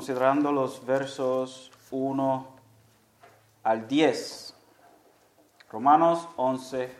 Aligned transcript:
considerando 0.00 0.50
los 0.50 0.86
versos 0.86 1.70
1 1.90 2.46
al 3.64 3.86
10. 3.86 4.54
Romanos 5.70 6.26
11, 6.36 6.90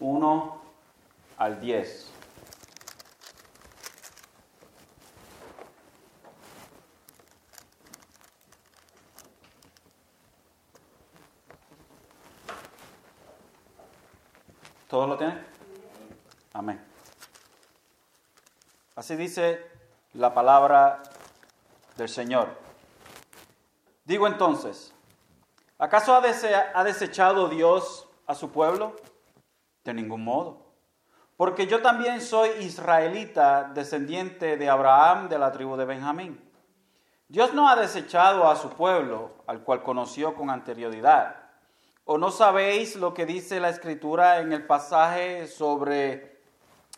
1 0.00 0.60
al 1.38 1.58
10. 1.58 2.10
¿Todos 14.90 15.08
lo 15.08 15.16
tienen? 15.16 15.42
Amén. 16.52 16.84
Así 18.94 19.16
dice 19.16 19.64
la 20.12 20.34
palabra 20.34 21.02
del 21.96 22.08
Señor. 22.08 22.48
Digo 24.04 24.26
entonces, 24.26 24.94
¿acaso 25.78 26.14
ha, 26.14 26.22
ha 26.74 26.84
desechado 26.84 27.48
Dios 27.48 28.08
a 28.26 28.34
su 28.34 28.50
pueblo? 28.50 28.96
De 29.84 29.94
ningún 29.94 30.24
modo. 30.24 30.66
Porque 31.36 31.66
yo 31.66 31.82
también 31.82 32.20
soy 32.20 32.50
israelita, 32.60 33.64
descendiente 33.74 34.56
de 34.56 34.70
Abraham 34.70 35.28
de 35.28 35.38
la 35.38 35.52
tribu 35.52 35.76
de 35.76 35.84
Benjamín. 35.84 36.40
Dios 37.28 37.52
no 37.52 37.68
ha 37.68 37.76
desechado 37.76 38.48
a 38.48 38.56
su 38.56 38.70
pueblo, 38.70 39.34
al 39.46 39.62
cual 39.62 39.82
conoció 39.82 40.34
con 40.34 40.48
anterioridad. 40.48 41.36
¿O 42.04 42.18
no 42.18 42.30
sabéis 42.30 42.94
lo 42.96 43.12
que 43.12 43.26
dice 43.26 43.58
la 43.58 43.68
escritura 43.68 44.38
en 44.38 44.52
el 44.52 44.64
pasaje 44.64 45.48
sobre 45.48 46.40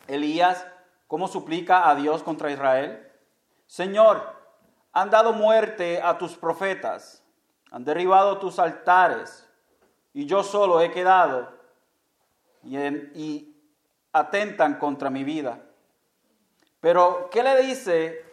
Elías, 0.07 0.67
cómo 1.07 1.29
suplica 1.29 1.89
a 1.89 1.95
Dios 1.95 2.23
contra 2.23 2.51
Israel? 2.51 3.11
Señor, 3.67 4.38
han 5.01 5.11
dado 5.11 5.33
muerte 5.33 6.01
a 6.03 6.19
tus 6.19 6.37
profetas, 6.37 7.23
han 7.71 7.85
derribado 7.85 8.39
tus 8.39 8.59
altares, 8.59 9.49
y 10.13 10.27
yo 10.27 10.43
solo 10.43 10.81
he 10.81 10.91
quedado, 10.91 11.53
y, 12.65 12.77
y 12.77 13.57
atentan 14.13 14.75
contra 14.75 15.09
mi 15.09 15.23
vida. 15.23 15.61
Pero, 16.81 17.29
¿qué 17.31 17.43
le 17.43 17.63
dice 17.63 18.25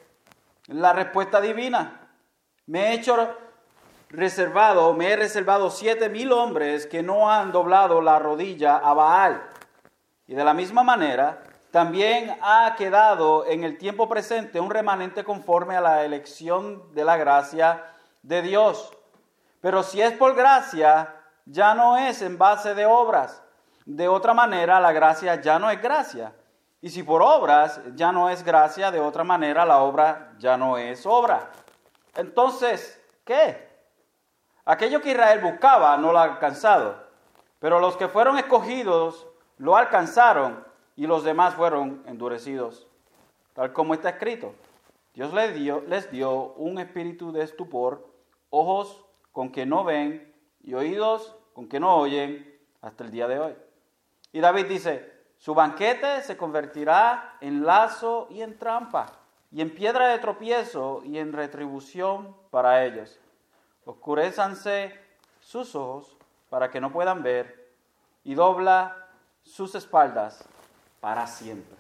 la 0.68 0.94
respuesta 0.94 1.40
divina? 1.40 2.10
Me 2.66 2.88
he 2.88 2.94
hecho 2.94 3.16
reservado, 4.10 4.94
me 4.94 5.12
he 5.12 5.16
reservado 5.16 5.70
siete 5.70 6.10
mil 6.10 6.32
hombres 6.32 6.88
que 6.88 7.04
no 7.04 7.30
han 7.30 7.52
doblado 7.52 8.02
la 8.02 8.18
rodilla 8.18 8.78
a 8.78 8.94
Baal. 8.94 9.50
Y 10.26 10.34
de 10.34 10.44
la 10.44 10.56
misma 10.56 10.84
manera, 10.84 11.44
también 11.76 12.38
ha 12.42 12.74
quedado 12.78 13.46
en 13.46 13.66
el 13.66 13.78
tiempo 13.78 14.08
presente 14.08 14.62
un 14.62 14.70
remanente 14.70 15.26
conforme 15.26 15.76
a 15.76 15.82
la 15.82 16.06
elección 16.06 16.94
de 16.94 17.04
la 17.04 17.18
gracia 17.18 17.84
de 18.24 18.42
Dios. 18.42 18.94
Pero 19.60 19.84
si 19.84 20.02
es 20.02 20.14
por 20.14 20.36
gracia, 20.36 21.14
ya 21.44 21.74
no 21.76 21.98
es 21.98 22.22
en 22.22 22.38
base 22.38 22.76
de 22.76 22.86
obras. 22.86 23.44
De 23.86 24.08
otra 24.08 24.34
manera, 24.34 24.80
la 24.80 24.94
gracia 24.94 25.42
ya 25.42 25.60
no 25.60 25.70
es 25.70 25.82
gracia. 25.82 26.34
Y 26.80 26.92
si 26.92 27.04
por 27.04 27.22
obras 27.22 27.82
ya 27.94 28.14
no 28.14 28.30
es 28.30 28.42
gracia, 28.42 28.90
de 28.90 29.02
otra 29.02 29.26
manera 29.26 29.66
la 29.66 29.80
obra 29.80 30.32
ya 30.38 30.56
no 30.56 30.78
es 30.78 31.06
obra. 31.06 31.52
Entonces, 32.16 33.02
¿qué? 33.26 33.68
Aquello 34.64 35.02
que 35.02 35.12
Israel 35.12 35.42
buscaba 35.42 35.98
no 35.98 36.14
lo 36.14 36.20
ha 36.20 36.24
alcanzado, 36.24 36.96
pero 37.60 37.82
los 37.82 37.98
que 37.98 38.08
fueron 38.08 38.38
escogidos 38.38 39.28
lo 39.58 39.76
alcanzaron 39.76 40.64
y 40.96 41.08
los 41.08 41.24
demás 41.24 41.56
fueron 41.56 42.04
endurecidos. 42.06 42.88
Tal 43.54 43.74
como 43.74 43.94
está 43.94 44.10
escrito, 44.10 44.54
Dios 45.14 45.34
les 45.34 46.12
dio, 46.12 46.54
un 46.58 46.80
espíritu 46.80 47.32
de 47.32 47.44
estupor, 47.44 48.06
ojos 48.50 49.04
con 49.32 49.52
que 49.52 49.66
no 49.66 49.84
ven 49.84 50.34
y 50.62 50.74
oídos 50.74 51.36
con 51.54 51.68
que 51.68 51.80
no 51.80 51.96
oyen 51.96 52.60
hasta 52.82 53.04
el 53.04 53.12
día 53.12 53.28
de 53.28 53.40
hoy. 53.40 53.56
Y 54.34 54.42
David 54.42 54.66
dice, 54.66 55.14
su 55.38 55.54
banquete 55.54 56.22
se 56.22 56.36
convertirá 56.36 57.38
en 57.40 57.66
lazo 57.66 58.28
y 58.30 58.42
en 58.42 58.58
trampa, 58.58 59.06
y 59.52 59.62
en 59.62 59.74
piedra 59.74 60.10
de 60.10 60.20
tropiezo 60.20 61.02
y 61.06 61.18
en 61.18 61.32
retribución 61.32 62.36
para 62.50 62.84
ellos. 62.84 63.20
Oscurezanse 63.86 65.00
sus 65.40 65.76
ojos 65.76 66.18
para 66.50 66.70
que 66.70 66.82
no 66.82 66.92
puedan 66.92 67.24
ver 67.24 67.72
y 68.24 68.34
dobla 68.34 69.08
sus 69.44 69.76
espaldas 69.76 70.46
para 71.06 71.28
siempre. 71.28 71.78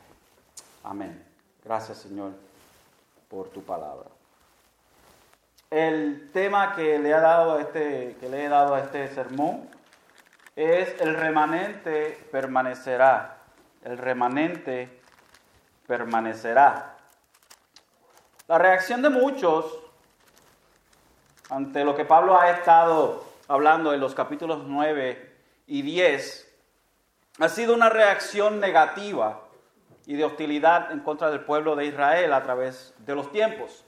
Amén. 0.83 1.25
Gracias 1.63 1.97
Señor 1.97 2.33
por 3.27 3.49
tu 3.49 3.63
palabra. 3.63 4.05
El 5.71 6.29
tema 6.31 6.75
que 6.75 6.99
le, 6.99 7.11
ha 7.11 7.21
dado 7.21 7.57
este, 7.57 8.17
que 8.19 8.29
le 8.29 8.45
he 8.45 8.49
dado 8.49 8.75
a 8.75 8.81
este 8.81 9.07
sermón 9.07 9.67
es 10.55 11.01
el 11.01 11.15
remanente 11.15 12.23
permanecerá. 12.31 13.37
El 13.83 13.97
remanente 13.97 15.01
permanecerá. 15.87 16.95
La 18.47 18.59
reacción 18.59 19.01
de 19.01 19.09
muchos 19.09 19.65
ante 21.49 21.83
lo 21.83 21.95
que 21.95 22.05
Pablo 22.05 22.39
ha 22.39 22.51
estado 22.51 23.25
hablando 23.47 23.91
en 23.91 24.01
los 24.01 24.13
capítulos 24.13 24.65
9 24.67 25.35
y 25.65 25.81
10, 25.81 26.54
ha 27.39 27.49
sido 27.49 27.73
una 27.73 27.89
reacción 27.89 28.59
negativa 28.59 29.41
y 30.05 30.15
de 30.15 30.23
hostilidad 30.23 30.91
en 30.91 30.99
contra 30.99 31.29
del 31.29 31.41
pueblo 31.41 31.75
de 31.75 31.85
Israel 31.85 32.31
a 32.33 32.43
través 32.43 32.93
de 32.99 33.15
los 33.15 33.31
tiempos. 33.31 33.83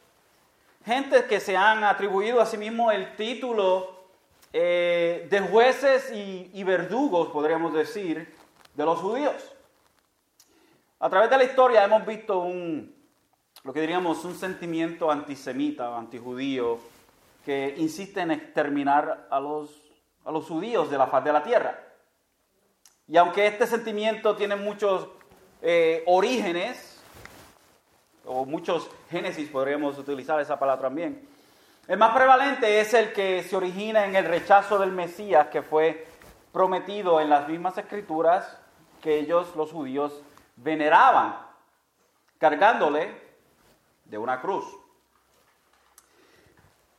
Gente 0.86 1.26
que 1.26 1.40
se 1.40 1.56
han 1.56 1.84
atribuido 1.84 2.42
a 2.42 2.46
sí 2.46 2.58
mismo 2.58 2.92
el 2.92 3.16
título 3.16 3.98
eh, 4.54 5.28
de 5.30 5.40
jueces 5.42 6.12
y, 6.14 6.64
verdugos, 6.64 7.30
podríamos 7.30 7.74
decir, 7.74 8.36
de 8.74 8.86
los 8.86 9.00
judíos. 9.00 9.54
A 11.00 11.10
través 11.10 11.30
de 11.30 11.38
la 11.38 11.44
historia 11.44 11.84
hemos 11.84 12.06
visto 12.06 12.40
un, 12.40 12.96
lo 13.64 13.74
que 13.74 13.82
diríamos, 13.82 14.26
un 14.26 14.36
sentimiento 14.36 15.12
antisemita, 15.12 15.96
antijudío, 15.98 16.80
que 17.46 17.76
insiste 17.78 18.22
en 18.22 18.32
exterminar 18.32 19.28
a 19.30 19.40
los, 19.40 19.70
a 20.26 20.32
los 20.32 20.46
judíos 20.46 20.90
de 20.90 20.98
la 20.98 21.08
faz 21.08 21.24
de 21.24 21.34
la 21.34 21.44
tierra. 21.44 21.87
Y 23.08 23.18
aunque 23.18 23.48
este 23.48 23.68
sentimiento 23.68 24.36
tiene 24.36 24.56
muchos 24.56 25.08
eh, 25.62 26.04
orígenes, 26.06 27.02
o 28.26 28.46
muchos 28.46 28.90
génesis, 29.10 29.50
podríamos 29.50 29.98
utilizar 29.98 30.40
esa 30.42 30.60
palabra 30.60 30.82
también, 30.82 31.28
el 31.88 31.98
más 31.98 32.14
prevalente 32.14 32.82
es 32.82 32.94
el 32.94 33.14
que 33.14 33.44
se 33.44 33.56
origina 33.56 34.06
en 34.06 34.16
el 34.18 34.26
rechazo 34.26 34.78
del 34.78 34.92
Mesías 34.92 35.48
que 35.48 35.62
fue 35.62 36.06
prometido 36.52 37.22
en 37.22 37.30
las 37.30 37.48
mismas 37.48 37.78
escrituras 37.78 38.58
que 39.02 39.20
ellos, 39.20 39.56
los 39.56 39.72
judíos, 39.72 40.22
veneraban, 40.58 41.38
cargándole 42.40 43.22
de 44.04 44.18
una 44.18 44.42
cruz. 44.42 44.66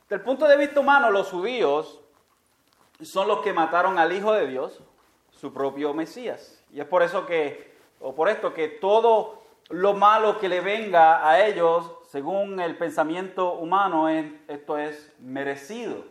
Del 0.09 0.21
punto 0.21 0.47
de 0.47 0.57
vista 0.57 0.79
humano, 0.79 1.11
los 1.11 1.29
judíos 1.29 1.99
son 3.03 3.27
los 3.27 3.41
que 3.41 3.53
mataron 3.53 3.99
al 3.99 4.11
Hijo 4.11 4.33
de 4.33 4.47
Dios, 4.47 4.81
su 5.39 5.53
propio 5.53 5.93
Mesías. 5.93 6.61
Y 6.71 6.79
es 6.79 6.85
por 6.85 7.01
eso 7.01 7.25
que, 7.25 7.73
o 8.01 8.13
por 8.13 8.29
esto 8.29 8.53
que 8.53 8.67
todo 8.67 9.43
lo 9.69 9.93
malo 9.93 10.37
que 10.37 10.49
le 10.49 10.61
venga 10.61 11.27
a 11.27 11.45
ellos, 11.45 11.91
según 12.09 12.59
el 12.59 12.77
pensamiento 12.77 13.53
humano, 13.53 14.09
esto 14.09 14.77
es 14.77 15.13
merecido. 15.19 16.03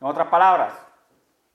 En 0.00 0.06
otras 0.06 0.28
palabras, 0.28 0.72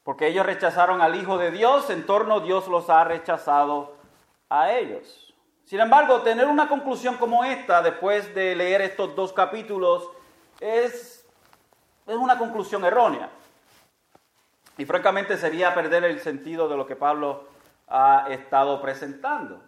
porque 0.04 0.28
ellos 0.28 0.46
rechazaron 0.46 1.02
al 1.02 1.16
Hijo 1.16 1.38
de 1.38 1.50
Dios, 1.50 1.90
en 1.90 2.06
torno 2.06 2.42
Dios 2.42 2.68
los 2.68 2.90
ha 2.90 3.04
rechazado 3.04 3.96
a 4.50 4.72
ellos. 4.72 5.34
Sin 5.64 5.80
embargo, 5.80 6.22
tener 6.22 6.46
una 6.46 6.70
conclusión 6.70 7.18
como 7.18 7.44
esta, 7.44 7.82
después 7.82 8.36
de 8.36 8.56
leer 8.56 8.82
estos 8.82 9.16
dos 9.16 9.34
capítulos, 9.34 10.08
es, 10.60 11.26
es 12.06 12.16
una 12.16 12.38
conclusión 12.38 12.86
errónea. 12.86 13.32
Y 14.78 14.86
francamente 14.86 15.38
sería 15.38 15.74
perder 15.74 16.04
el 16.04 16.20
sentido 16.20 16.68
de 16.68 16.76
lo 16.76 16.86
que 16.86 16.96
Pablo 16.96 17.48
ha 17.88 18.28
estado 18.30 18.82
presentando. 18.82 19.62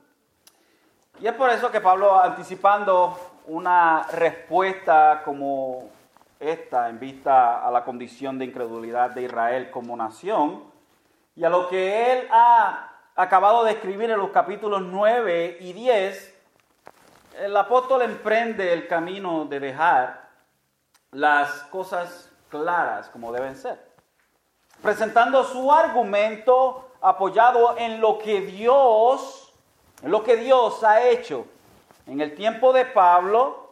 Y 1.20 1.28
es 1.28 1.34
por 1.34 1.50
eso 1.50 1.72
que 1.72 1.82
Pablo, 1.82 2.22
anticipando 2.22 3.18
una 3.46 4.04
respuesta 4.12 5.22
como 5.24 5.90
esta 6.40 6.90
en 6.90 7.00
vista 7.00 7.66
a 7.66 7.72
la 7.72 7.84
condición 7.84 8.38
de 8.38 8.46
incredulidad 8.46 9.12
de 9.12 9.24
Israel 9.24 9.72
como 9.72 9.96
nación, 9.96 10.64
y 11.36 11.44
a 11.44 11.50
lo 11.50 11.70
que 11.70 12.14
él 12.14 12.28
ha 12.32 12.92
acabado 13.16 13.64
de 13.64 13.72
escribir 13.72 14.12
en 14.12 14.18
los 14.18 14.30
capítulos 14.30 14.82
9 14.82 15.58
y 15.62 15.74
10, 15.74 16.36
el 17.40 17.56
apóstol 17.56 18.02
emprende 18.02 18.74
el 18.74 18.88
camino 18.88 19.46
de 19.46 19.60
dejar 19.60 20.28
las 21.12 21.64
cosas 21.64 22.32
claras 22.50 23.10
como 23.10 23.32
deben 23.32 23.56
ser. 23.56 23.87
Presentando 24.82 25.44
su 25.44 25.72
argumento 25.72 26.90
apoyado 27.02 27.78
en 27.78 28.02
lo 28.02 28.20
que 28.20 28.42
Dios, 28.42 29.54
en 30.02 30.12
lo 30.12 30.24
que 30.24 30.38
Dios 30.38 30.84
ha 30.84 31.08
hecho 31.08 31.46
en 32.06 32.22
el 32.22 32.36
tiempo 32.36 32.74
de 32.74 32.86
Pablo 32.86 33.70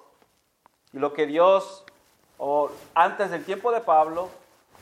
y 0.94 1.00
lo 1.00 1.14
que 1.14 1.26
Dios, 1.26 1.84
o 2.38 2.70
antes 2.94 3.32
del 3.32 3.44
tiempo 3.44 3.72
de 3.72 3.82
Pablo, 3.82 4.30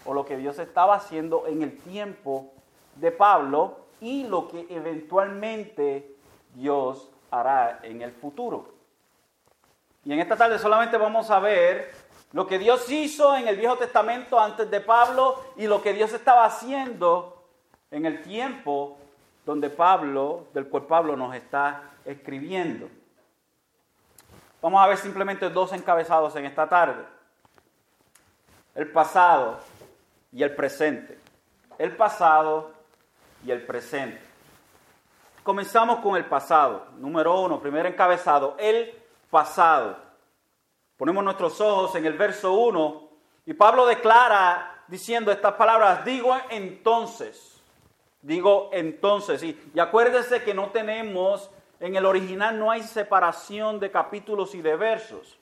o 0.05 0.13
lo 0.13 0.25
que 0.25 0.37
Dios 0.37 0.59
estaba 0.59 0.95
haciendo 0.95 1.47
en 1.47 1.61
el 1.61 1.77
tiempo 1.77 2.51
de 2.95 3.11
Pablo 3.11 3.77
y 4.01 4.25
lo 4.25 4.47
que 4.47 4.67
eventualmente 4.69 6.15
Dios 6.55 7.09
hará 7.31 7.79
en 7.83 8.01
el 8.01 8.11
futuro. 8.11 8.67
Y 10.05 10.11
en 10.11 10.19
esta 10.19 10.35
tarde 10.35 10.59
solamente 10.59 10.97
vamos 10.97 11.31
a 11.31 11.39
ver 11.39 11.93
lo 12.33 12.47
que 12.47 12.59
Dios 12.59 12.89
hizo 12.89 13.35
en 13.35 13.47
el 13.47 13.57
Viejo 13.57 13.77
Testamento 13.77 14.39
antes 14.39 14.69
de 14.69 14.81
Pablo 14.81 15.39
y 15.56 15.68
lo 15.68 15.81
que 15.81 15.94
Dios 15.94 16.12
estaba 16.13 16.45
haciendo 16.45 17.45
en 17.91 18.06
el 18.06 18.24
tiempo 18.24 18.97
donde 19.45 19.69
Pablo, 19.69 20.47
del 20.53 20.68
cual 20.68 20.83
Pablo 20.83 21.15
nos 21.15 21.35
está 21.35 21.91
escribiendo. 22.06 22.89
Vamos 24.62 24.81
a 24.81 24.88
ver 24.88 24.97
simplemente 24.97 25.50
dos 25.50 25.74
encabezados 25.74 26.35
en 26.35 26.45
esta 26.45 26.68
tarde. 26.68 27.03
El 28.74 28.91
pasado 28.91 29.59
y 30.31 30.41
el 30.41 30.56
presente. 30.56 31.19
El 31.77 31.95
pasado 31.95 32.71
y 33.45 33.51
el 33.51 33.63
presente. 33.63 34.21
Comenzamos 35.44 36.00
con 36.00 36.15
el 36.15 36.25
pasado. 36.25 36.88
Número 36.97 37.39
uno, 37.41 37.59
primer 37.59 37.85
encabezado, 37.85 38.56
el 38.57 38.97
pasado. 39.30 39.97
Ponemos 40.98 41.24
nuestros 41.24 41.60
ojos 41.60 41.95
en 41.95 42.06
el 42.06 42.13
verso 42.13 42.54
1 42.54 43.10
y 43.45 43.54
Pablo 43.54 43.86
declara 43.86 44.84
diciendo 44.88 45.31
estas 45.31 45.54
palabras, 45.54 46.06
digo 46.06 46.36
entonces, 46.50 47.62
digo 48.22 48.69
entonces, 48.72 49.42
y, 49.44 49.80
acuérdese 49.80 50.44
que 50.44 50.54
no 50.54 50.69
tenemos, 50.69 51.50
en 51.80 51.95
el 51.95 52.06
original 52.06 52.60
no 52.60 52.72
hay 52.72 52.84
separación 52.84 53.80
de 53.80 53.92
capítulos 53.92 54.54
y 54.56 54.62
de 54.62 54.75
versos. 54.75 55.40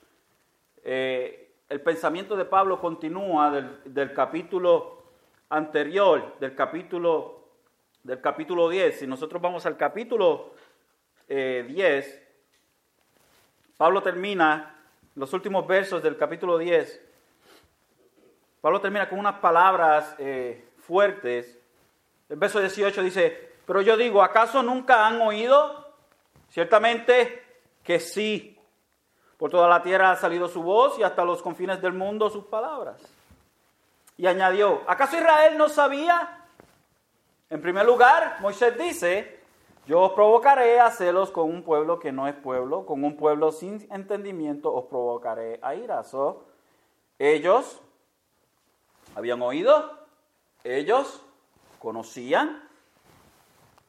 Eh, 0.84 1.52
el 1.68 1.80
pensamiento 1.80 2.36
de 2.36 2.44
Pablo 2.44 2.80
continúa 2.80 3.50
del, 3.50 4.12
capítulo 4.12 5.04
anterior, 5.48 6.34
del 6.40 6.54
capítulo, 6.54 7.44
del 8.02 8.20
capítulo 8.20 8.68
10. 8.68 8.98
Si 8.98 9.06
nosotros 9.06 9.40
vamos 9.40 9.64
al 9.64 9.76
capítulo 9.76 10.54
10, 11.28 11.28
eh, 11.28 12.28
Pablo 13.76 14.02
termina 14.02 14.81
los 15.14 15.32
últimos 15.32 15.66
versos 15.66 16.02
del 16.02 16.16
capítulo 16.16 16.58
10, 16.58 17.00
Pablo 18.60 18.80
termina 18.80 19.08
con 19.08 19.18
unas 19.18 19.40
palabras 19.40 20.14
eh, 20.18 20.68
fuertes. 20.78 21.58
El 22.28 22.36
verso 22.36 22.60
18 22.60 23.02
dice, 23.02 23.52
pero 23.66 23.82
yo 23.82 23.96
digo, 23.96 24.22
¿acaso 24.22 24.62
nunca 24.62 25.06
han 25.06 25.20
oído? 25.20 25.92
Ciertamente 26.48 27.44
que 27.82 27.98
sí. 27.98 28.58
Por 29.36 29.50
toda 29.50 29.68
la 29.68 29.82
tierra 29.82 30.12
ha 30.12 30.16
salido 30.16 30.46
su 30.46 30.62
voz 30.62 30.98
y 30.98 31.02
hasta 31.02 31.24
los 31.24 31.42
confines 31.42 31.82
del 31.82 31.92
mundo 31.92 32.30
sus 32.30 32.44
palabras. 32.44 33.02
Y 34.16 34.26
añadió, 34.26 34.82
¿acaso 34.86 35.16
Israel 35.16 35.58
no 35.58 35.68
sabía? 35.68 36.46
En 37.50 37.60
primer 37.60 37.84
lugar, 37.84 38.36
Moisés 38.40 38.78
dice, 38.78 39.41
yo 39.86 40.00
os 40.00 40.12
provocaré 40.12 40.78
a 40.78 40.90
celos 40.90 41.32
con 41.32 41.50
un 41.50 41.64
pueblo 41.64 41.98
que 41.98 42.12
no 42.12 42.28
es 42.28 42.34
pueblo, 42.34 42.86
con 42.86 43.02
un 43.02 43.16
pueblo 43.16 43.50
sin 43.50 43.86
entendimiento 43.90 44.72
os 44.72 44.84
provocaré 44.84 45.58
a 45.60 45.74
ira. 45.74 46.02
ellos 47.18 47.80
habían 49.16 49.42
oído, 49.42 49.98
ellos 50.62 51.20
conocían. 51.80 52.62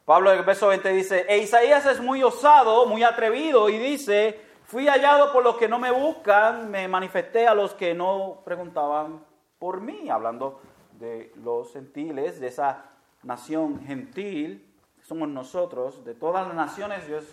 Pablo 0.04 0.32
en 0.32 0.40
el 0.40 0.44
verso 0.44 0.66
20 0.68 0.88
dice, 0.90 1.26
e 1.28 1.38
Isaías 1.38 1.86
es 1.86 2.00
muy 2.00 2.22
osado, 2.24 2.86
muy 2.86 3.04
atrevido 3.04 3.68
y 3.68 3.78
dice, 3.78 4.40
fui 4.64 4.88
hallado 4.88 5.32
por 5.32 5.44
los 5.44 5.56
que 5.56 5.68
no 5.68 5.78
me 5.78 5.92
buscan, 5.92 6.72
me 6.72 6.88
manifesté 6.88 7.46
a 7.46 7.54
los 7.54 7.72
que 7.72 7.94
no 7.94 8.42
preguntaban 8.44 9.24
por 9.60 9.80
mí, 9.80 10.10
hablando 10.10 10.60
de 10.98 11.32
los 11.36 11.72
gentiles, 11.72 12.40
de 12.40 12.48
esa 12.48 12.90
nación 13.22 13.80
gentil 13.86 14.73
somos 15.04 15.28
nosotros, 15.28 16.04
de 16.04 16.14
todas 16.14 16.46
las 16.46 16.56
naciones 16.56 17.06
Dios 17.06 17.24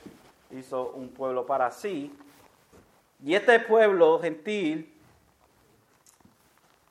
hizo 0.51 0.91
un 0.91 1.09
pueblo 1.09 1.45
para 1.45 1.71
sí. 1.71 2.15
Y 3.23 3.33
este 3.35 3.59
pueblo 3.59 4.19
gentil 4.19 4.93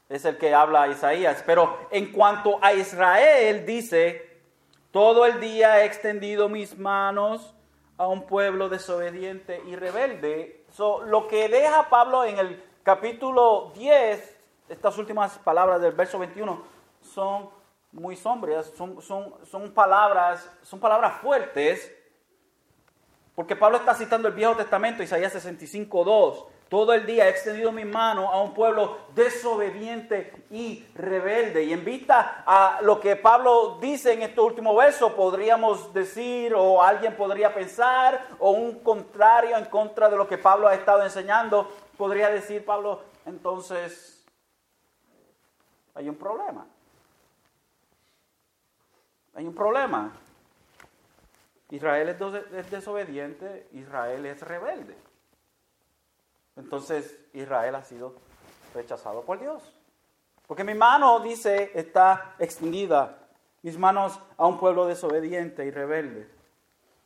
es 0.09 0.25
el 0.25 0.39
que 0.39 0.55
habla 0.55 0.89
Isaías. 0.89 1.43
Pero 1.45 1.79
en 1.91 2.13
cuanto 2.13 2.59
a 2.63 2.73
Israel, 2.73 3.67
dice, 3.67 4.39
todo 4.91 5.27
el 5.27 5.39
día 5.39 5.83
he 5.83 5.87
extendido 5.87 6.49
mis 6.49 6.79
manos 6.79 7.55
a 7.99 8.09
un 8.09 8.27
pueblo 8.27 8.69
desobediente 8.71 9.63
y 9.67 9.77
rebelde. 9.77 10.65
lo 11.07 11.29
que 11.29 11.49
deja 11.49 11.91
Pablo 11.91 12.25
en 12.25 12.39
el 12.39 12.65
capítulo 12.83 13.73
10, 13.75 14.39
estas 14.71 14.97
últimas 14.97 15.39
palabras 15.39 15.83
del 15.83 15.93
verso 15.93 16.19
21, 16.19 16.63
son 17.03 17.51
muy 17.93 18.17
sombrías, 18.17 18.67
son, 18.77 19.01
son, 19.03 19.35
son, 19.51 19.73
palabras, 19.73 20.49
son 20.63 20.79
palabras 20.79 21.21
fuertes, 21.21 21.93
porque 23.35 23.57
Pablo 23.57 23.79
está 23.79 23.95
citando 23.95 24.29
el 24.29 24.35
Viejo 24.35 24.57
Testamento, 24.57 25.03
Isaías 25.03 25.35
65.2. 25.35 26.47
Todo 26.69 26.93
el 26.93 27.05
día 27.05 27.27
he 27.27 27.31
extendido 27.31 27.73
mi 27.73 27.85
mano 27.85 28.31
a 28.31 28.41
un 28.41 28.55
pueblo 28.55 28.99
desobediente 29.15 30.45
y 30.51 30.87
rebelde. 30.95 31.65
Y 31.65 31.73
en 31.73 31.85
vista 31.85 32.45
a 32.47 32.81
lo 32.83 33.01
que 33.01 33.17
Pablo 33.17 33.79
dice 33.81 34.13
en 34.13 34.23
este 34.23 34.41
último 34.41 34.77
verso, 34.77 35.17
podríamos 35.17 35.93
decir, 35.93 36.55
o 36.55 36.81
alguien 36.81 37.17
podría 37.17 37.53
pensar, 37.53 38.29
o 38.39 38.51
un 38.51 38.81
contrario 38.81 39.57
en 39.57 39.65
contra 39.65 40.09
de 40.09 40.17
lo 40.17 40.29
que 40.29 40.39
Pablo 40.39 40.69
ha 40.69 40.75
estado 40.75 41.03
enseñando, 41.03 41.73
podría 41.97 42.31
decir 42.31 42.65
Pablo, 42.65 43.01
entonces 43.27 44.25
hay 45.95 46.09
un 46.09 46.15
problema 46.15 46.67
hay 49.35 49.47
un 49.47 49.55
problema. 49.55 50.13
Israel 51.71 52.09
es 52.53 52.71
desobediente, 52.71 53.69
Israel 53.73 54.27
es 54.27 54.43
rebelde. 54.43 54.97
Entonces 56.57 57.19
Israel 57.33 57.75
ha 57.77 57.85
sido 57.85 58.15
rechazado 58.75 59.23
por 59.23 59.41
Dios. 59.41 59.63
Porque 60.47 60.65
mi 60.65 60.75
mano, 60.75 61.21
dice, 61.21 61.71
está 61.75 62.35
extendida, 62.39 63.19
mis 63.63 63.79
manos 63.79 64.19
a 64.37 64.47
un 64.47 64.59
pueblo 64.59 64.87
desobediente 64.87 65.65
y 65.65 65.71
rebelde. 65.71 66.29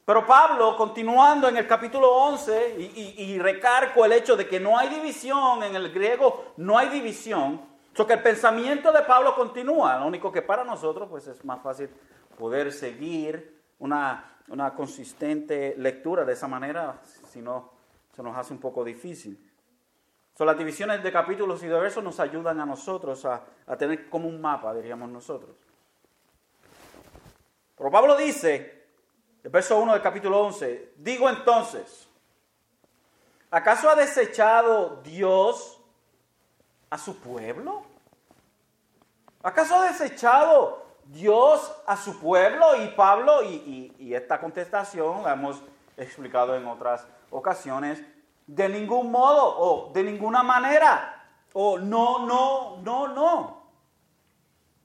Pero 0.04 0.26
Pablo, 0.26 0.76
continuando 0.76 1.49
en 1.49 1.57
el 1.57 1.66
capítulo 1.66 2.11
11, 2.11 2.76
y, 2.78 3.23
y, 3.23 3.38
recargo 3.38 4.04
el 4.04 4.12
hecho 4.12 4.37
de 4.37 4.47
que 4.47 4.61
no 4.61 4.78
hay 4.78 4.88
división, 4.88 5.62
en 5.62 5.75
el 5.76 5.93
griego 5.93 6.52
no 6.59 6.76
hay 6.76 6.88
división, 6.90 7.61
so 7.95 8.07
que 8.07 8.15
el 8.15 8.23
pensamiento 8.23 8.93
de 8.93 9.03
Pablo 9.03 9.35
continúa, 9.35 9.99
lo 9.99 10.07
único 10.07 10.33
que 10.33 10.43
para 10.43 10.65
nosotros 10.65 11.09
pues 11.09 11.27
es 11.29 11.45
más 11.45 11.63
fácil 11.63 11.89
poder 12.37 12.73
seguir 12.73 13.63
una, 13.79 14.41
consistente 14.77 15.75
lectura 15.79 16.25
de 16.25 16.33
esa 16.33 16.49
manera, 16.49 17.01
si 17.31 17.41
no, 17.41 17.73
se 18.15 18.23
nos 18.23 18.37
hace 18.37 18.53
un 18.53 18.61
poco 18.61 18.85
difícil. 18.85 19.51
So, 20.37 20.45
las 20.45 20.59
divisiones 20.59 21.03
de 21.03 21.13
capítulos 21.13 21.63
y 21.63 21.69
de 21.69 21.79
versos 21.79 22.03
nos 22.03 22.19
ayudan 22.19 22.61
a 22.61 22.67
nosotros 22.67 23.25
a, 23.25 23.45
a 23.67 23.77
tener 23.77 24.11
como 24.11 24.29
un 24.29 24.41
mapa, 24.41 24.75
diríamos 24.75 25.09
nosotros. 25.09 25.57
Pero 27.77 27.91
Pablo 27.91 28.17
dice, 28.17 28.87
el 29.45 29.51
verso 29.51 29.79
1 29.79 29.93
del 29.93 30.03
capítulo 30.03 30.41
11, 30.41 30.95
digo 30.97 31.29
entonces, 31.29 32.09
¿acaso 33.51 33.89
ha 33.89 33.95
desechado 33.95 35.01
Dios 35.05 35.74
a 36.95 36.99
su 36.99 37.19
pueblo? 37.19 37.83
¿Acaso 39.43 39.75
ha 39.75 39.89
desechado 39.89 40.87
Dios 41.07 41.75
a 41.89 41.97
su 41.97 42.21
pueblo 42.21 42.85
y 42.85 42.87
Pablo, 42.95 43.43
y, 43.43 44.15
esta 44.15 44.39
contestación 44.41 45.25
la 45.25 45.33
hemos 45.33 45.61
explicado 45.97 46.55
en 46.55 46.69
otras 46.69 47.05
ocasiones, 47.31 48.01
de 48.47 48.69
ningún 48.69 49.11
modo 49.11 49.59
o 49.59 49.93
de 49.93 50.05
ninguna 50.05 50.45
manera, 50.45 51.27
o 51.53 51.79
no, 51.79 52.27
no, 52.27 52.77
no, 52.83 53.09
no. 53.09 53.67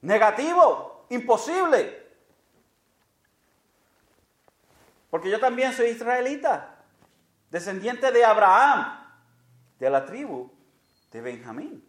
Negativo, 0.01 1.05
imposible. 1.09 2.07
Porque 5.11 5.29
yo 5.29 5.39
también 5.39 5.73
soy 5.73 5.89
israelita, 5.89 6.75
descendiente 7.51 8.11
de 8.11 8.25
Abraham, 8.25 8.97
de 9.77 9.89
la 9.91 10.03
tribu 10.07 10.51
de 11.11 11.21
Benjamín. 11.21 11.88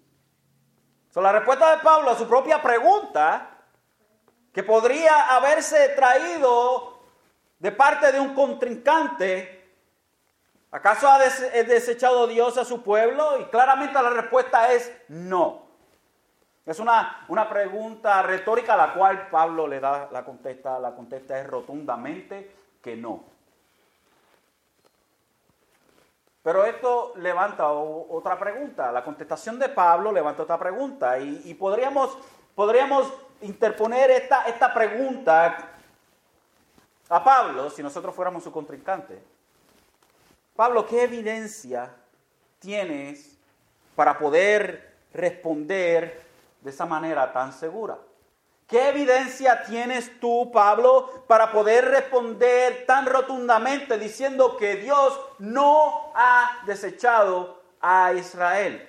So, 1.10 1.20
la 1.20 1.32
respuesta 1.32 1.76
de 1.76 1.82
Pablo 1.82 2.10
a 2.10 2.16
su 2.16 2.28
propia 2.28 2.62
pregunta 2.62 3.48
que 4.52 4.62
podría 4.62 5.34
haberse 5.34 5.88
traído 5.90 7.00
de 7.58 7.72
parte 7.72 8.12
de 8.12 8.20
un 8.20 8.34
contrincante. 8.34 9.58
¿Acaso 10.70 11.08
ha 11.08 11.18
desechado 11.18 12.28
Dios 12.28 12.56
a 12.58 12.64
su 12.64 12.82
pueblo? 12.82 13.40
Y 13.40 13.44
claramente 13.46 13.94
la 13.94 14.10
respuesta 14.10 14.72
es 14.72 14.92
no. 15.08 15.62
Es 16.64 16.78
una, 16.78 17.24
una 17.26 17.48
pregunta 17.48 18.22
retórica 18.22 18.74
a 18.74 18.76
la 18.76 18.94
cual 18.94 19.28
Pablo 19.30 19.66
le 19.66 19.80
da 19.80 20.08
la 20.12 20.24
contesta, 20.24 20.78
la 20.78 20.94
contesta 20.94 21.40
es 21.40 21.46
rotundamente 21.46 22.54
que 22.80 22.96
no. 22.96 23.24
Pero 26.50 26.64
esto 26.64 27.12
levanta 27.18 27.68
otra 27.68 28.36
pregunta, 28.36 28.90
la 28.90 29.04
contestación 29.04 29.56
de 29.56 29.68
Pablo 29.68 30.10
levanta 30.10 30.42
otra 30.42 30.58
pregunta 30.58 31.16
y, 31.16 31.54
podríamos, 31.54 32.18
podríamos 32.56 33.06
interponer 33.42 34.10
esta, 34.10 34.48
esta 34.48 34.74
pregunta 34.74 35.70
a 37.08 37.22
Pablo 37.22 37.70
si 37.70 37.84
nosotros 37.84 38.12
fuéramos 38.12 38.42
su 38.42 38.50
contrincante. 38.50 39.22
Pablo, 40.56 40.84
¿qué 40.88 41.04
evidencia 41.04 41.94
tienes 42.58 43.38
para 43.94 44.18
poder 44.18 44.96
responder 45.14 46.20
de 46.62 46.70
esa 46.70 46.84
manera 46.84 47.32
tan 47.32 47.52
segura? 47.52 47.96
¿Qué 48.70 48.88
evidencia 48.88 49.64
tienes 49.64 50.20
tú, 50.20 50.52
Pablo, 50.52 51.24
para 51.26 51.50
poder 51.50 51.86
responder 51.86 52.86
tan 52.86 53.04
rotundamente 53.04 53.98
diciendo 53.98 54.56
que 54.56 54.76
Dios 54.76 55.20
no 55.40 56.12
ha 56.14 56.62
desechado 56.66 57.60
a 57.80 58.12
Israel? 58.12 58.88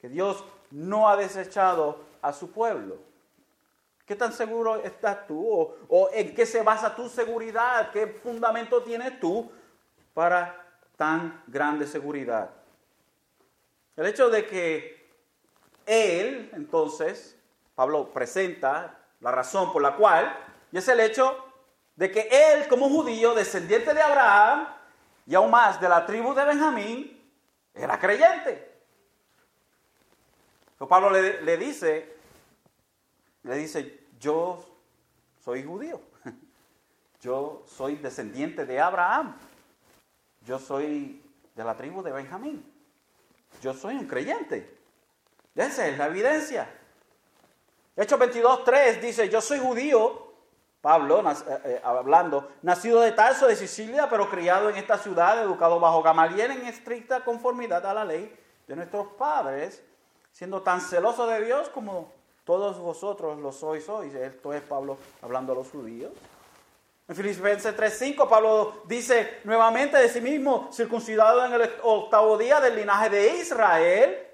Que 0.00 0.08
Dios 0.08 0.44
no 0.70 1.08
ha 1.08 1.16
desechado 1.16 1.98
a 2.22 2.32
su 2.32 2.52
pueblo. 2.52 2.98
¿Qué 4.06 4.14
tan 4.14 4.32
seguro 4.32 4.76
estás 4.76 5.26
tú? 5.26 5.74
¿O, 5.88 6.08
en 6.12 6.32
qué 6.32 6.46
se 6.46 6.62
basa 6.62 6.94
tu 6.94 7.08
seguridad? 7.08 7.90
¿Qué 7.90 8.06
fundamento 8.22 8.84
tienes 8.84 9.18
tú 9.18 9.50
para 10.14 10.64
tan 10.96 11.42
grande 11.48 11.88
seguridad? 11.88 12.50
El 13.96 14.06
hecho 14.06 14.30
de 14.30 14.46
que 14.46 15.10
Él, 15.86 16.52
entonces, 16.54 17.36
Pablo 17.80 18.12
presenta 18.12 18.98
la 19.20 19.30
razón 19.30 19.72
por 19.72 19.80
la 19.80 19.96
cual, 19.96 20.36
y 20.70 20.76
es 20.76 20.86
el 20.88 21.00
hecho 21.00 21.34
de 21.96 22.10
que 22.10 22.28
él 22.30 22.68
como 22.68 22.90
judío, 22.90 23.34
descendiente 23.34 23.94
de 23.94 24.02
Abraham, 24.02 24.68
y 25.24 25.34
aún 25.34 25.50
más 25.50 25.80
de 25.80 25.88
la 25.88 26.04
tribu 26.04 26.34
de 26.34 26.44
Benjamín, 26.44 27.26
era 27.72 27.98
creyente. 27.98 28.82
Pero 30.76 30.88
Pablo 30.90 31.08
le, 31.08 31.40
le 31.40 31.56
dice, 31.56 32.18
le 33.44 33.56
dice, 33.56 34.08
yo 34.18 34.62
soy 35.42 35.64
judío, 35.64 36.02
yo 37.22 37.64
soy 37.66 37.96
descendiente 37.96 38.66
de 38.66 38.78
Abraham, 38.78 39.38
yo 40.42 40.58
soy 40.58 41.24
de 41.54 41.64
la 41.64 41.74
tribu 41.74 42.02
de 42.02 42.12
Benjamín, 42.12 42.62
yo 43.62 43.72
soy 43.72 43.96
un 43.96 44.06
creyente. 44.06 44.76
Esa 45.54 45.88
es 45.88 45.96
la 45.96 46.08
evidencia. 46.08 46.79
Hechos 48.00 48.18
22, 48.18 48.64
3 48.64 49.02
dice, 49.02 49.28
yo 49.28 49.42
soy 49.42 49.58
judío, 49.58 50.32
Pablo 50.80 51.20
eh, 51.20 51.34
eh, 51.64 51.80
hablando, 51.84 52.48
nacido 52.62 53.02
de 53.02 53.12
Tarso 53.12 53.46
de 53.46 53.54
Sicilia, 53.54 54.08
pero 54.08 54.30
criado 54.30 54.70
en 54.70 54.76
esta 54.76 54.96
ciudad, 54.96 55.42
educado 55.42 55.78
bajo 55.78 56.02
Gamaliel 56.02 56.52
en 56.52 56.64
estricta 56.64 57.22
conformidad 57.22 57.84
a 57.84 57.92
la 57.92 58.06
ley 58.06 58.34
de 58.66 58.74
nuestros 58.74 59.08
padres, 59.18 59.82
siendo 60.32 60.62
tan 60.62 60.80
celoso 60.80 61.26
de 61.26 61.44
Dios 61.44 61.68
como 61.68 62.10
todos 62.44 62.78
vosotros 62.78 63.38
lo 63.38 63.52
sois 63.52 63.86
hoy. 63.90 64.10
Esto 64.16 64.54
es 64.54 64.62
Pablo 64.62 64.96
hablando 65.20 65.52
a 65.52 65.56
los 65.56 65.68
judíos. 65.68 66.10
En 67.06 67.14
Filipenses 67.14 67.76
3:5 67.76 68.26
Pablo 68.30 68.80
dice 68.86 69.40
nuevamente 69.44 69.98
de 69.98 70.08
sí 70.08 70.22
mismo, 70.22 70.70
circuncidado 70.72 71.44
en 71.44 71.52
el 71.52 71.70
octavo 71.82 72.38
día 72.38 72.60
del 72.60 72.76
linaje 72.76 73.10
de 73.10 73.36
Israel, 73.36 74.29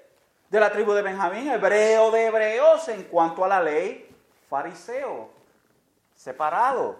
de 0.49 0.59
la 0.59 0.71
tribu 0.71 0.93
de 0.93 1.01
Benjamín, 1.01 1.47
hebreo 1.49 2.11
de 2.11 2.25
hebreos 2.27 2.87
en 2.87 3.03
cuanto 3.03 3.43
a 3.43 3.47
la 3.47 3.61
ley, 3.61 4.09
fariseo, 4.49 5.29
separado. 6.15 6.97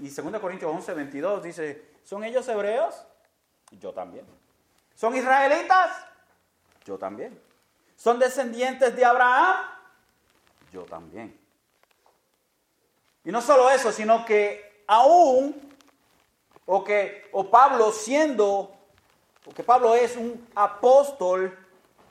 Y 0.00 0.08
2 0.08 0.40
Corintios 0.40 0.72
11, 0.74 0.94
22 0.94 1.42
dice, 1.42 1.92
¿son 2.02 2.24
ellos 2.24 2.48
hebreos? 2.48 3.06
Yo 3.78 3.92
también. 3.92 4.26
¿Son 4.94 5.14
israelitas? 5.14 6.04
Yo 6.84 6.98
también. 6.98 7.40
¿Son 7.96 8.18
descendientes 8.18 8.94
de 8.96 9.04
Abraham? 9.04 9.56
Yo 10.72 10.82
también. 10.82 11.38
Y 13.24 13.30
no 13.30 13.40
solo 13.40 13.70
eso, 13.70 13.92
sino 13.92 14.24
que 14.24 14.84
aún, 14.86 15.76
o 16.66 16.82
que, 16.82 17.28
o 17.32 17.48
Pablo 17.48 17.92
siendo 17.92 18.73
porque 19.44 19.62
Pablo 19.62 19.94
es 19.94 20.16
un 20.16 20.46
apóstol 20.54 21.56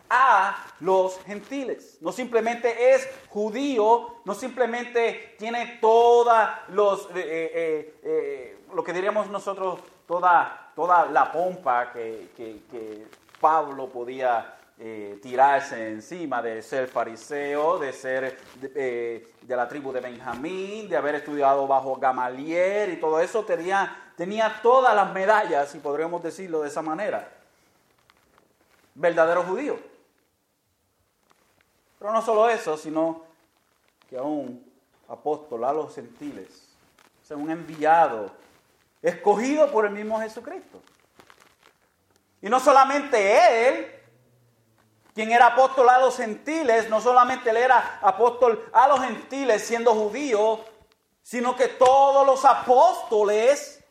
a 0.10 0.56
los 0.82 1.20
gentiles. 1.24 1.98
No 2.00 2.12
simplemente 2.12 2.94
es 2.94 3.10
judío, 3.30 4.18
no 4.24 4.36
simplemente 4.36 5.36
tiene 5.40 5.80
toda 5.82 6.66
los, 6.70 7.08
eh, 7.16 7.52
eh, 7.56 7.96
eh, 8.04 8.58
lo 8.76 8.84
que 8.84 8.94
diríamos 8.94 9.30
nosotros, 9.30 9.80
toda, 10.08 10.72
toda 10.76 11.08
la 11.08 11.32
pompa 11.32 11.92
que, 11.92 13.08
Pablo 13.42 13.90
podía 13.90 14.56
tirarse 15.22 15.90
encima 15.90 16.42
de 16.42 16.62
ser 16.62 16.88
fariseo, 16.88 17.78
de 17.78 17.92
ser 17.92 18.38
de, 18.56 19.28
la 19.48 19.68
tribu 19.68 19.92
de 19.92 20.00
Benjamín, 20.00 20.88
de 20.88 20.96
haber 20.96 21.16
estudiado 21.16 21.68
bajo 21.68 21.98
Gamaliel 21.98 22.94
y 22.94 23.00
todo 23.02 23.20
eso, 23.20 23.44
tenía 23.44 24.03
tenía 24.16 24.62
todas 24.62 24.96
las 24.96 25.12
medallas, 25.14 25.70
si 25.70 25.80
podríamos 25.80 26.22
decirlo 26.24 26.62
de 26.62 26.70
esa 26.70 26.82
manera. 26.82 27.32
Verdadero 28.96 29.44
judío. 29.44 29.80
Pero 32.00 32.12
no 32.12 32.22
solo 32.22 32.50
eso, 32.50 32.78
sino 32.78 33.24
que 34.10 34.18
aún 34.18 34.72
apóstol 35.08 35.64
a 35.64 35.74
los 35.74 35.94
gentiles, 35.96 36.68
o 37.22 37.26
sea, 37.26 37.38
un 37.38 37.50
enviado, 37.50 38.32
escogido 39.02 39.72
por 39.72 39.86
el 39.86 39.92
mismo 39.92 40.20
Jesucristo. 40.20 40.82
Y 42.42 42.50
no 42.50 42.60
solamente 42.60 43.68
él, 43.68 43.92
quien 45.14 45.32
era 45.32 45.48
apóstol 45.48 45.90
a 45.90 46.00
los 46.00 46.18
gentiles, 46.18 46.90
no 46.90 47.00
solamente 47.00 47.50
él 47.50 47.58
era 47.58 48.00
apóstol 48.02 48.70
a 48.74 48.88
los 48.88 49.00
gentiles 49.00 49.64
siendo 49.66 49.94
judío, 49.94 50.60
sino 51.22 51.56
que 51.56 51.68
todos 51.70 52.26
los 52.26 52.44
apóstoles 52.44 53.83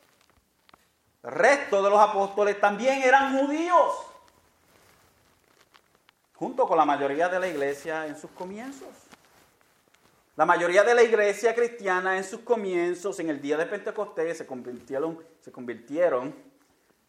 resto 1.23 1.83
de 1.83 1.91
los 1.91 1.99
apóstoles 1.99 2.61
también 2.61 3.03
eran 3.03 3.39
judíos, 3.39 3.93
junto 6.35 6.67
con 6.67 6.77
la 6.77 6.85
mayoría 6.85 7.29
de 7.29 7.39
la 7.39 7.49
iglesia 7.49 8.07
en 8.07 8.19
sus 8.19 8.31
comienzos. 8.33 8.89
La 10.35 10.47
mayoría 10.47 10.83
de 10.83 10.95
la 10.95 11.03
iglesia 11.03 11.55
cristiana 11.55 12.17
en 12.17 12.25
sus 12.25 12.41
comienzos, 12.41 13.21
en 13.21 13.29
el 13.29 13.41
día 13.41 13.57
de 13.57 13.67
Pentecostés, 13.67 14.39
se 14.39 14.47
convirtieron, 14.47 15.23
se 15.41 15.53
convirtieron 15.53 16.35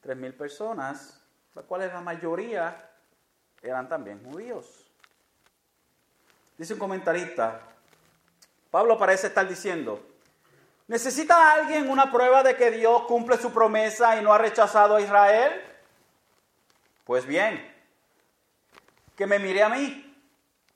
3.000 0.03 0.37
personas, 0.37 1.21
las 1.55 1.65
cuales 1.65 1.91
la 1.93 2.01
mayoría 2.01 2.91
eran 3.61 3.87
también 3.87 4.21
judíos. 4.23 4.91
Dice 6.57 6.73
un 6.73 6.79
comentarista, 6.79 7.61
Pablo 8.69 8.97
parece 8.97 9.27
estar 9.27 9.47
diciendo, 9.47 10.03
¿Necesita 10.87 11.53
alguien 11.53 11.89
una 11.89 12.11
prueba 12.11 12.43
de 12.43 12.55
que 12.55 12.71
Dios 12.71 13.03
cumple 13.03 13.37
su 13.37 13.51
promesa 13.53 14.17
y 14.17 14.23
no 14.23 14.33
ha 14.33 14.37
rechazado 14.37 14.95
a 14.95 15.01
Israel? 15.01 15.61
Pues 17.05 17.25
bien, 17.25 17.73
que 19.15 19.25
me 19.27 19.39
mire 19.39 19.63
a 19.63 19.69
mí. 19.69 20.09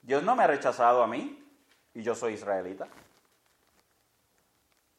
Dios 0.02 0.24
no 0.24 0.36
me 0.36 0.44
ha 0.44 0.48
rechazado 0.48 1.04
a 1.04 1.08
mí 1.08 1.44
y 1.94 2.02
yo 2.02 2.16
soy 2.16 2.34
israelita. 2.34 2.88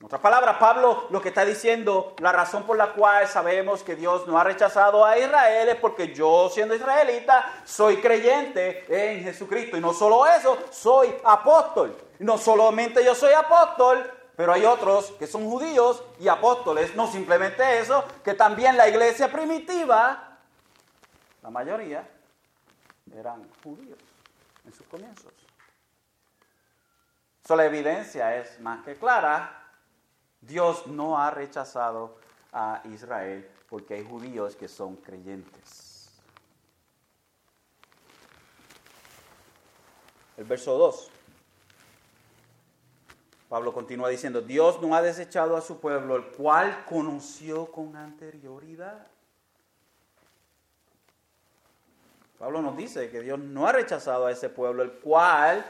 En 0.00 0.06
otras 0.06 0.20
palabras, 0.20 0.58
Pablo 0.58 1.06
lo 1.10 1.20
que 1.20 1.30
está 1.30 1.44
diciendo, 1.44 2.14
la 2.20 2.30
razón 2.30 2.64
por 2.64 2.76
la 2.76 2.92
cual 2.92 3.26
sabemos 3.26 3.82
que 3.82 3.96
Dios 3.96 4.28
no 4.28 4.38
ha 4.38 4.44
rechazado 4.44 5.04
a 5.04 5.18
Israel 5.18 5.70
es 5.70 5.76
porque 5.76 6.14
yo 6.14 6.48
siendo 6.50 6.74
israelita 6.74 7.62
soy 7.64 7.96
creyente 7.96 8.84
en 8.88 9.24
Jesucristo. 9.24 9.76
Y 9.76 9.80
no 9.80 9.92
solo 9.92 10.26
eso, 10.26 10.58
soy 10.70 11.12
apóstol. 11.24 11.96
No 12.20 12.38
solamente 12.38 13.04
yo 13.04 13.14
soy 13.14 13.32
apóstol, 13.32 14.17
pero 14.38 14.52
hay 14.52 14.64
otros 14.64 15.10
que 15.18 15.26
son 15.26 15.50
judíos 15.50 16.00
y 16.20 16.28
apóstoles, 16.28 16.94
no 16.94 17.10
simplemente 17.10 17.80
eso, 17.80 18.04
que 18.22 18.34
también 18.34 18.76
la 18.76 18.88
iglesia 18.88 19.32
primitiva, 19.32 20.38
la 21.42 21.50
mayoría, 21.50 22.08
eran 23.12 23.50
judíos 23.64 23.98
en 24.64 24.72
sus 24.72 24.86
comienzos. 24.86 25.32
So, 27.44 27.56
la 27.56 27.64
evidencia 27.64 28.36
es 28.36 28.60
más 28.60 28.84
que 28.84 28.94
clara. 28.94 29.72
Dios 30.40 30.86
no 30.86 31.18
ha 31.18 31.32
rechazado 31.32 32.20
a 32.52 32.80
Israel 32.84 33.50
porque 33.68 33.94
hay 33.94 34.04
judíos 34.04 34.54
que 34.54 34.68
son 34.68 34.94
creyentes. 34.98 36.12
El 40.36 40.44
verso 40.44 40.78
2. 40.78 41.17
Pablo 43.48 43.72
continúa 43.72 44.10
diciendo, 44.10 44.42
Dios 44.42 44.80
no 44.82 44.94
ha 44.94 45.00
desechado 45.00 45.56
a 45.56 45.62
su 45.62 45.80
pueblo, 45.80 46.16
el 46.16 46.24
cual 46.24 46.84
conoció 46.86 47.66
con 47.72 47.96
anterioridad. 47.96 49.06
Pablo 52.38 52.62
nos 52.62 52.76
dice 52.76 53.10
que 53.10 53.20
Dios 53.20 53.38
no 53.38 53.66
ha 53.66 53.72
rechazado 53.72 54.26
a 54.26 54.30
ese 54.30 54.48
pueblo, 54.48 54.82
el 54.82 54.92
cual 54.92 55.64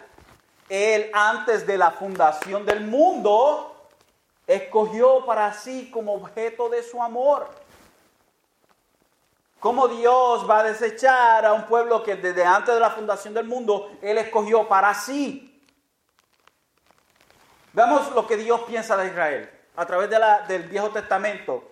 él 0.68 1.10
antes 1.14 1.66
de 1.66 1.78
la 1.78 1.92
fundación 1.92 2.66
del 2.66 2.82
mundo 2.82 3.74
escogió 4.46 5.24
para 5.24 5.52
sí 5.52 5.90
como 5.90 6.14
objeto 6.14 6.68
de 6.68 6.82
su 6.82 7.02
amor. 7.02 7.48
¿Cómo 9.60 9.88
Dios 9.88 10.48
va 10.48 10.60
a 10.60 10.64
desechar 10.64 11.44
a 11.44 11.52
un 11.52 11.66
pueblo 11.66 12.02
que 12.02 12.16
desde 12.16 12.44
antes 12.44 12.74
de 12.74 12.80
la 12.80 12.90
fundación 12.90 13.34
del 13.34 13.46
mundo 13.46 13.90
Él 14.02 14.18
escogió 14.18 14.68
para 14.68 14.94
sí? 14.94 15.47
Veamos 17.78 18.12
lo 18.12 18.26
que 18.26 18.36
Dios 18.36 18.62
piensa 18.62 18.96
de 18.96 19.06
Israel 19.06 19.48
a 19.76 19.86
través 19.86 20.10
de 20.10 20.18
la, 20.18 20.40
del 20.48 20.64
Viejo 20.64 20.90
Testamento. 20.90 21.62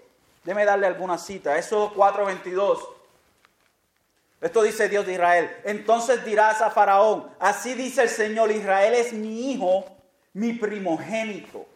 Déme 0.45 0.65
darle 0.65 0.87
alguna 0.87 1.19
cita. 1.19 1.59
Eso 1.59 1.93
4.22. 1.97 2.79
Esto 4.41 4.63
dice 4.63 4.89
Dios 4.89 5.05
de 5.05 5.15
Israel. 5.15 5.51
Entonces 5.65 6.25
dirás 6.25 6.63
a 6.63 6.71
Faraón, 6.71 7.29
así 7.41 7.75
dice 7.75 8.05
el 8.05 8.09
Señor, 8.09 8.53
Israel 8.53 8.95
es 8.95 9.13
mi 9.13 9.51
hijo, 9.51 9.85
mi 10.33 10.53
primogénito. 10.53 11.67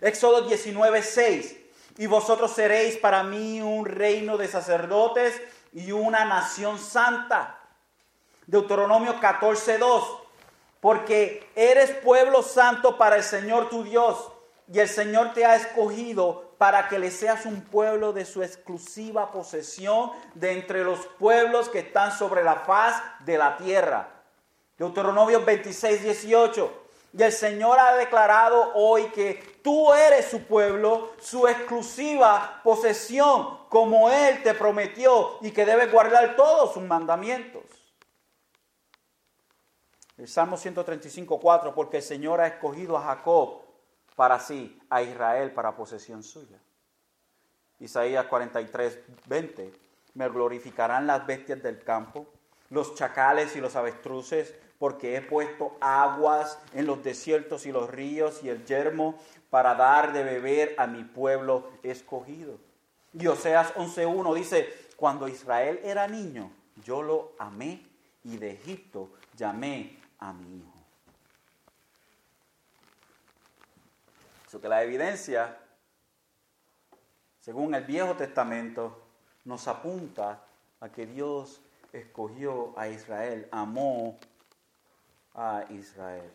Éxodo 0.00 0.48
19.6. 0.48 1.54
Y 1.98 2.06
vosotros 2.06 2.50
seréis 2.50 2.96
para 2.96 3.24
mí 3.24 3.60
un 3.60 3.84
reino 3.84 4.38
de 4.38 4.48
sacerdotes 4.48 5.38
y 5.74 5.92
una 5.92 6.24
nación 6.24 6.78
santa. 6.78 7.58
Deuteronomio 8.46 9.20
14.2 9.20 10.23
porque 10.84 11.50
eres 11.56 11.92
pueblo 11.92 12.42
santo 12.42 12.98
para 12.98 13.16
el 13.16 13.22
Señor 13.22 13.70
tu 13.70 13.84
Dios, 13.84 14.30
y 14.70 14.80
el 14.80 14.88
Señor 14.90 15.32
te 15.32 15.46
ha 15.46 15.56
escogido 15.56 16.52
para 16.58 16.90
que 16.90 16.98
le 16.98 17.10
seas 17.10 17.46
un 17.46 17.62
pueblo 17.62 18.12
de 18.12 18.26
su 18.26 18.42
exclusiva 18.42 19.32
posesión 19.32 20.10
de 20.34 20.52
entre 20.52 20.84
los 20.84 20.98
pueblos 21.18 21.70
que 21.70 21.78
están 21.78 22.12
sobre 22.12 22.44
la 22.44 22.56
faz 22.56 23.02
de 23.20 23.38
la 23.38 23.56
tierra. 23.56 24.10
Deuteronomio 24.76 25.42
26, 25.42 26.02
18. 26.02 26.82
Y 27.16 27.22
el 27.22 27.32
Señor 27.32 27.78
ha 27.78 27.94
declarado 27.94 28.72
hoy 28.74 29.04
que 29.04 29.60
tú 29.64 29.90
eres 29.94 30.26
su 30.26 30.42
pueblo, 30.42 31.12
su 31.18 31.48
exclusiva 31.48 32.60
posesión, 32.62 33.58
como 33.70 34.10
Él 34.10 34.42
te 34.42 34.52
prometió, 34.52 35.38
y 35.40 35.50
que 35.50 35.64
debes 35.64 35.90
guardar 35.90 36.36
todos 36.36 36.74
sus 36.74 36.82
mandamientos. 36.82 37.63
El 40.16 40.28
Salmo 40.28 40.56
135, 40.56 41.40
4, 41.40 41.74
porque 41.74 41.96
el 41.96 42.02
Señor 42.02 42.40
ha 42.40 42.46
escogido 42.46 42.96
a 42.96 43.02
Jacob 43.02 43.62
para 44.14 44.38
sí, 44.38 44.78
a 44.88 45.02
Israel 45.02 45.52
para 45.52 45.74
posesión 45.74 46.22
suya. 46.22 46.58
Isaías 47.80 48.26
43, 48.26 48.98
20, 49.26 49.72
me 50.14 50.28
glorificarán 50.28 51.08
las 51.08 51.26
bestias 51.26 51.60
del 51.62 51.82
campo, 51.82 52.26
los 52.70 52.94
chacales 52.94 53.56
y 53.56 53.60
los 53.60 53.74
avestruces, 53.74 54.54
porque 54.78 55.16
he 55.16 55.20
puesto 55.20 55.76
aguas 55.80 56.58
en 56.72 56.86
los 56.86 57.02
desiertos 57.02 57.66
y 57.66 57.72
los 57.72 57.90
ríos 57.90 58.42
y 58.44 58.48
el 58.50 58.64
yermo 58.64 59.18
para 59.50 59.74
dar 59.74 60.12
de 60.12 60.22
beber 60.22 60.74
a 60.78 60.86
mi 60.86 61.02
pueblo 61.02 61.70
escogido. 61.82 62.58
Y 63.12 63.26
Oseas 63.26 63.74
11.1 63.74 64.34
dice, 64.34 64.72
cuando 64.96 65.26
Israel 65.26 65.80
era 65.82 66.06
niño, 66.06 66.52
yo 66.84 67.02
lo 67.02 67.32
amé 67.38 67.84
y 68.22 68.36
de 68.36 68.52
Egipto 68.52 69.10
llamé 69.36 70.03
a 70.24 70.32
mi 70.32 70.58
hijo. 70.58 70.72
Eso 74.46 74.60
que 74.60 74.68
la 74.68 74.82
evidencia, 74.82 75.58
según 77.40 77.74
el 77.74 77.84
Viejo 77.84 78.14
Testamento, 78.16 79.06
nos 79.44 79.68
apunta 79.68 80.42
a 80.80 80.88
que 80.88 81.06
Dios 81.06 81.60
escogió 81.92 82.72
a 82.78 82.88
Israel, 82.88 83.48
amó 83.52 84.18
a 85.34 85.64
Israel. 85.70 86.32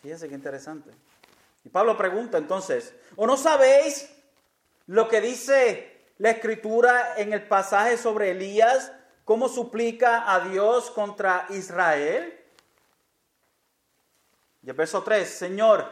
Fíjense 0.00 0.28
qué 0.28 0.34
interesante. 0.34 0.90
Y 1.64 1.68
Pablo 1.68 1.96
pregunta 1.96 2.38
entonces, 2.38 2.94
¿o 3.16 3.26
no 3.26 3.36
sabéis 3.36 4.10
lo 4.86 5.08
que 5.08 5.20
dice 5.20 5.93
la 6.18 6.30
escritura 6.30 7.16
en 7.16 7.32
el 7.32 7.46
pasaje 7.46 7.96
sobre 7.96 8.30
Elías, 8.30 8.92
cómo 9.24 9.48
suplica 9.48 10.32
a 10.32 10.40
Dios 10.40 10.90
contra 10.90 11.46
Israel. 11.50 12.40
Y 14.62 14.70
el 14.70 14.76
verso 14.76 15.02
3, 15.02 15.28
Señor, 15.28 15.86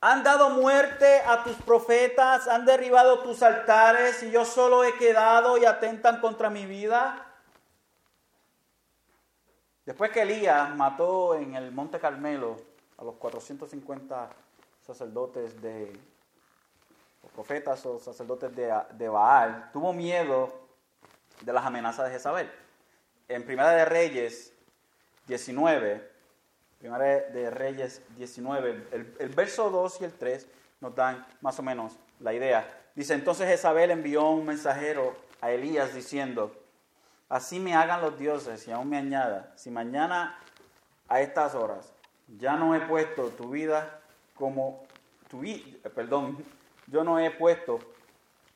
han 0.00 0.22
dado 0.22 0.50
muerte 0.50 1.20
a 1.26 1.42
tus 1.42 1.56
profetas, 1.56 2.46
han 2.48 2.64
derribado 2.64 3.20
tus 3.20 3.42
altares 3.42 4.22
y 4.22 4.30
yo 4.30 4.44
solo 4.44 4.84
he 4.84 4.94
quedado 4.94 5.58
y 5.58 5.64
atentan 5.64 6.20
contra 6.20 6.48
mi 6.48 6.66
vida. 6.66 7.26
Después 9.84 10.10
que 10.10 10.22
Elías 10.22 10.74
mató 10.76 11.34
en 11.34 11.54
el 11.54 11.72
Monte 11.72 11.98
Carmelo 11.98 12.56
a 12.98 13.04
los 13.04 13.14
450 13.16 14.30
sacerdotes 14.86 15.60
de 15.60 15.92
profetas 17.34 17.84
o 17.86 17.98
sacerdotes 17.98 18.54
de, 18.54 19.08
Baal, 19.08 19.70
tuvo 19.72 19.92
miedo 19.92 20.52
de 21.40 21.52
las 21.52 21.64
amenazas 21.64 22.06
de 22.06 22.12
Jezabel. 22.12 22.50
En 23.28 23.44
Primera 23.44 23.70
de 23.70 23.84
Reyes 23.84 24.52
19, 25.26 26.10
Primera 26.78 27.04
de 27.04 27.50
Reyes 27.50 28.02
19, 28.16 28.88
el, 28.92 29.16
el, 29.18 29.28
verso 29.30 29.70
2 29.70 30.00
y 30.00 30.04
el 30.04 30.12
3 30.12 30.46
nos 30.80 30.94
dan 30.94 31.26
más 31.40 31.58
o 31.58 31.62
menos 31.62 31.94
la 32.20 32.32
idea. 32.32 32.82
Dice, 32.94 33.14
entonces 33.14 33.48
Jezabel 33.48 33.90
envió 33.90 34.28
un 34.30 34.46
mensajero 34.46 35.16
a 35.40 35.50
Elías 35.50 35.94
diciendo, 35.94 36.54
así 37.28 37.58
me 37.58 37.74
hagan 37.74 38.00
los 38.00 38.18
dioses 38.18 38.66
y 38.68 38.72
aún 38.72 38.88
me 38.88 38.96
añada, 38.96 39.52
si 39.56 39.70
mañana 39.70 40.38
a 41.08 41.20
estas 41.20 41.54
horas 41.54 41.92
ya 42.38 42.56
no 42.56 42.74
he 42.74 42.80
puesto 42.80 43.28
tu 43.30 43.50
vida 43.50 44.00
como 44.34 44.86
tu 45.28 45.42
perdón, 45.94 46.44
yo 46.86 47.02
no 47.02 47.18
he 47.18 47.30
puesto 47.30 47.80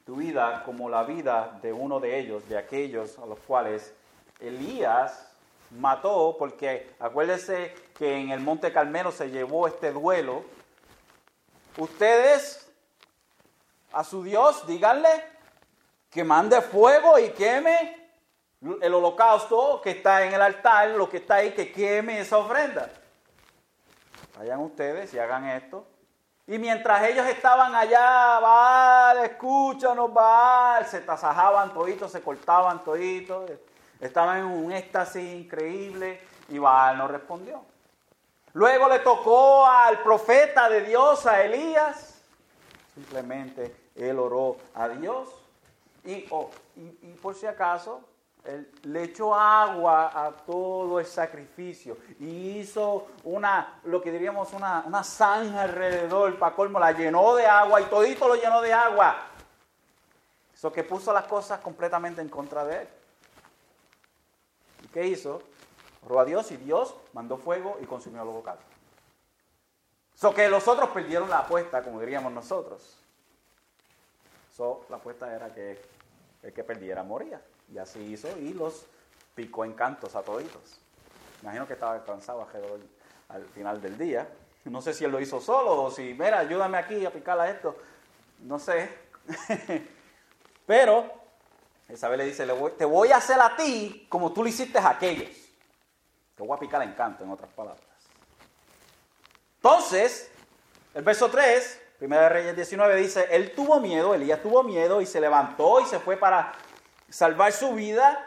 tu 0.05 0.17
vida 0.17 0.63
como 0.65 0.89
la 0.89 1.03
vida 1.05 1.59
de 1.63 1.73
uno 1.73 2.01
de 2.01 2.19
ellos, 2.19 2.49
de 2.49 2.59
aquellos 2.59 3.19
a 3.19 3.27
los 3.27 3.39
cuales 3.41 3.95
Elías 4.41 5.31
mató, 5.79 6.37
porque 6.39 6.91
acuérdese 6.99 7.75
que 7.97 8.17
en 8.17 8.31
el 8.31 8.41
Monte 8.41 8.73
Carmelo 8.73 9.13
se 9.13 9.31
llevó 9.31 9.67
este 9.67 9.93
duelo. 9.93 10.45
Ustedes 11.77 12.69
a 13.93 14.05
su 14.05 14.23
Dios 14.23 14.67
díganle 14.67 15.09
que 16.11 16.25
mande 16.25 16.61
fuego 16.61 17.19
y 17.19 17.31
queme 17.31 18.11
el 18.83 18.95
holocausto 18.95 19.81
que 19.81 19.91
está 19.91 20.25
en 20.25 20.35
el 20.35 20.43
altar, 20.43 20.91
lo 20.91 21.09
que 21.09 21.19
está 21.19 21.37
ahí, 21.37 21.53
que 21.53 21.73
queme 21.73 22.21
esa 22.21 22.39
ofrenda. 22.39 22.91
Vayan 24.39 24.61
ustedes 24.61 25.13
y 25.15 25.19
hagan 25.19 25.49
esto 25.49 25.87
y 26.51 26.59
mientras 26.59 27.05
ellos 27.05 27.25
estaban 27.29 27.77
allá, 27.77 28.41
vale, 28.41 29.27
escúchanos, 29.27 30.13
vale, 30.13 30.85
se 30.85 31.01
tasajaban 31.01 31.73
toditos, 31.73 32.11
se 32.11 32.21
cortaban 32.23 32.83
toditos, 32.83 33.49
estaban 34.01 34.39
en 34.39 34.47
un 34.47 34.73
éxtasis 34.73 35.33
increíble 35.33 36.21
y 36.49 36.59
Baal 36.59 36.99
no 36.99 37.07
respondió. 37.07 37.63
Luego 38.55 38.89
le 38.89 38.99
tocó 38.99 39.65
al 39.65 40.03
profeta 40.03 40.69
de 40.69 40.81
Dios, 40.81 41.25
a 41.25 41.41
Elías, 41.41 42.21
simplemente 42.95 43.73
él 43.95 44.19
oró 44.19 44.57
a 44.75 44.89
Dios 44.89 45.29
y, 46.05 46.27
oh, 46.31 46.51
y 46.75 47.13
por 47.23 47.37
si 47.37 47.47
acaso 47.47 48.01
él 48.45 48.71
le 48.85 49.05
echó 49.05 49.35
agua 49.35 50.11
a 50.15 50.33
todo 50.33 50.99
el 50.99 51.07
sacrificio 51.07 51.97
y 52.19 52.59
hizo 52.59 53.09
una, 53.25 53.81
lo 53.85 54.01
que 54.01 54.11
diríamos, 54.11 54.53
una, 54.53 54.83
una 54.87 55.05
zanja 55.05 55.63
alrededor 55.63 56.39
para 56.39 56.55
colmo, 56.55 56.79
la 56.79 56.93
llenó 56.93 57.35
de 57.35 57.47
agua 57.47 57.81
y 57.81 57.85
todito 57.85 58.29
lo 58.29 58.37
llenó 58.37 58.61
de 58.61 58.73
agua. 58.73 59.17
Eso 60.55 60.73
que 60.73 60.85
puso 60.85 61.13
las 61.13 61.25
cosas 61.25 61.61
completamente 61.61 62.21
en 62.21 62.29
contra 62.29 62.65
de 62.65 62.83
él. 62.83 62.89
¿Y 64.85 64.89
qué 64.89 65.07
hizo? 65.07 65.43
Oró 66.07 66.21
a 66.21 66.25
Dios 66.25 66.51
y 66.51 66.57
Dios 66.57 66.95
mandó 67.13 67.37
fuego 67.37 67.79
y 67.83 67.87
consumió 67.87 68.25
los 68.25 68.35
bocado. 68.35 68.59
Eso 70.15 70.35
que 70.35 70.49
los 70.49 70.67
otros 70.69 70.91
perdieron 70.91 71.31
la 71.31 71.41
apuesta, 71.41 71.83
como 71.83 72.01
diríamos 72.01 72.33
nosotros. 72.33 72.99
Eso, 74.53 74.85
la 74.91 74.97
apuesta 74.97 75.35
era 75.35 75.53
que 75.55 75.81
el 76.43 76.53
que 76.53 76.65
perdiera 76.65 77.03
moría. 77.03 77.41
Y 77.73 77.79
así 77.79 78.01
hizo 78.01 78.29
y 78.39 78.53
los 78.53 78.87
picó 79.35 79.65
en 79.65 79.73
cantos 79.73 80.15
a 80.17 80.23
toditos. 80.23 80.81
Imagino 81.43 81.67
que 81.67 81.75
estaba 81.75 82.05
cansado 82.05 82.47
al 83.29 83.45
final 83.47 83.81
del 83.81 83.97
día. 83.97 84.29
No 84.65 84.83
sé 84.83 84.93
si 84.93 85.05
él 85.05 85.11
lo 85.11 85.21
hizo 85.21 85.41
solo 85.41 85.85
o 85.85 85.91
si, 85.91 86.15
mira, 86.15 86.39
ayúdame 86.39 86.79
aquí 86.79 87.07
a 87.07 87.11
picar 87.11 87.39
a 87.41 87.49
esto. 87.49 87.77
No 88.41 88.59
sé. 88.59 88.89
Pero 90.67 91.11
Isabel 91.89 92.19
le 92.19 92.25
dice, 92.27 92.47
te 92.77 92.85
voy 92.85 93.13
a 93.13 93.17
hacer 93.17 93.41
a 93.41 93.57
ti 93.57 94.07
como 94.09 94.33
tú 94.33 94.45
le 94.45 94.51
hiciste 94.51 94.79
a 94.79 94.91
aquellos. 94.91 95.31
Te 96.35 96.43
voy 96.43 96.57
a 96.57 96.61
picar 96.61 96.83
en 96.83 96.93
canto, 96.93 97.25
en 97.25 97.31
otras 97.31 97.51
palabras. 97.53 97.85
Entonces, 99.57 100.31
el 100.95 101.03
verso 101.03 101.31
3 101.31 101.81
Primera 102.01 102.23
de 102.23 102.29
Reyes 102.31 102.57
19 102.57 102.97
dice, 102.97 103.29
él 103.31 103.53
tuvo 103.55 103.79
miedo, 103.79 104.15
Elías 104.15 104.41
tuvo 104.41 104.63
miedo 104.63 105.03
y 105.03 105.07
se 105.07 105.21
levantó 105.21 105.83
y 105.83 105.85
se 105.85 105.99
fue 105.99 106.17
para 106.17 106.51
salvar 107.11 107.53
su 107.53 107.75
vida 107.75 108.27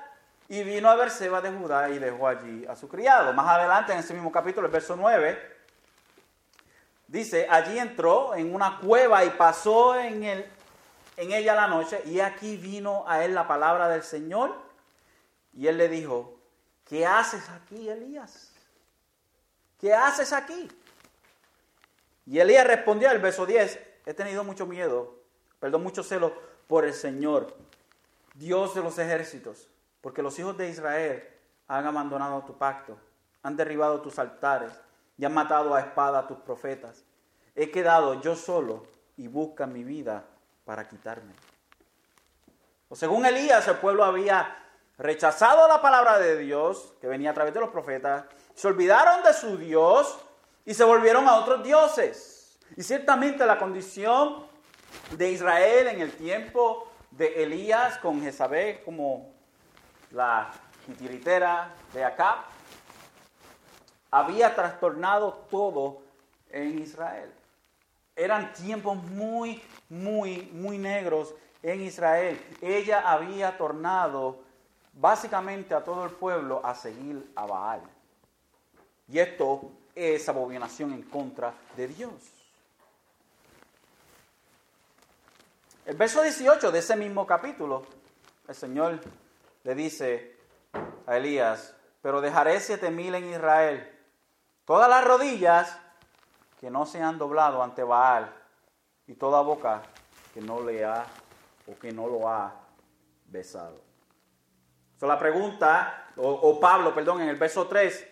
y 0.50 0.64
vino 0.64 0.90
a 0.90 0.96
Berseba 0.96 1.42
de 1.42 1.52
Judá 1.52 1.90
y 1.90 2.00
dejó 2.00 2.28
allí 2.28 2.66
a 2.68 2.76
su 2.76 2.88
criado. 2.88 3.34
Más 3.34 3.48
adelante 3.48 3.94
en 3.94 4.00
ese 4.00 4.14
mismo 4.14 4.32
capítulo, 4.32 4.68
el 4.68 4.74
verso 4.74 4.96
9, 4.96 5.54
dice, 7.08 7.48
allí 7.50 7.80
entró 7.80 8.36
en 8.36 8.54
una 8.54 8.80
cueva 8.80 9.24
y 9.24 9.32
pasó 9.32 9.98
en, 9.98 10.24
el, 10.24 10.46
en 11.18 11.32
ella 11.32 11.56
la 11.56 11.68
noche 11.68 12.02
y 12.06 12.20
aquí 12.20 12.58
vino 12.58 13.06
a 13.08 13.24
él 13.24 13.34
la 13.34 13.48
palabra 13.48 13.88
del 13.88 14.04
Señor 14.04 14.56
y 15.54 15.68
él 15.68 15.78
le 15.78 15.88
dijo, 15.88 16.38
¿qué 16.86 17.06
haces 17.06 17.50
aquí, 17.50 17.90
Elías? 17.90 18.52
¿Qué 19.80 19.94
haces 19.94 20.34
aquí? 20.34 20.70
Y 22.26 22.40
Elías 22.40 22.66
respondió 22.66 23.12
el 23.12 23.20
verso 23.20 23.46
10, 23.46 23.80
he 24.06 24.14
tenido 24.14 24.44
mucho 24.44 24.66
miedo, 24.66 25.20
perdón, 25.60 25.84
mucho 25.84 26.04
celo 26.04 26.34
por 26.68 26.86
el 26.86 26.94
Señor, 26.94 27.56
Dios 28.34 28.74
de 28.74 28.82
los 28.82 28.98
ejércitos, 28.98 29.70
porque 30.02 30.22
los 30.22 30.38
hijos 30.40 30.58
de 30.58 30.70
Israel 30.70 31.28
han 31.68 31.86
abandonado 31.86 32.44
tu 32.44 32.58
pacto, 32.58 32.98
han 33.42 33.56
derribado 33.56 34.02
tus 34.02 34.20
altares 34.20 34.74
y 35.18 35.26
han 35.26 35.34
matado 35.34 35.76
a 35.76 35.80
espada 35.80 36.20
a 36.20 36.28
tus 36.28 36.38
profetas. 36.40 37.04
He 37.56 37.70
quedado 37.70 38.22
yo 38.22 38.36
solo 38.36 38.88
y 39.18 39.28
buscan 39.28 39.72
mi 39.72 39.84
vida 39.84 40.26
para 40.66 40.88
quitarme. 40.88 41.34
O 42.90 42.96
según 42.96 43.26
Elías, 43.26 43.68
el 43.68 43.78
pueblo 43.78 44.04
había 44.04 44.58
rechazado 44.98 45.68
la 45.68 45.82
palabra 45.82 46.20
de 46.20 46.38
Dios 46.38 46.94
que 47.02 47.08
venía 47.08 47.32
a 47.32 47.34
través 47.34 47.54
de 47.54 47.60
los 47.60 47.70
profetas, 47.70 48.26
se 48.54 48.68
olvidaron 48.68 49.24
de 49.24 49.34
su 49.34 49.58
Dios 49.58 50.20
y 50.66 50.74
se 50.74 50.84
volvieron 50.84 51.28
a 51.28 51.36
otros 51.36 51.64
dioses. 51.64 52.60
Y 52.76 52.84
ciertamente 52.84 53.46
la 53.46 53.60
condición 53.60 54.48
de 55.18 55.32
Israel 55.32 55.88
en 55.88 56.02
el 56.02 56.12
tiempo 56.14 56.88
de 57.18 57.44
Elías 57.44 57.98
con 58.00 58.22
Jezabel 58.22 58.82
como 58.84 59.32
la 60.12 60.52
titiritera 60.86 61.74
de 61.94 62.04
acá, 62.04 62.46
había 64.12 64.54
trastornado 64.54 65.46
todo 65.50 66.02
en 66.50 66.80
Israel. 66.80 67.32
Eran 68.16 68.54
tiempos 68.54 68.98
muy, 68.98 69.62
muy, 69.90 70.50
muy 70.54 70.78
negros 70.78 71.34
en 71.64 71.82
Israel. 71.82 72.40
Ella 72.62 73.10
había 73.10 73.58
tornado 73.58 74.44
básicamente 74.94 75.74
a 75.74 75.84
todo 75.84 76.06
el 76.06 76.12
pueblo 76.12 76.62
a 76.64 76.76
seguir 76.76 77.32
a 77.36 77.46
Baal. 77.46 77.82
Y 79.08 79.20
esto 79.20 79.72
es 79.96 80.28
abominación 80.30 80.94
en 80.94 81.02
contra 81.04 81.54
de 81.76 81.88
Dios. 81.88 82.33
El 85.86 85.98
verso 85.98 86.22
18 86.22 86.72
de 86.72 86.80
ese 86.80 86.96
mismo 86.96 87.28
capítulo, 87.28 87.84
el 88.48 88.56
Señor 88.56 89.02
le 89.64 89.76
dice 89.76 90.38
a 91.06 91.18
Elías, 91.18 91.76
pero 92.02 92.22
dejaré 92.22 92.62
siete 92.62 92.90
mil 92.90 93.14
en 93.16 93.30
Israel, 93.30 93.92
todas 94.64 94.90
las 94.90 95.04
rodillas 95.04 95.78
que 96.62 96.72
no 96.72 96.86
se 96.86 97.02
han 97.02 97.18
doblado 97.18 97.62
ante 97.62 97.84
Baal 97.84 98.34
y 99.08 99.16
toda 99.16 99.42
boca 99.42 99.82
que 100.34 100.40
no 100.40 100.62
le 100.62 100.86
ha 100.86 101.06
o 101.68 101.78
que 101.78 101.92
no 101.92 102.08
lo 102.08 102.30
ha 102.30 102.54
besado. 103.26 103.82
So, 104.98 105.06
la 105.06 105.20
pregunta, 105.20 106.12
o, 106.16 106.30
o 106.30 106.62
Pablo, 106.62 106.96
perdón, 106.96 107.20
en 107.20 107.28
el 107.28 107.36
verso 107.36 107.68
3, 107.68 108.08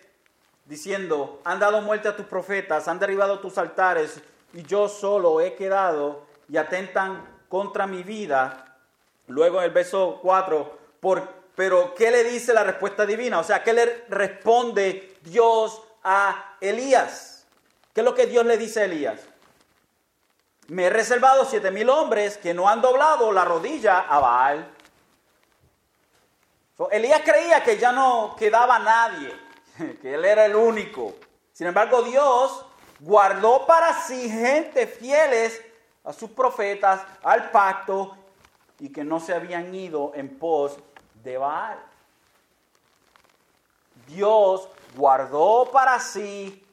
diciendo, 0.66 1.40
han 1.42 1.58
dado 1.58 1.80
muerte 1.80 2.08
a 2.08 2.16
tus 2.16 2.26
profetas, 2.26 2.86
han 2.86 2.98
derribado 2.98 3.40
tus 3.40 3.56
altares, 3.56 4.20
y 4.52 4.62
yo 4.62 4.90
solo 4.90 5.40
he 5.40 5.54
quedado 5.54 6.26
y 6.50 6.58
atentan 6.58 7.31
contra 7.52 7.86
mi 7.86 8.02
vida. 8.02 8.78
Luego 9.26 9.58
en 9.58 9.64
el 9.64 9.72
verso 9.72 10.20
4, 10.22 10.78
por, 11.00 11.28
pero 11.54 11.94
¿qué 11.94 12.10
le 12.10 12.24
dice 12.24 12.54
la 12.54 12.64
respuesta 12.64 13.04
divina? 13.04 13.40
O 13.40 13.44
sea, 13.44 13.62
¿qué 13.62 13.74
le 13.74 14.06
responde 14.08 15.18
Dios 15.20 15.82
a 16.02 16.56
Elías? 16.62 17.46
¿Qué 17.92 18.00
es 18.00 18.04
lo 18.06 18.14
que 18.14 18.24
Dios 18.24 18.46
le 18.46 18.56
dice 18.56 18.80
a 18.80 18.84
Elías? 18.86 19.20
Me 20.68 20.86
he 20.86 20.90
reservado 20.90 21.44
siete 21.44 21.70
mil 21.70 21.90
hombres 21.90 22.38
que 22.38 22.54
no 22.54 22.70
han 22.70 22.80
doblado 22.80 23.30
la 23.32 23.44
rodilla 23.44 23.98
a 23.98 24.18
Baal. 24.18 24.74
Elías 26.90 27.20
creía 27.22 27.62
que 27.62 27.76
ya 27.76 27.92
no 27.92 28.34
quedaba 28.38 28.78
nadie 28.78 29.30
que 30.00 30.14
él 30.14 30.24
era 30.24 30.46
el 30.46 30.56
único. 30.56 31.16
Sin 31.52 31.66
embargo, 31.66 32.00
Dios 32.00 32.64
guardó 33.00 33.66
para 33.66 34.00
sí 34.00 34.30
gente 34.30 34.86
fieles 34.86 35.60
a 36.04 36.12
sus 36.12 36.30
profetas, 36.30 37.04
al 37.22 37.50
pacto, 37.50 38.16
y 38.78 38.90
que 38.90 39.04
no 39.04 39.20
se 39.20 39.32
habían 39.32 39.74
ido 39.74 40.12
en 40.14 40.38
pos 40.38 40.76
de 41.22 41.38
Baal. 41.38 41.78
Dios 44.08 44.68
guardó 44.96 45.70
para 45.70 46.00
sí 46.00 46.66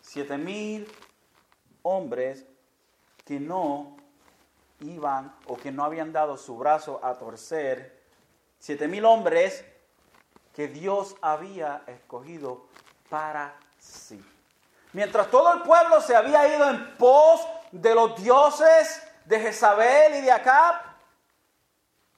siete 0.00 0.36
mil 0.36 0.90
hombres 1.82 2.44
que 3.24 3.38
no 3.38 3.96
iban 4.80 5.32
o 5.46 5.56
que 5.56 5.70
no 5.70 5.84
habían 5.84 6.12
dado 6.12 6.36
su 6.36 6.56
brazo 6.56 6.98
a 7.02 7.14
torcer. 7.14 8.02
Siete 8.58 8.88
mil 8.88 9.04
hombres 9.04 9.64
que 10.54 10.66
Dios 10.66 11.14
había 11.22 11.82
escogido 11.86 12.66
para 13.08 13.54
sí. 13.78 14.20
Mientras 14.92 15.30
todo 15.30 15.52
el 15.52 15.62
pueblo 15.62 16.00
se 16.00 16.16
había 16.16 16.52
ido 16.52 16.68
en 16.68 16.96
pos 16.96 17.46
de 17.72 17.94
los 17.94 18.20
dioses 18.20 19.02
de 19.24 19.40
Jezabel 19.40 20.16
y 20.16 20.20
de 20.22 20.32
Acab, 20.32 20.76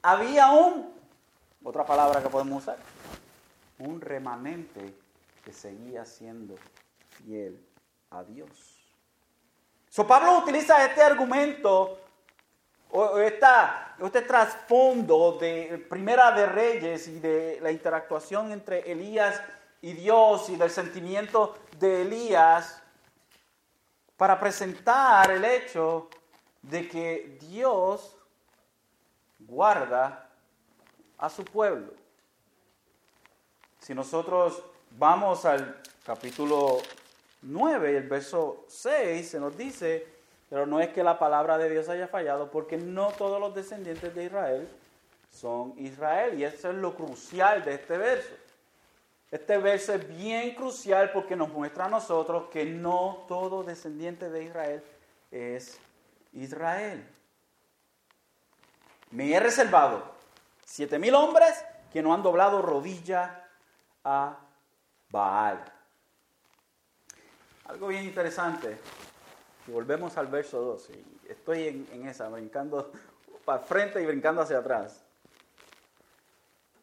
había 0.02 0.50
un, 0.50 0.92
otra 1.62 1.84
palabra 1.84 2.22
que 2.22 2.28
podemos 2.28 2.62
usar, 2.62 2.76
un 3.78 4.00
remanente 4.00 4.94
que 5.44 5.52
seguía 5.52 6.04
siendo 6.04 6.54
fiel 7.10 7.64
a 8.10 8.22
Dios. 8.22 8.50
So 9.88 10.06
Pablo 10.06 10.38
utiliza 10.38 10.84
este 10.86 11.02
argumento 11.02 11.98
o 12.90 13.18
este 13.18 14.22
trasfondo 14.22 15.38
de 15.40 15.84
Primera 15.88 16.32
de 16.32 16.46
Reyes 16.46 17.08
y 17.08 17.20
de 17.20 17.58
la 17.62 17.70
interactuación 17.70 18.52
entre 18.52 18.90
Elías 18.90 19.40
y 19.80 19.92
Dios 19.94 20.48
y 20.50 20.56
del 20.56 20.70
sentimiento 20.70 21.56
de 21.78 22.02
Elías 22.02 22.81
para 24.22 24.38
presentar 24.38 25.32
el 25.32 25.44
hecho 25.44 26.08
de 26.62 26.86
que 26.86 27.38
Dios 27.40 28.16
guarda 29.40 30.30
a 31.18 31.28
su 31.28 31.44
pueblo. 31.44 31.92
Si 33.80 33.92
nosotros 33.96 34.62
vamos 34.92 35.44
al 35.44 35.76
capítulo 36.06 36.78
9, 37.42 37.96
el 37.96 38.08
verso 38.08 38.64
6, 38.68 39.28
se 39.28 39.40
nos 39.40 39.56
dice, 39.56 40.06
pero 40.48 40.66
no 40.66 40.80
es 40.80 40.90
que 40.90 41.02
la 41.02 41.18
palabra 41.18 41.58
de 41.58 41.68
Dios 41.68 41.88
haya 41.88 42.06
fallado, 42.06 42.48
porque 42.48 42.76
no 42.76 43.08
todos 43.08 43.40
los 43.40 43.52
descendientes 43.56 44.14
de 44.14 44.26
Israel 44.26 44.68
son 45.32 45.74
Israel. 45.78 46.38
Y 46.38 46.44
eso 46.44 46.70
es 46.70 46.76
lo 46.76 46.94
crucial 46.94 47.64
de 47.64 47.74
este 47.74 47.98
verso. 47.98 48.30
Este 49.32 49.58
verso 49.58 49.94
es 49.94 50.06
bien 50.16 50.54
crucial 50.54 51.10
porque 51.10 51.34
nos 51.34 51.48
muestra 51.48 51.86
a 51.86 51.88
nosotros 51.88 52.50
que 52.50 52.64
no 52.64 53.24
todo 53.26 53.64
descendiente 53.64 54.30
de 54.30 54.44
Israel 54.44 54.84
es 55.32 55.80
Israel. 56.34 57.04
Me 59.10 59.32
he 59.32 59.40
reservado 59.40 60.04
siete 60.64 60.98
mil 60.98 61.14
hombres 61.14 61.64
que 61.92 62.02
no 62.02 62.14
han 62.14 62.22
doblado 62.22 62.62
rodilla 62.62 63.48
a 64.04 64.38
Baal. 65.10 65.64
Algo 67.64 67.88
bien 67.88 68.04
interesante 68.04 68.78
volvemos 69.66 70.16
al 70.16 70.26
verso 70.26 70.60
2, 70.60 70.88
estoy 71.28 71.86
en, 71.92 72.08
esa, 72.08 72.28
brincando 72.28 72.92
para 73.44 73.60
frente 73.60 74.02
y 74.02 74.06
brincando 74.06 74.42
hacia 74.42 74.58
atrás. 74.58 75.04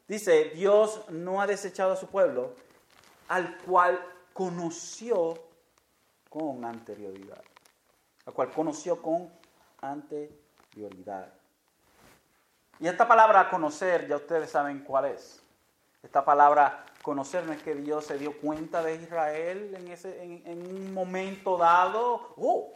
Dice, 0.10 0.46
Dios 0.56 1.08
no 1.10 1.40
ha 1.40 1.46
desechado 1.46 1.94
a 1.94 1.96
su 1.96 2.08
pueblo, 2.08 2.56
al 3.28 3.60
cual 3.60 4.04
conoció 4.34 5.36
con 6.32 6.66
anterioridad. 6.66 7.44
Al 8.26 8.34
cual 8.34 8.52
conoció 8.52 9.00
con 9.04 9.32
anterioridad. 9.80 11.32
Y 12.80 12.88
esta 12.88 13.08
palabra 13.08 13.52
conocer, 13.52 14.08
ya 14.08 14.16
ustedes 14.16 14.50
saben 14.50 14.80
cuál 14.80 15.06
es. 15.06 15.44
Esta 16.02 16.26
palabra 16.26 16.86
conocer 17.04 17.46
no 17.46 17.54
es 17.54 17.62
que 17.62 17.76
Dios 17.76 18.06
se 18.06 18.18
dio 18.18 18.36
cuenta 18.42 18.82
de 18.82 18.96
Israel 18.96 19.76
en, 19.78 19.90
ese, 19.90 20.24
en, 20.24 20.66
un 20.66 20.92
momento 20.92 21.56
dado. 21.56 22.34
¡Oh! 22.36 22.74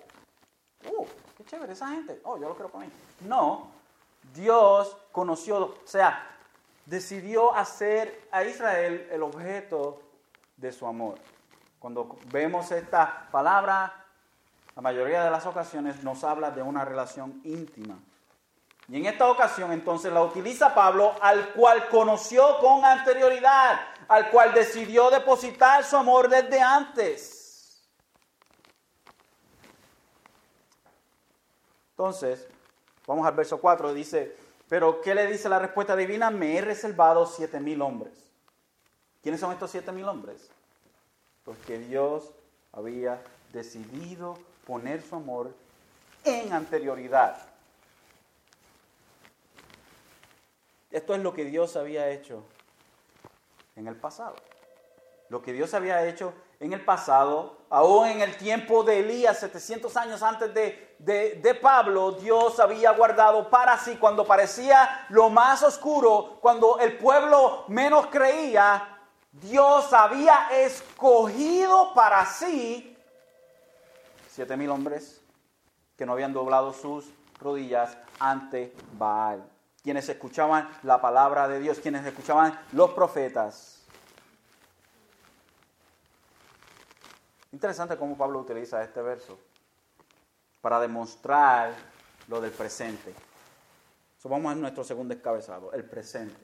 ¡Oh! 0.88 1.08
¡Qué 1.36 1.43
chévere 1.46 1.74
esa 1.74 1.88
gente! 1.88 2.22
¡Oh, 2.26 2.38
yo 2.38 2.48
lo 2.48 2.54
quiero 2.54 2.69
poner! 2.69 2.89
No, 3.22 3.72
Dios 4.36 4.96
conoció, 5.12 5.58
o 5.65 5.76
sea, 5.86 6.33
decidió 6.86 7.54
hacer 7.56 8.28
a 8.32 8.43
Israel 8.43 9.08
el 9.12 9.24
objeto 9.24 10.02
de 10.58 10.72
su 10.72 10.86
amor. 10.86 11.19
Cuando 11.80 12.17
vemos 12.32 12.72
esta 12.72 13.28
palabra 13.32 14.04
la 14.76 14.82
mayoría 14.82 15.24
de 15.24 15.30
las 15.30 15.46
ocasiones 15.46 16.04
nos 16.04 16.24
habla 16.24 16.50
de 16.50 16.63
una 16.63 16.84
relación 16.84 17.41
íntima. 17.43 18.00
Y 18.88 18.98
en 18.98 19.06
esta 19.06 19.30
ocasión 19.30 19.72
entonces 19.72 20.12
la 20.12 20.24
utiliza 20.24 20.74
Pablo, 20.74 21.13
al 21.22 21.54
cual 21.54 21.88
conoció 21.89 22.60
con 22.60 22.84
anterioridad, 22.84 23.80
al 24.08 24.30
cual 24.30 24.54
decidió 24.54 25.10
depositar 25.10 25.84
su 25.84 25.96
amor 25.96 26.28
desde 26.28 26.60
antes. 26.60 27.88
Entonces, 31.91 32.48
vamos 33.06 33.26
al 33.28 33.36
verso 33.36 33.62
4, 33.62 33.93
dice, 33.93 34.36
pero 34.73 35.01
¿qué 35.01 35.13
le 35.13 35.27
dice 35.27 35.49
la 35.49 35.59
respuesta 35.59 35.95
divina? 35.95 36.31
Me 36.31 36.57
he 36.57 36.62
reservado 36.62 37.27
siete 37.27 37.59
mil 37.59 37.79
hombres. 37.83 38.12
¿Quiénes 39.21 39.39
son 39.39 39.51
estos 39.51 39.69
siete 39.69 39.91
mil 39.91 40.05
hombres? 40.05 40.49
Porque 41.45 41.77
Dios 41.77 42.31
había 42.71 43.21
decidido 43.51 44.36
poner 44.65 45.03
su 45.03 45.15
amor 45.15 45.53
en 46.23 46.51
anterioridad. 46.53 47.38
Esto 50.89 51.13
es 51.13 51.21
lo 51.21 51.36
que 51.36 51.45
Dios 51.45 51.75
había 51.75 52.09
hecho 52.09 52.43
en 53.75 53.86
el 53.86 53.95
pasado. 53.95 54.38
Lo 55.29 55.43
que 55.43 55.53
Dios 55.53 55.75
había 55.75 56.03
hecho 56.07 56.33
en 56.63 56.71
el 56.71 56.86
pasado, 56.86 57.58
aún 57.69 58.08
en 58.08 58.21
el 58.21 58.38
tiempo 58.38 58.84
de 58.84 58.99
Elías, 58.99 59.39
700 59.39 59.97
años 59.97 60.23
antes 60.23 60.54
de, 60.54 60.95
de, 60.97 61.56
Pablo, 61.56 62.13
Dios 62.13 62.58
había 62.60 62.91
guardado 62.91 63.49
para 63.49 63.78
sí 63.78 63.97
cuando 63.97 64.26
parecía 64.26 65.06
lo 65.10 65.30
más 65.30 65.62
oscuro, 65.62 66.38
cuando 66.39 66.80
el 66.80 66.97
pueblo 66.97 67.65
menos 67.67 68.08
creía, 68.08 68.97
Dios 69.34 69.91
había 69.91 70.47
escogido 70.52 71.93
para 71.93 72.26
sí 72.26 72.95
siete 74.30 74.56
mil 74.56 74.69
hombres 74.69 75.21
que 75.97 76.06
no 76.06 76.13
habían 76.13 76.32
doblado 76.32 76.71
sus 76.71 77.06
rodillas 77.39 77.97
ante 78.19 78.73
Baal 78.93 79.43
quienes 79.84 80.08
escuchaban 80.08 80.69
la 80.84 81.02
palabra 81.02 81.49
de 81.49 81.60
Dios, 81.60 81.80
quienes 81.80 82.06
escuchaban 82.06 82.58
los 82.71 82.91
profetas. 82.91 83.83
Interesante 87.54 87.96
cómo 87.96 88.18
Pablo 88.18 88.39
utiliza 88.39 88.84
este 88.84 89.02
verso 89.02 89.39
para 90.60 90.80
demostrar 90.82 91.72
lo 92.28 92.42
del 92.42 92.52
presente. 92.52 93.13
So, 94.22 94.28
vamos 94.28 94.52
a 94.52 94.56
nuestro 94.56 94.84
segundo 94.84 95.13
encabezado, 95.13 95.72
el 95.72 95.86
presente. 95.86 96.36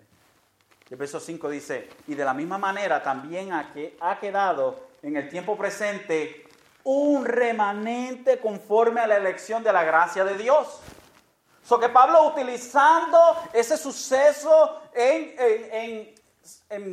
El 0.89 0.97
verso 0.97 1.19
5 1.19 1.49
dice, 1.49 1.89
y 2.07 2.15
de 2.15 2.23
la 2.23 2.33
misma 2.33 2.57
manera 2.57 3.03
también 3.03 3.49
que, 3.73 3.97
ha 3.99 4.19
quedado 4.19 4.87
en 5.01 5.17
el 5.17 5.27
tiempo 5.29 5.57
presente 5.57 6.45
un 6.83 7.25
remanente 7.25 8.39
conforme 8.39 9.01
a 9.01 9.07
la 9.07 9.17
elección 9.17 9.63
de 9.63 9.73
la 9.73 9.83
gracia 9.83 10.23
de 10.23 10.37
Dios 10.37 10.81
So 11.69 11.79
que 11.79 11.89
Pablo 11.89 12.25
utilizando 12.25 13.19
ese 13.53 13.77
suceso 13.77 14.81
en, 14.91 16.15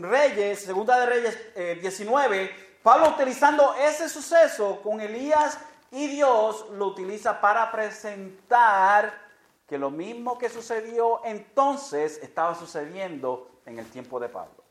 Reyes, 0.02 0.60
segunda 0.60 1.00
de 1.00 1.06
Reyes 1.06 1.80
19, 1.80 2.42
eh, 2.42 2.65
Pablo 2.86 3.08
utilizando 3.08 3.74
ese 3.74 4.08
suceso 4.08 4.80
con 4.80 5.00
Elías 5.00 5.58
y 5.90 6.06
Dios 6.06 6.66
lo 6.70 6.86
utiliza 6.86 7.40
para 7.40 7.72
presentar 7.72 9.12
que 9.66 9.76
lo 9.76 9.90
mismo 9.90 10.38
que 10.38 10.48
sucedió 10.48 11.20
entonces 11.24 12.20
estaba 12.22 12.54
sucediendo 12.54 13.50
en 13.66 13.80
el 13.80 13.90
tiempo 13.90 14.20
de 14.20 14.28
Pablo. 14.28 14.62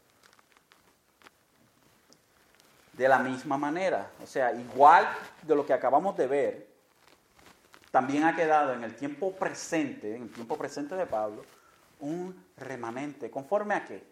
De 2.94 3.10
la 3.10 3.20
misma 3.20 3.58
manera, 3.58 4.10
o 4.24 4.26
sea, 4.26 4.54
igual 4.54 5.06
de 5.42 5.54
lo 5.54 5.66
que 5.66 5.74
acabamos 5.74 6.16
de 6.16 6.28
ver, 6.28 6.68
también 7.92 8.24
ha 8.24 8.34
quedado 8.34 8.72
en 8.72 8.86
el 8.86 8.96
tiempo 8.96 9.34
presente, 9.34 10.16
en 10.16 10.22
el 10.22 10.32
tiempo 10.32 10.58
presente 10.58 10.96
de 10.96 11.06
Pablo, 11.06 11.44
un 12.00 12.46
remanente. 12.56 13.30
¿Conforme 13.30 13.74
a 13.74 13.84
qué? 13.84 14.08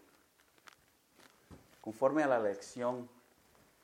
Conforme 1.80 2.22
a 2.24 2.28
la 2.28 2.36
elección 2.36 3.08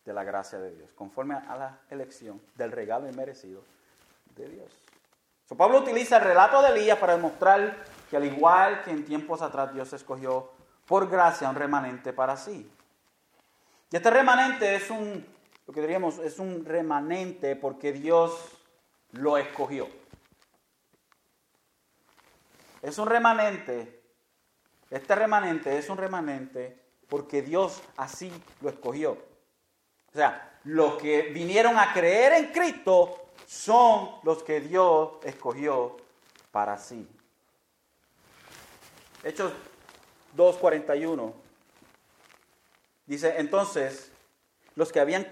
de 0.09 0.15
la 0.15 0.23
gracia 0.23 0.57
de 0.57 0.71
Dios, 0.71 0.89
conforme 0.95 1.35
a 1.35 1.55
la 1.55 1.81
elección 1.87 2.41
del 2.55 2.71
regalo 2.71 3.07
inmerecido 3.07 3.63
de 4.35 4.49
Dios. 4.49 4.71
So, 5.47 5.55
Pablo 5.55 5.81
utiliza 5.81 6.17
el 6.17 6.23
relato 6.23 6.63
de 6.63 6.69
Elías 6.69 6.97
para 6.97 7.15
demostrar 7.15 7.77
que 8.09 8.17
al 8.17 8.25
igual 8.25 8.81
que 8.81 8.89
en 8.89 9.05
tiempos 9.05 9.43
atrás 9.43 9.71
Dios 9.71 9.93
escogió 9.93 10.49
por 10.87 11.07
gracia 11.07 11.47
un 11.47 11.55
remanente 11.55 12.11
para 12.11 12.35
sí. 12.37 12.67
Y 13.91 13.95
este 13.95 14.09
remanente 14.09 14.75
es 14.75 14.89
un, 14.89 15.23
lo 15.67 15.73
que 15.75 15.81
diríamos, 15.81 16.17
es 16.17 16.39
un 16.39 16.65
remanente 16.65 17.55
porque 17.55 17.93
Dios 17.93 18.33
lo 19.11 19.37
escogió. 19.37 19.87
Es 22.81 22.97
un 22.97 23.05
remanente. 23.05 24.01
Este 24.89 25.13
remanente 25.13 25.77
es 25.77 25.87
un 25.87 25.97
remanente 25.99 26.81
porque 27.07 27.43
Dios 27.43 27.83
así 27.95 28.31
lo 28.61 28.69
escogió. 28.69 29.28
O 30.13 30.17
sea, 30.17 30.59
los 30.63 30.97
que 30.97 31.23
vinieron 31.33 31.77
a 31.77 31.93
creer 31.93 32.33
en 32.33 32.51
Cristo 32.51 33.27
son 33.45 34.11
los 34.23 34.43
que 34.43 34.59
Dios 34.61 35.13
escogió 35.23 35.97
para 36.51 36.77
sí. 36.77 37.07
Hechos 39.23 39.51
2.41 40.35 41.33
dice, 43.05 43.35
entonces 43.37 44.11
los 44.75 44.91
que 44.91 44.99
habían, 44.99 45.27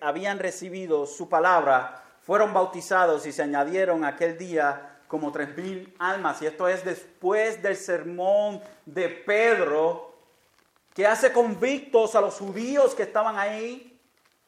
habían 0.00 0.38
recibido 0.38 1.06
su 1.06 1.28
palabra 1.28 2.04
fueron 2.22 2.52
bautizados 2.52 3.26
y 3.26 3.32
se 3.32 3.42
añadieron 3.42 4.04
aquel 4.04 4.38
día 4.38 5.00
como 5.08 5.32
tres 5.32 5.56
mil 5.56 5.94
almas. 5.98 6.40
Y 6.40 6.46
esto 6.46 6.68
es 6.68 6.84
después 6.84 7.62
del 7.62 7.76
sermón 7.76 8.62
de 8.86 9.08
Pedro, 9.08 10.14
que 10.94 11.06
hace 11.06 11.32
convictos 11.32 12.14
a 12.14 12.20
los 12.20 12.34
judíos 12.38 12.94
que 12.94 13.02
estaban 13.02 13.38
ahí 13.38 13.91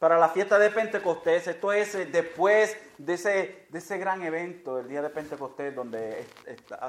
para 0.05 0.19
la 0.19 0.29
fiesta 0.29 0.59
de 0.59 0.69
Pentecostés. 0.69 1.47
Esto 1.47 1.73
es 1.73 1.95
eh, 1.95 2.05
después 2.05 2.77
de 2.99 3.15
ese, 3.15 3.65
de 3.69 3.79
ese 3.79 3.97
gran 3.97 4.21
evento, 4.21 4.77
el 4.77 4.87
día 4.87 5.01
de 5.01 5.09
Pentecostés, 5.09 5.73
donde 5.73 6.27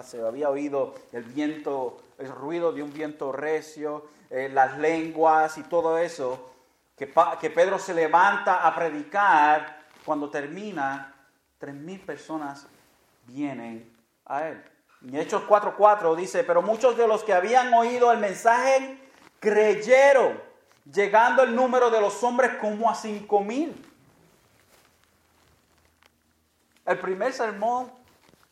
se 0.05 0.21
había 0.21 0.51
oído 0.51 0.95
el 1.15 1.23
viento, 1.23 1.97
el 2.19 2.29
ruido 2.29 2.73
de 2.73 2.83
un 2.83 2.93
viento 2.93 3.33
recio, 3.33 4.05
eh, 4.29 4.51
las 4.53 4.77
lenguas 4.77 5.57
y 5.57 5.63
todo 5.63 5.97
eso, 5.97 6.51
que, 6.95 7.11
que 7.41 7.49
Pedro 7.49 7.79
se 7.79 7.95
levanta 7.95 8.67
a 8.67 8.75
predicar 8.75 9.79
cuando 10.05 10.29
termina, 10.29 11.15
tres 11.57 11.75
mil 11.75 12.01
personas 12.01 12.67
vienen 13.25 13.97
a 14.27 14.49
él. 14.49 14.63
En 15.03 15.15
Hechos 15.15 15.43
4:4 15.49 16.15
dice, 16.17 16.45
pero 16.45 16.61
muchos 16.61 16.99
de 16.99 17.09
los 17.09 17.25
que 17.25 17.33
habían 17.33 17.73
oído 17.73 18.13
el 18.13 18.19
mensaje 18.19 18.99
creyeron, 19.41 20.39
llegando 20.93 21.43
el 21.43 21.55
número 21.55 21.91
de 21.91 22.01
los 22.01 22.23
hombres 22.23 22.53
como 22.61 22.89
a 22.89 22.95
cinco 22.95 23.41
mil. 23.41 23.75
El 26.85 26.99
primer 27.01 27.33
sermón 27.33 27.91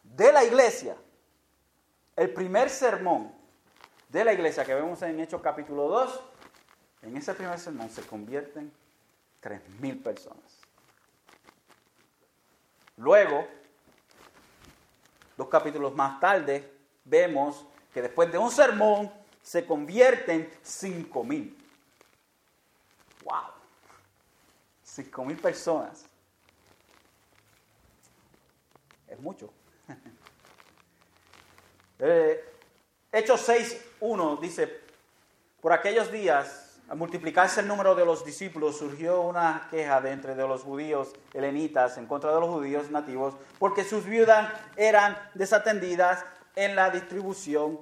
de 0.03 0.33
la 0.33 0.44
iglesia, 0.44 0.97
el 2.16 2.31
primer 2.33 2.68
sermón 2.68 3.33
de 4.09 4.25
la 4.25 4.33
iglesia 4.33 4.64
que 4.64 4.75
vemos 4.75 5.01
en 5.03 5.20
Hechos 5.20 5.40
capítulo 5.40 5.88
2, 5.88 6.20
en 7.03 7.16
ese 7.16 7.35
primer 7.35 7.59
sermón 7.59 7.90
se 7.90 8.03
convierten 8.03 8.73
tres 9.40 9.61
mil 9.81 9.99
personas. 9.99 10.61
Luego, 12.97 13.47
dos 15.37 15.49
capítulos 15.49 15.94
más 15.94 16.18
tarde, 16.18 16.73
vemos 17.05 17.66
que 17.92 18.03
después 18.03 18.31
de 18.33 18.38
un 18.38 18.51
sermón 18.51 19.12
se 19.42 19.64
convierten 19.66 20.51
cinco 20.62 21.23
mil. 21.23 21.63
¡Wow! 23.24 23.42
Cinco 24.82 25.24
mil 25.24 25.38
personas. 25.38 26.06
Es 29.08 29.18
mucho. 29.18 29.50
eh, 31.98 32.44
Hechos 33.12 33.48
6.1 33.48 34.40
dice, 34.40 34.80
por 35.60 35.72
aquellos 35.72 36.10
días 36.10 36.64
al 36.88 36.98
multiplicarse 36.98 37.60
el 37.60 37.68
número 37.68 37.94
de 37.94 38.04
los 38.04 38.24
discípulos, 38.24 38.76
surgió 38.76 39.22
una 39.22 39.68
queja 39.70 40.00
de 40.00 40.12
entre 40.12 40.34
de 40.34 40.46
los 40.46 40.62
judíos 40.62 41.12
helenitas 41.32 41.96
en 41.96 42.06
contra 42.06 42.34
de 42.34 42.40
los 42.40 42.50
judíos 42.50 42.90
nativos, 42.90 43.34
porque 43.58 43.84
sus 43.84 44.04
viudas 44.04 44.52
eran 44.76 45.16
desatendidas 45.34 46.24
en 46.56 46.76
la 46.76 46.90
distribución 46.90 47.80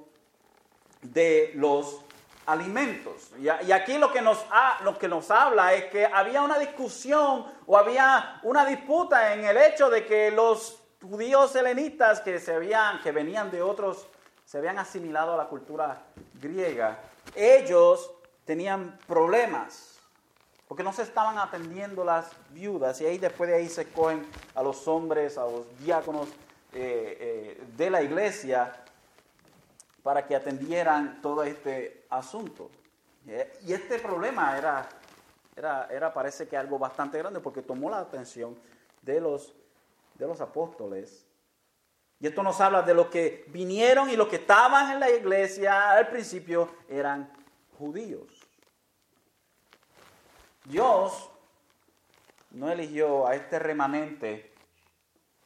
de 1.01 1.51
los 1.55 2.01
alimentos. 2.45 3.31
Y, 3.39 3.47
aquí 3.71 3.97
lo 3.97 4.11
que, 4.11 4.21
nos 4.21 4.45
lo 4.83 4.97
que 4.97 5.07
nos 5.07 5.31
habla 5.31 5.73
es 5.73 5.85
que 5.85 6.05
había 6.05 6.41
una 6.41 6.59
discusión 6.59 7.45
o 7.65 7.77
había 7.77 8.39
una 8.43 8.65
disputa 8.65 9.33
en 9.33 9.45
el 9.45 9.57
hecho 9.57 9.89
de 9.89 10.05
que 10.05 10.31
los 10.31 10.79
judíos 11.01 11.55
helenitas 11.55 12.21
que, 12.21 12.39
se 12.39 12.53
habían, 12.53 13.01
que 13.01 13.11
venían 13.11 13.51
de 13.51 13.61
otros, 13.61 14.07
se 14.45 14.57
habían 14.57 14.77
asimilado 14.79 15.33
a 15.33 15.37
la 15.37 15.45
cultura 15.45 16.03
griega, 16.41 16.99
ellos 17.35 18.11
tenían 18.45 18.97
problemas 19.07 19.93
porque 20.67 20.83
no 20.83 20.93
se 20.93 21.03
estaban 21.03 21.37
atendiendo 21.37 22.03
las 22.03 22.31
viudas 22.49 22.99
y 22.99 23.05
ahí 23.05 23.19
después 23.19 23.49
de 23.49 23.57
ahí 23.57 23.69
se 23.69 23.83
escogen 23.83 24.25
a 24.55 24.63
los 24.63 24.87
hombres, 24.87 25.37
a 25.37 25.41
los 25.41 25.65
diáconos 25.79 26.27
eh, 26.73 27.17
eh, 27.53 27.63
de 27.77 27.89
la 27.91 28.01
iglesia 28.01 28.73
para 30.01 30.25
que 30.25 30.35
atendieran 30.35 31.21
todo 31.21 31.43
este 31.43 32.02
asunto. 32.17 32.69
Eh, 33.27 33.59
y 33.65 33.73
este 33.73 33.99
problema 33.99 34.57
era, 34.57 34.89
era, 35.55 36.13
parece 36.13 36.47
que 36.47 36.57
algo 36.57 36.77
bastante 36.77 37.17
grande 37.17 37.39
porque 37.39 37.61
tomó 37.61 37.89
la 37.89 37.99
atención 37.99 38.57
de 39.01 39.21
los, 39.21 39.53
de 40.15 40.27
los 40.27 40.41
apóstoles. 40.41 41.25
Y 42.19 42.27
esto 42.27 42.43
nos 42.43 42.59
habla 42.61 42.81
de 42.81 42.93
los 42.93 43.07
que 43.07 43.45
vinieron 43.49 44.09
y 44.09 44.15
los 44.15 44.27
que 44.27 44.37
estaban 44.37 44.91
en 44.91 44.99
la 44.99 45.09
iglesia 45.09 45.91
al 45.91 46.07
principio 46.07 46.69
eran 46.87 47.31
judíos. 47.77 48.27
Dios 50.65 51.29
no 52.51 52.71
eligió 52.71 53.27
a 53.27 53.35
este 53.35 53.59
remanente 53.59 54.53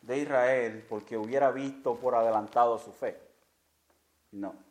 de 0.01 0.17
Israel 0.19 0.86
porque 0.88 1.17
hubiera 1.17 1.51
visto 1.51 1.95
por 1.95 2.15
adelantado 2.15 2.77
su 2.77 2.91
fe. 2.91 3.19
No. 4.32 4.66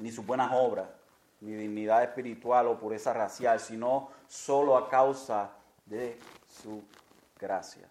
Ni 0.00 0.10
sus 0.10 0.26
buenas 0.26 0.50
obras, 0.52 0.88
ni 1.40 1.52
dignidad 1.52 2.02
espiritual 2.02 2.66
o 2.66 2.78
pureza 2.78 3.12
racial, 3.12 3.60
sino 3.60 4.10
solo 4.26 4.76
a 4.76 4.88
causa 4.88 5.50
de 5.86 6.18
su 6.46 6.82
gracia. 7.38 7.88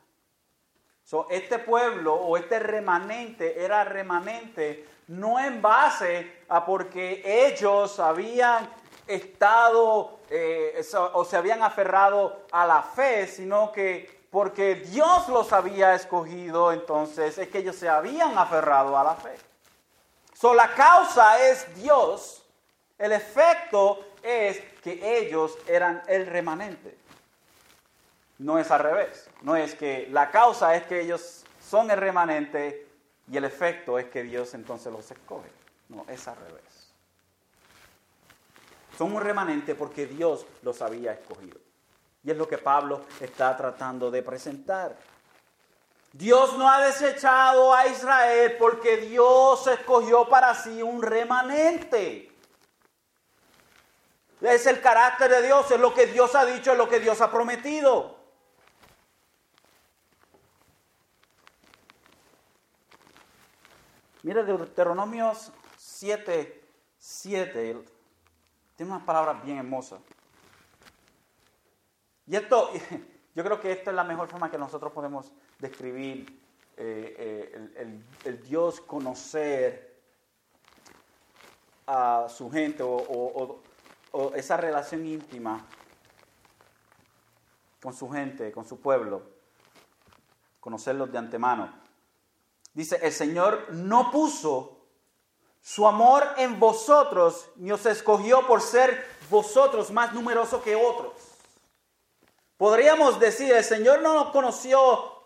So, 1.04 1.28
este 1.30 1.58
pueblo 1.60 2.13
o 2.13 2.38
este 2.38 2.60
remanente 2.60 3.63
era 3.63 3.84
remanente 3.84 4.86
no 5.08 5.39
en 5.39 5.60
base 5.60 6.43
a 6.50 6.63
porque 6.63 7.24
ellos 7.26 8.00
habían 8.00 8.69
estado 9.08 10.19
eh, 10.30 10.80
o 11.13 11.26
se 11.26 11.36
habían 11.36 11.63
aferrado 11.63 12.45
a 12.52 12.67
la 12.67 12.84
fe, 12.84 13.26
sino 13.26 13.72
que 13.72 14.19
porque 14.30 14.76
Dios 14.76 15.28
los 15.30 15.52
había 15.52 15.95
escogido, 15.95 16.72
entonces 16.72 17.39
es 17.39 17.48
que 17.48 17.60
ellos 17.60 17.76
se 17.76 17.89
habían 17.89 18.38
aferrado 18.38 18.95
a 18.98 19.04
la 19.04 19.15
fe. 19.15 19.36
La 20.41 20.73
causa 20.73 21.49
es 21.49 21.75
Dios, 21.75 22.45
el 22.97 23.12
efecto 23.12 24.06
es 24.23 24.60
que 24.82 25.19
ellos 25.19 25.58
eran 25.67 26.02
el 26.08 26.25
remanente. 26.25 26.97
No 28.39 28.58
es 28.58 28.71
al 28.71 28.80
revés. 28.80 29.30
No 29.41 29.56
es 29.56 29.75
que 29.75 30.08
la 30.12 30.32
causa 30.32 30.75
es 30.75 30.84
que 30.84 31.02
ellos 31.02 31.43
son 31.62 31.91
el 31.91 31.97
remanente 31.97 32.88
y 33.30 33.38
el 33.38 33.43
efecto 33.43 33.99
es 33.99 34.08
que 34.08 34.23
Dios 34.23 34.54
entonces 34.54 34.91
los 34.91 35.12
escoge. 35.12 35.49
No, 35.89 36.06
es 36.08 36.28
al 36.28 36.38
revés. 36.38 36.93
Son 38.97 39.13
un 39.13 39.21
remanente 39.21 39.75
porque 39.75 40.08
Dios 40.08 40.45
los 40.62 40.82
había 40.82 41.13
escogido. 41.13 41.58
Y 42.23 42.32
es 42.32 42.38
lo 42.38 42.47
que 42.47 42.58
Pablo 42.58 43.02
está 43.19 43.56
tratando 43.56 44.10
de 44.10 44.23
presentar. 44.23 44.95
Dios 46.12 46.58
no 46.58 46.67
ha 46.67 46.82
desechado 46.82 47.74
a 47.74 47.88
Israel 47.88 48.56
porque 48.58 48.98
Dios 48.98 49.65
escogió 49.67 50.28
para 50.28 50.56
sí 50.56 50.82
un 50.82 51.02
remanente. 51.02 52.32
Es 54.41 54.65
el 54.65 54.82
carácter 54.82 55.30
de 55.30 55.41
Dios, 55.43 55.69
es 55.69 55.80
lo 55.80 55.93
que 55.93 56.08
Dios 56.08 56.34
ha 56.34 56.45
dicho, 56.45 56.72
es 56.72 56.78
lo 56.78 56.89
que 56.89 57.00
Dios 57.00 57.19
ha 57.22 57.30
prometido. 57.30 58.17
Mira 64.24 64.43
Deuteronomios 64.43 65.52
7, 65.78 66.63
7, 66.98 67.84
tiene 68.76 68.91
unas 68.91 69.06
palabras 69.06 69.43
bien 69.43 69.58
hermosas. 69.58 70.02
Y 72.26 72.36
esto, 72.36 72.72
yo 73.36 73.43
creo 73.43 73.60
que 73.60 73.72
esta 73.72 73.91
es 73.91 73.95
la 73.95 74.04
mejor 74.04 74.28
forma 74.28 74.52
que 74.52 74.58
nosotros 74.58 74.91
podemos 74.91 75.32
describir 75.60 76.26
eh, 76.78 77.52
eh, 77.76 78.02
el, 78.26 78.43
Dios 78.43 78.82
conocer 78.82 80.02
a 81.86 82.28
su 82.30 82.50
gente 82.50 82.84
o 82.84 83.62
esa 84.36 84.58
relación 84.58 85.06
íntima 85.06 85.65
con 87.82 87.93
su 87.93 88.10
gente, 88.10 88.52
con 88.52 88.65
su 88.65 88.80
pueblo, 88.80 89.24
conocerlos 90.60 91.12
de 91.12 91.17
antemano. 91.17 91.72
Dice, 92.74 93.00
el 93.02 93.12
Señor 93.12 93.74
no 93.74 94.12
puso 94.12 94.78
su 95.62 95.88
amor 95.88 96.24
en 96.38 96.60
vosotros, 96.60 97.50
ni 97.56 97.72
os 97.72 97.86
escogió 97.86 98.45
por 98.48 98.62
ser 98.62 99.06
vosotros 99.30 99.91
más 99.91 100.13
numerosos 100.13 100.62
que 100.62 100.76
otros. 100.76 101.13
Podríamos 102.58 103.19
decir, 103.19 103.54
el 103.54 103.63
Señor 103.63 104.02
no 104.02 104.13
nos 104.13 104.32
conoció, 104.32 105.19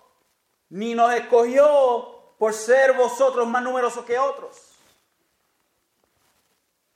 ni 0.73 0.95
nos 0.95 1.13
escogió 1.13 2.33
por 2.39 2.51
ser 2.51 2.93
vosotros 2.93 3.47
más 3.47 3.61
numerosos 3.61 4.03
que 4.05 4.17
otros. 4.17 4.57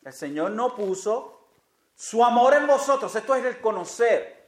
El 0.03 0.13
Señor 0.13 0.49
no 0.51 0.75
puso 0.75 1.41
su 1.95 2.25
amor 2.25 2.55
en 2.55 2.65
vosotros. 2.65 3.15
Esto 3.15 3.35
es 3.35 3.45
el 3.45 3.61
conocer. 3.61 4.47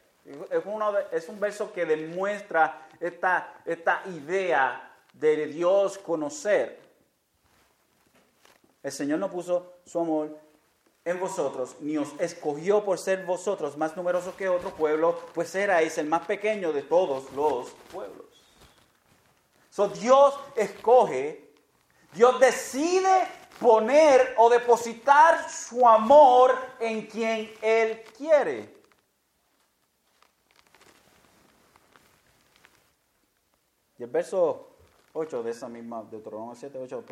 Es, 1.11 1.29
un 1.29 1.39
verso 1.39 1.71
que 1.71 1.85
demuestra 1.85 2.87
esta, 2.99 3.61
esta 3.65 4.01
idea 4.07 4.97
de 5.13 5.45
Dios 5.45 5.99
conocer. 5.99 6.79
El 8.81 8.91
Señor 8.91 9.19
no 9.19 9.29
puso 9.29 9.73
su 9.85 9.99
amor 9.99 10.39
en 11.05 11.19
vosotros, 11.19 11.75
ni 11.81 11.97
os 11.97 12.09
escogió 12.19 12.83
por 12.83 12.97
ser 12.97 13.25
vosotros 13.25 13.77
más 13.77 13.95
numerosos 13.95 14.33
que 14.33 14.49
otro 14.49 14.71
pueblo, 14.71 15.19
pues 15.35 15.53
erais 15.53 15.99
el 15.99 16.07
más 16.07 16.25
pequeño 16.25 16.73
de 16.73 16.81
todos 16.81 17.31
los 17.33 17.69
pueblos. 17.93 18.28
Dios 19.87 20.37
escoge, 20.55 21.53
Dios 22.13 22.39
decide 22.39 23.27
poner 23.59 24.35
o 24.37 24.49
depositar 24.49 25.49
su 25.49 25.87
amor 25.87 26.55
en 26.79 27.07
quien 27.07 27.51
Él 27.61 28.03
quiere. 28.17 28.79
Y 33.97 34.03
el 34.03 34.09
verso 34.09 34.69
8 35.13 35.43
de 35.43 35.51
esa 35.51 35.67
misma 35.67 36.03
Deuteronomio 36.03 36.55
7, 36.55 36.79
8. 36.79 37.03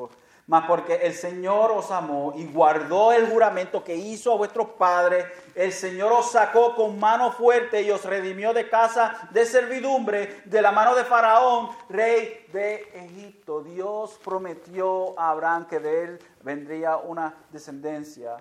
Más 0.47 0.65
porque 0.65 0.95
el 0.95 1.13
Señor 1.13 1.71
os 1.71 1.91
amó 1.91 2.33
y 2.38 2.45
guardó 2.45 3.12
el 3.12 3.29
juramento 3.29 3.83
que 3.83 3.97
hizo 3.97 4.31
a 4.31 4.38
vuestros 4.38 4.69
padres, 4.69 5.25
el 5.53 5.73
Señor 5.73 6.13
os 6.13 6.31
sacó 6.31 6.73
con 6.73 6.97
mano 6.97 7.33
fuerte 7.33 7.81
y 7.81 7.91
os 7.91 8.05
redimió 8.05 8.53
de 8.53 8.69
casa 8.69 9.27
de 9.31 9.45
servidumbre, 9.45 10.43
de 10.45 10.62
la 10.62 10.71
mano 10.71 10.95
de 10.95 11.03
Faraón, 11.03 11.69
rey 11.89 12.47
de 12.53 12.75
Egipto. 12.93 13.62
Dios 13.62 14.17
prometió 14.23 15.19
a 15.19 15.31
Abraham 15.31 15.67
que 15.67 15.81
de 15.81 16.03
él 16.05 16.19
vendría 16.41 16.95
una 16.95 17.36
descendencia, 17.51 18.38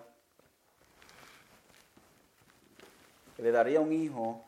que 3.35 3.43
le 3.43 3.51
daría 3.51 3.81
un 3.81 3.93
hijo, 3.93 4.45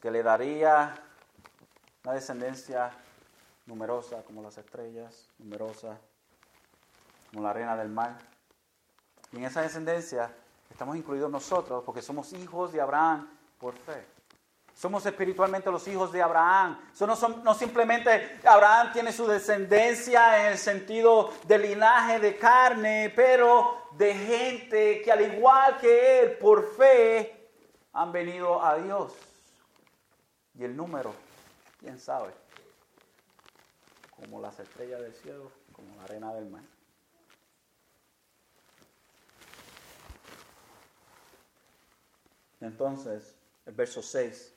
que 0.00 0.12
le 0.12 0.22
daría 0.22 0.94
una 2.04 2.14
descendencia 2.14 2.92
numerosa 3.72 4.22
como 4.24 4.42
las 4.42 4.58
estrellas, 4.58 5.30
numerosa 5.38 5.98
como 7.30 7.42
la 7.42 7.50
arena 7.50 7.74
del 7.74 7.88
mar. 7.88 8.18
Y 9.32 9.38
en 9.38 9.44
esa 9.44 9.62
descendencia 9.62 10.30
estamos 10.70 10.94
incluidos 10.94 11.30
nosotros 11.30 11.82
porque 11.84 12.02
somos 12.02 12.34
hijos 12.34 12.70
de 12.72 12.82
Abraham 12.82 13.30
por 13.58 13.74
fe. 13.74 14.04
Somos 14.74 15.06
espiritualmente 15.06 15.70
los 15.70 15.88
hijos 15.88 16.12
de 16.12 16.20
Abraham. 16.20 16.78
no, 17.00 17.28
no 17.44 17.54
simplemente 17.54 18.38
Abraham 18.44 18.92
tiene 18.92 19.10
su 19.10 19.26
descendencia 19.26 20.40
en 20.40 20.52
el 20.52 20.58
sentido 20.58 21.30
de 21.46 21.58
linaje 21.58 22.20
de 22.20 22.36
carne, 22.36 23.10
pero 23.16 23.86
de 23.92 24.14
gente 24.14 25.00
que 25.00 25.12
al 25.12 25.20
igual 25.22 25.78
que 25.78 26.20
él, 26.20 26.38
por 26.38 26.74
fe, 26.74 27.50
han 27.94 28.12
venido 28.12 28.62
a 28.62 28.76
Dios. 28.76 29.14
Y 30.58 30.64
el 30.64 30.76
número 30.76 31.14
quién 31.78 31.98
sabe, 31.98 32.32
como 34.22 34.40
las 34.40 34.56
estrellas 34.60 35.00
del 35.00 35.12
cielo, 35.14 35.50
como 35.72 35.96
la 35.96 36.04
arena 36.04 36.32
del 36.32 36.48
mar. 36.48 36.62
Entonces, 42.60 43.34
el 43.66 43.74
verso 43.74 44.00
6 44.00 44.54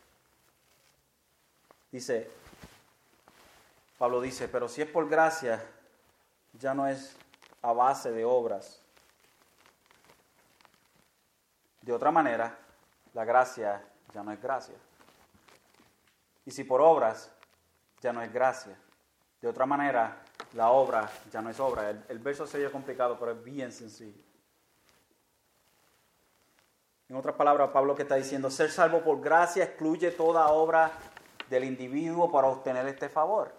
dice, 1.91 2.29
Pablo 3.97 4.21
dice, 4.21 4.47
pero 4.47 4.69
si 4.69 4.83
es 4.83 4.87
por 4.87 5.09
gracia, 5.09 5.65
ya 6.53 6.75
no 6.75 6.87
es 6.87 7.17
a 7.63 7.73
base 7.73 8.11
de 8.11 8.23
obras. 8.23 8.79
De 11.81 11.91
otra 11.91 12.11
manera, 12.11 12.55
la 13.15 13.25
gracia 13.25 13.83
ya 14.13 14.21
no 14.21 14.31
es 14.31 14.39
gracia. 14.39 14.75
Y 16.45 16.51
si 16.51 16.63
por 16.63 16.81
obras, 16.81 17.31
ya 17.99 18.13
no 18.13 18.21
es 18.21 18.31
gracia. 18.31 18.77
De 19.45 19.51
otra 19.51 19.67
manera, 19.67 20.23
la 20.53 20.71
obra 20.71 21.07
ya 21.31 21.39
no 21.39 21.51
es 21.51 21.59
obra. 21.59 21.91
El, 22.09 22.17
verso 22.17 22.47
se 22.47 22.67
complicado, 22.71 23.15
pero 23.19 23.33
es 23.33 23.43
bien 23.43 23.71
sencillo. 23.71 24.19
En 27.07 27.15
otras 27.15 27.35
palabras, 27.35 27.69
Pablo 27.69 27.93
que 27.93 28.01
está 28.01 28.15
diciendo, 28.15 28.49
ser 28.49 28.71
salvo 28.71 29.01
por 29.01 29.21
gracia 29.21 29.65
excluye 29.65 30.09
toda 30.09 30.47
obra 30.47 30.93
del 31.47 31.63
individuo 31.63 32.31
para 32.31 32.47
obtener 32.47 32.87
este 32.87 33.07
favor. 33.07 33.53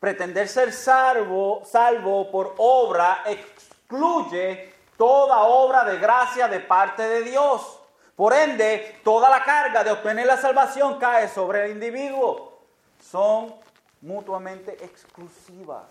Pretender 0.00 0.48
ser 0.48 0.72
salvo, 0.72 1.62
salvo 1.64 2.28
por 2.28 2.56
obra 2.58 3.22
excluye 3.26 4.74
toda 4.96 5.42
obra 5.42 5.84
de 5.84 5.98
gracia 5.98 6.48
de 6.48 6.58
parte 6.58 7.04
de 7.04 7.22
Dios. 7.22 7.78
Por 8.16 8.32
ende, 8.32 8.98
toda 9.04 9.30
la 9.30 9.44
carga 9.44 9.84
de 9.84 9.92
obtener 9.92 10.26
la 10.26 10.38
salvación 10.38 10.98
cae 10.98 11.28
sobre 11.28 11.66
el 11.66 11.70
individuo. 11.70 12.58
Son 13.00 13.61
mutuamente 14.02 14.84
exclusivas. 14.84 15.88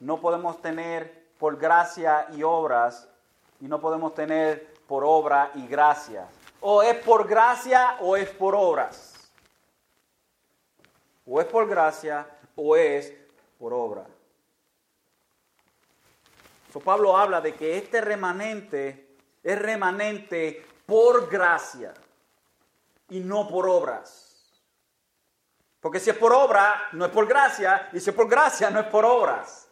No 0.00 0.20
podemos 0.20 0.60
tener 0.60 1.28
por 1.38 1.56
gracia 1.56 2.26
y 2.32 2.42
obras 2.42 3.08
y 3.60 3.66
no 3.66 3.80
podemos 3.80 4.14
tener 4.14 4.74
por 4.88 5.04
obra 5.04 5.52
y 5.54 5.66
gracia. 5.68 6.26
O 6.60 6.82
es 6.82 6.96
por 7.04 7.28
gracia 7.28 7.96
o 8.00 8.16
es 8.16 8.28
por 8.30 8.54
obras. 8.54 9.30
O 11.24 11.40
es 11.40 11.46
por 11.46 11.68
gracia 11.68 12.26
o 12.56 12.76
es 12.76 13.12
por 13.58 13.72
obra. 13.72 14.04
So, 16.72 16.80
Pablo 16.80 17.16
habla 17.16 17.40
de 17.40 17.54
que 17.54 17.76
este 17.76 18.00
remanente 18.00 19.16
es 19.42 19.58
remanente 19.58 20.64
por 20.86 21.28
gracia 21.28 21.92
y 23.10 23.20
no 23.20 23.46
por 23.46 23.68
obras. 23.68 24.31
Porque 25.82 25.98
si 25.98 26.10
es 26.10 26.16
por 26.16 26.32
obra, 26.32 26.88
no 26.92 27.04
es 27.04 27.10
por 27.10 27.26
gracia, 27.26 27.90
y 27.92 27.98
si 27.98 28.10
es 28.10 28.16
por 28.16 28.28
gracia, 28.28 28.70
no 28.70 28.78
es 28.78 28.86
por 28.86 29.04
obras. 29.04 29.68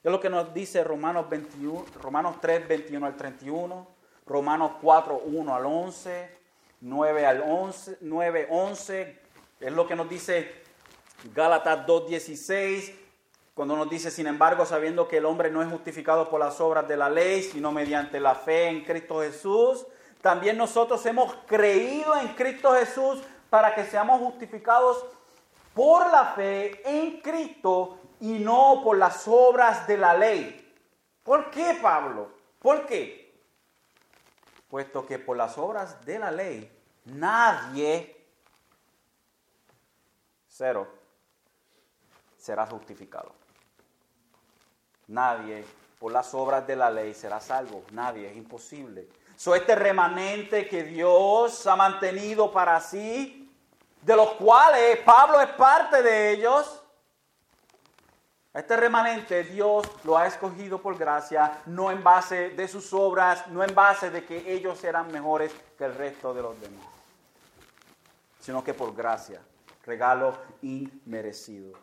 Es 0.00 0.12
lo 0.12 0.20
que 0.20 0.30
nos 0.30 0.54
dice 0.54 0.84
Romanos, 0.84 1.28
21, 1.28 1.84
Romanos 2.00 2.36
3, 2.40 2.68
21 2.68 3.04
al 3.04 3.16
31, 3.16 3.88
Romanos 4.24 4.72
4, 4.80 5.22
1 5.24 5.54
al 5.56 5.66
11, 5.66 6.38
9 6.82 7.26
al 7.26 7.42
11, 7.44 7.98
9, 8.00 8.46
11, 8.48 9.20
es 9.58 9.72
lo 9.72 9.88
que 9.88 9.96
nos 9.96 10.08
dice 10.08 10.62
Gálatas 11.34 11.84
2, 11.84 12.06
16, 12.06 12.94
cuando 13.54 13.74
nos 13.74 13.90
dice, 13.90 14.12
sin 14.12 14.28
embargo, 14.28 14.64
sabiendo 14.64 15.08
que 15.08 15.16
el 15.16 15.24
hombre 15.24 15.50
no 15.50 15.62
es 15.62 15.68
justificado 15.68 16.30
por 16.30 16.38
las 16.38 16.60
obras 16.60 16.86
de 16.86 16.96
la 16.96 17.10
ley, 17.10 17.42
sino 17.42 17.72
mediante 17.72 18.20
la 18.20 18.36
fe 18.36 18.68
en 18.68 18.84
Cristo 18.84 19.20
Jesús, 19.20 19.84
también 20.20 20.56
nosotros 20.56 21.04
hemos 21.06 21.34
creído 21.46 22.16
en 22.16 22.28
Cristo 22.34 22.74
Jesús 22.74 23.22
para 23.50 23.74
que 23.74 23.84
seamos 23.84 24.20
justificados 24.20 25.04
por 25.74 26.10
la 26.10 26.32
fe 26.34 26.82
en 26.84 27.20
Cristo 27.20 27.98
y 28.20 28.38
no 28.38 28.80
por 28.82 28.98
las 28.98 29.28
obras 29.28 29.86
de 29.86 29.96
la 29.96 30.14
ley. 30.14 30.74
¿Por 31.22 31.50
qué, 31.50 31.78
Pablo? 31.80 32.30
¿Por 32.58 32.86
qué? 32.86 33.32
Puesto 34.68 35.06
que 35.06 35.18
por 35.18 35.36
las 35.36 35.56
obras 35.56 36.04
de 36.04 36.18
la 36.18 36.30
ley 36.30 36.70
nadie, 37.04 38.26
cero, 40.48 40.88
será 42.36 42.66
justificado. 42.66 43.32
Nadie 45.06 45.64
por 45.98 46.12
las 46.12 46.32
obras 46.34 46.66
de 46.66 46.76
la 46.76 46.90
ley 46.90 47.14
será 47.14 47.40
salvo. 47.40 47.84
Nadie, 47.92 48.30
es 48.30 48.36
imposible. 48.36 49.08
So, 49.38 49.54
este 49.54 49.76
remanente 49.76 50.66
que 50.66 50.82
Dios 50.82 51.64
ha 51.68 51.76
mantenido 51.76 52.50
para 52.50 52.80
sí, 52.80 53.48
de 54.02 54.16
los 54.16 54.30
cuales 54.30 54.98
Pablo 55.04 55.40
es 55.40 55.50
parte 55.50 56.02
de 56.02 56.32
ellos. 56.32 56.82
Este 58.52 58.76
remanente 58.76 59.44
Dios 59.44 59.86
lo 60.02 60.18
ha 60.18 60.26
escogido 60.26 60.82
por 60.82 60.98
gracia, 60.98 61.62
no 61.66 61.92
en 61.92 62.02
base 62.02 62.50
de 62.50 62.66
sus 62.66 62.92
obras, 62.92 63.46
no 63.46 63.62
en 63.62 63.72
base 63.72 64.10
de 64.10 64.24
que 64.24 64.52
ellos 64.52 64.76
serán 64.76 65.12
mejores 65.12 65.52
que 65.78 65.84
el 65.84 65.94
resto 65.94 66.34
de 66.34 66.42
los 66.42 66.60
demás, 66.60 66.88
sino 68.40 68.64
que 68.64 68.74
por 68.74 68.92
gracia, 68.92 69.40
regalo 69.86 70.36
inmerecido. 70.62 71.78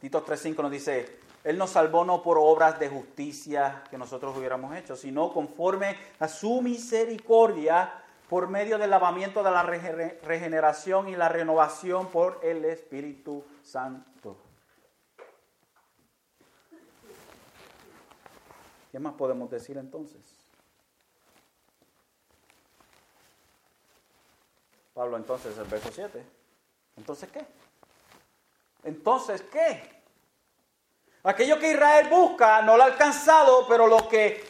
Tito 0.00 0.24
3.5 0.24 0.62
nos 0.62 0.70
dice, 0.70 1.21
él 1.44 1.58
nos 1.58 1.70
salvó 1.70 2.04
no 2.04 2.22
por 2.22 2.38
obras 2.38 2.78
de 2.78 2.88
justicia 2.88 3.82
que 3.90 3.98
nosotros 3.98 4.36
hubiéramos 4.36 4.76
hecho, 4.76 4.94
sino 4.94 5.32
conforme 5.32 5.96
a 6.20 6.28
su 6.28 6.62
misericordia 6.62 7.92
por 8.28 8.48
medio 8.48 8.78
del 8.78 8.90
lavamiento 8.90 9.42
de 9.42 9.50
la 9.50 9.62
regeneración 9.62 11.08
y 11.08 11.16
la 11.16 11.28
renovación 11.28 12.08
por 12.08 12.40
el 12.42 12.64
Espíritu 12.64 13.44
Santo. 13.62 14.36
¿Qué 18.90 18.98
más 18.98 19.14
podemos 19.14 19.50
decir 19.50 19.76
entonces? 19.78 20.20
Pablo 24.94 25.16
entonces, 25.16 25.56
el 25.56 25.64
verso 25.64 25.90
7. 25.92 26.22
Entonces, 26.98 27.30
¿qué? 27.30 27.46
Entonces, 28.84 29.42
¿qué? 29.42 30.01
Aquello 31.24 31.58
que 31.58 31.72
Israel 31.72 32.08
busca 32.08 32.62
no 32.62 32.76
lo 32.76 32.82
ha 32.82 32.86
alcanzado, 32.86 33.66
pero 33.68 33.86
los 33.86 34.04
que 34.04 34.44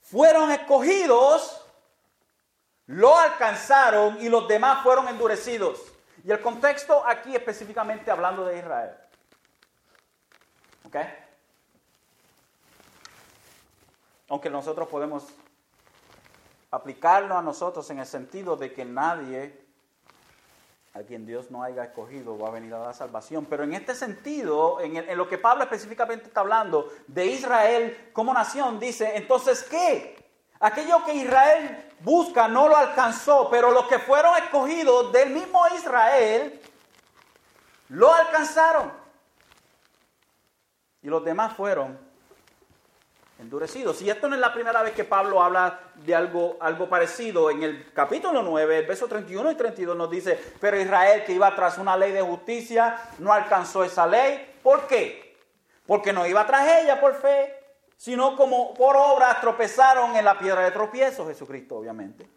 fueron 0.00 0.50
escogidos 0.50 1.64
lo 2.86 3.16
alcanzaron 3.16 4.20
y 4.20 4.28
los 4.28 4.46
demás 4.48 4.82
fueron 4.82 5.08
endurecidos. 5.08 5.80
Y 6.24 6.30
el 6.30 6.40
contexto 6.40 7.06
aquí 7.06 7.34
específicamente 7.34 8.10
hablando 8.10 8.44
de 8.44 8.58
Israel. 8.58 8.90
¿Ok? 10.86 10.96
Aunque 14.28 14.50
nosotros 14.50 14.88
podemos 14.88 15.26
aplicarlo 16.70 17.36
a 17.38 17.42
nosotros 17.42 17.88
en 17.90 18.00
el 18.00 18.06
sentido 18.06 18.56
de 18.56 18.72
que 18.72 18.84
nadie 18.84 19.63
a 20.94 21.02
quien 21.02 21.26
Dios 21.26 21.50
no 21.50 21.64
haya 21.64 21.82
escogido 21.82 22.38
va 22.38 22.48
a 22.48 22.52
venir 22.52 22.72
a 22.72 22.78
la 22.78 22.92
salvación. 22.92 23.46
Pero 23.46 23.64
en 23.64 23.74
este 23.74 23.96
sentido, 23.96 24.80
en, 24.80 25.16
lo 25.16 25.28
que 25.28 25.38
Pablo 25.38 25.64
específicamente 25.64 26.26
está 26.26 26.40
hablando 26.40 26.88
de 27.08 27.26
Israel 27.26 28.10
como 28.12 28.32
nación, 28.32 28.78
dice, 28.78 29.16
entonces, 29.16 29.64
¿qué? 29.64 30.16
Aquello 30.60 31.04
que 31.04 31.14
Israel 31.14 31.90
busca 31.98 32.46
no 32.46 32.68
lo 32.68 32.76
alcanzó, 32.76 33.48
pero 33.50 33.72
los 33.72 33.88
que 33.88 33.98
fueron 33.98 34.36
escogidos 34.36 35.12
del 35.12 35.30
mismo 35.30 35.66
Israel 35.74 36.60
lo 37.88 38.14
alcanzaron. 38.14 38.92
Y 41.02 41.08
los 41.08 41.24
demás 41.24 41.54
fueron 41.54 41.98
endurecidos. 43.38 44.00
Y 44.02 44.10
esto 44.10 44.28
no 44.28 44.34
es 44.34 44.40
la 44.40 44.52
primera 44.52 44.82
vez 44.82 44.94
que 44.94 45.04
Pablo 45.04 45.42
habla 45.42 45.80
de 45.96 46.14
algo, 46.14 46.56
algo 46.60 46.88
parecido. 46.88 47.50
En 47.50 47.62
el 47.62 47.92
capítulo 47.92 48.42
9, 48.42 48.78
el 48.78 48.86
verso 48.86 49.06
31 49.06 49.52
y 49.52 49.54
32 49.54 49.96
nos 49.96 50.10
dice, 50.10 50.38
pero 50.60 50.80
Israel 50.80 51.24
que 51.24 51.32
iba 51.32 51.54
tras 51.54 51.78
una 51.78 51.96
ley 51.96 52.12
de 52.12 52.22
justicia 52.22 52.96
no 53.18 53.32
alcanzó 53.32 53.84
esa 53.84 54.06
ley. 54.06 54.58
¿Por 54.62 54.86
qué? 54.86 55.36
Porque 55.86 56.12
no 56.12 56.26
iba 56.26 56.46
tras 56.46 56.82
ella 56.82 57.00
por 57.00 57.14
fe, 57.14 57.54
sino 57.96 58.36
como 58.36 58.74
por 58.74 58.96
obras 58.96 59.40
tropezaron 59.40 60.16
en 60.16 60.24
la 60.24 60.38
piedra 60.38 60.62
de 60.62 60.70
tropiezo, 60.70 61.26
Jesucristo 61.26 61.76
obviamente. 61.76 62.28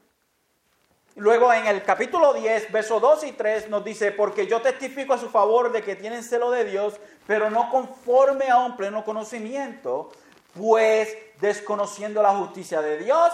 Luego 1.18 1.52
en 1.52 1.66
el 1.66 1.82
capítulo 1.82 2.32
10, 2.32 2.72
versos 2.72 3.02
2 3.02 3.24
y 3.24 3.32
3 3.32 3.70
nos 3.70 3.84
dice, 3.84 4.12
porque 4.12 4.46
yo 4.46 4.62
testifico 4.62 5.14
a 5.14 5.18
su 5.18 5.30
favor 5.30 5.72
de 5.72 5.82
que 5.82 5.96
tienen 5.96 6.22
celo 6.22 6.52
de 6.52 6.64
Dios, 6.64 7.00
pero 7.26 7.50
no 7.50 7.72
conforme 7.72 8.52
a 8.52 8.60
un 8.60 8.78
pleno 8.78 9.04
conocimiento, 9.04 10.12
pues 10.58 11.16
desconociendo 11.40 12.22
la 12.22 12.36
justicia 12.36 12.82
de 12.82 12.98
Dios, 12.98 13.32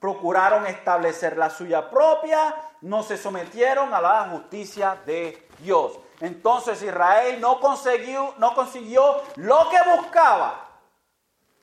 procuraron 0.00 0.66
establecer 0.66 1.36
la 1.36 1.50
suya 1.50 1.88
propia, 1.88 2.54
no 2.82 3.02
se 3.02 3.16
sometieron 3.16 3.94
a 3.94 4.00
la 4.00 4.28
justicia 4.30 4.98
de 5.06 5.48
Dios. 5.60 5.98
Entonces 6.20 6.82
Israel 6.82 7.40
no 7.40 7.60
consiguió, 7.60 8.34
no 8.38 8.54
consiguió 8.54 9.22
lo 9.36 9.68
que 9.70 9.78
buscaba. 9.96 10.68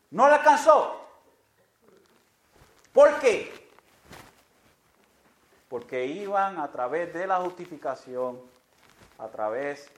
No 0.09 0.28
le 0.28 0.36
alcanzó. 0.36 1.05
¿Por 2.93 3.20
qué? 3.20 3.70
Porque 5.70 6.05
iban 6.05 6.59
a 6.59 6.70
través 6.70 7.14
de 7.14 7.28
la 7.28 7.38
justificación, 7.38 8.41
a 9.18 9.28
través 9.28 9.89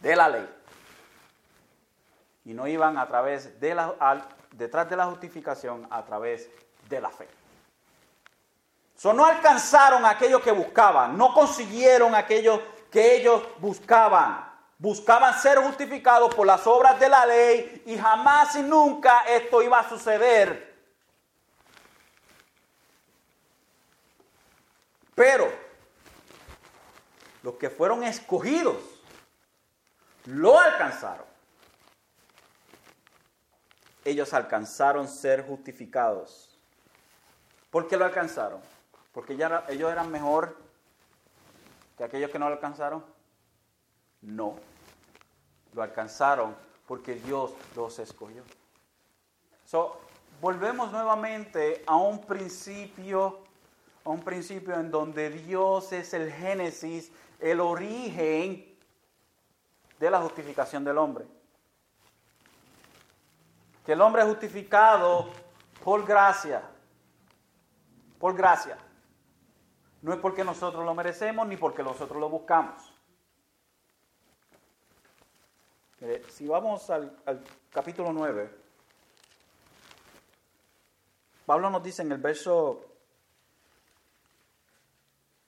de 0.00 0.16
la 0.16 0.28
ley 0.28 0.61
y 2.44 2.54
no 2.54 2.66
iban 2.66 2.98
a 2.98 3.06
través 3.06 3.60
de 3.60 3.74
la, 3.74 4.26
detrás 4.52 4.88
de 4.88 4.96
la 4.96 5.06
justificación, 5.06 5.86
a 5.90 6.04
través 6.04 6.48
de 6.88 7.00
la 7.00 7.10
fe. 7.10 7.28
So, 8.96 9.12
no 9.12 9.24
alcanzaron 9.24 10.04
aquello 10.06 10.40
que 10.40 10.52
buscaban, 10.52 11.16
no 11.16 11.34
consiguieron 11.34 12.14
aquello 12.14 12.62
que 12.90 13.16
ellos 13.16 13.42
buscaban. 13.58 14.50
Buscaban 14.78 15.38
ser 15.40 15.58
justificados 15.58 16.34
por 16.34 16.46
las 16.46 16.66
obras 16.66 16.98
de 16.98 17.08
la 17.08 17.24
ley 17.24 17.82
y 17.86 17.96
jamás 17.96 18.56
y 18.56 18.62
nunca 18.62 19.20
esto 19.28 19.62
iba 19.62 19.78
a 19.78 19.88
suceder. 19.88 20.72
Pero 25.14 25.52
los 27.42 27.54
que 27.54 27.70
fueron 27.70 28.02
escogidos 28.02 28.76
lo 30.24 30.58
alcanzaron. 30.58 31.31
Ellos 34.04 34.32
alcanzaron 34.34 35.08
ser 35.08 35.46
justificados. 35.46 36.58
¿Por 37.70 37.88
qué 37.88 37.96
lo 37.96 38.04
alcanzaron? 38.04 38.60
¿Porque 39.12 39.36
ya 39.36 39.64
ellos 39.68 39.90
eran 39.90 40.10
mejor 40.10 40.56
que 41.96 42.04
aquellos 42.04 42.30
que 42.30 42.38
no 42.38 42.48
lo 42.48 42.54
alcanzaron? 42.54 43.04
No. 44.22 44.56
Lo 45.72 45.82
alcanzaron 45.82 46.54
porque 46.86 47.14
Dios 47.14 47.52
los 47.76 47.98
escogió. 47.98 48.42
So, 49.64 50.00
volvemos 50.40 50.92
nuevamente 50.92 51.82
a 51.86 51.96
un 51.96 52.20
principio, 52.20 53.40
a 54.04 54.10
un 54.10 54.20
principio 54.20 54.74
en 54.74 54.90
donde 54.90 55.30
Dios 55.30 55.92
es 55.92 56.12
el 56.12 56.30
génesis, 56.30 57.10
el 57.40 57.60
origen 57.60 58.76
de 59.98 60.10
la 60.10 60.20
justificación 60.20 60.84
del 60.84 60.98
hombre. 60.98 61.24
Que 63.84 63.92
el 63.92 64.00
hombre 64.00 64.22
es 64.22 64.28
justificado 64.28 65.28
por 65.84 66.06
gracia, 66.06 66.62
por 68.18 68.36
gracia. 68.36 68.78
No 70.02 70.12
es 70.12 70.18
porque 70.18 70.44
nosotros 70.44 70.84
lo 70.84 70.94
merecemos 70.94 71.46
ni 71.46 71.56
porque 71.56 71.82
nosotros 71.82 72.18
lo 72.20 72.28
buscamos. 72.28 72.92
si 76.30 76.48
vamos 76.48 76.90
al, 76.90 77.16
capítulo 77.70 78.12
9, 78.12 78.50
Pablo 81.46 81.70
nos 81.70 81.82
dice 81.82 82.02
en 82.02 82.10
el 82.10 82.18
verso 82.18 82.84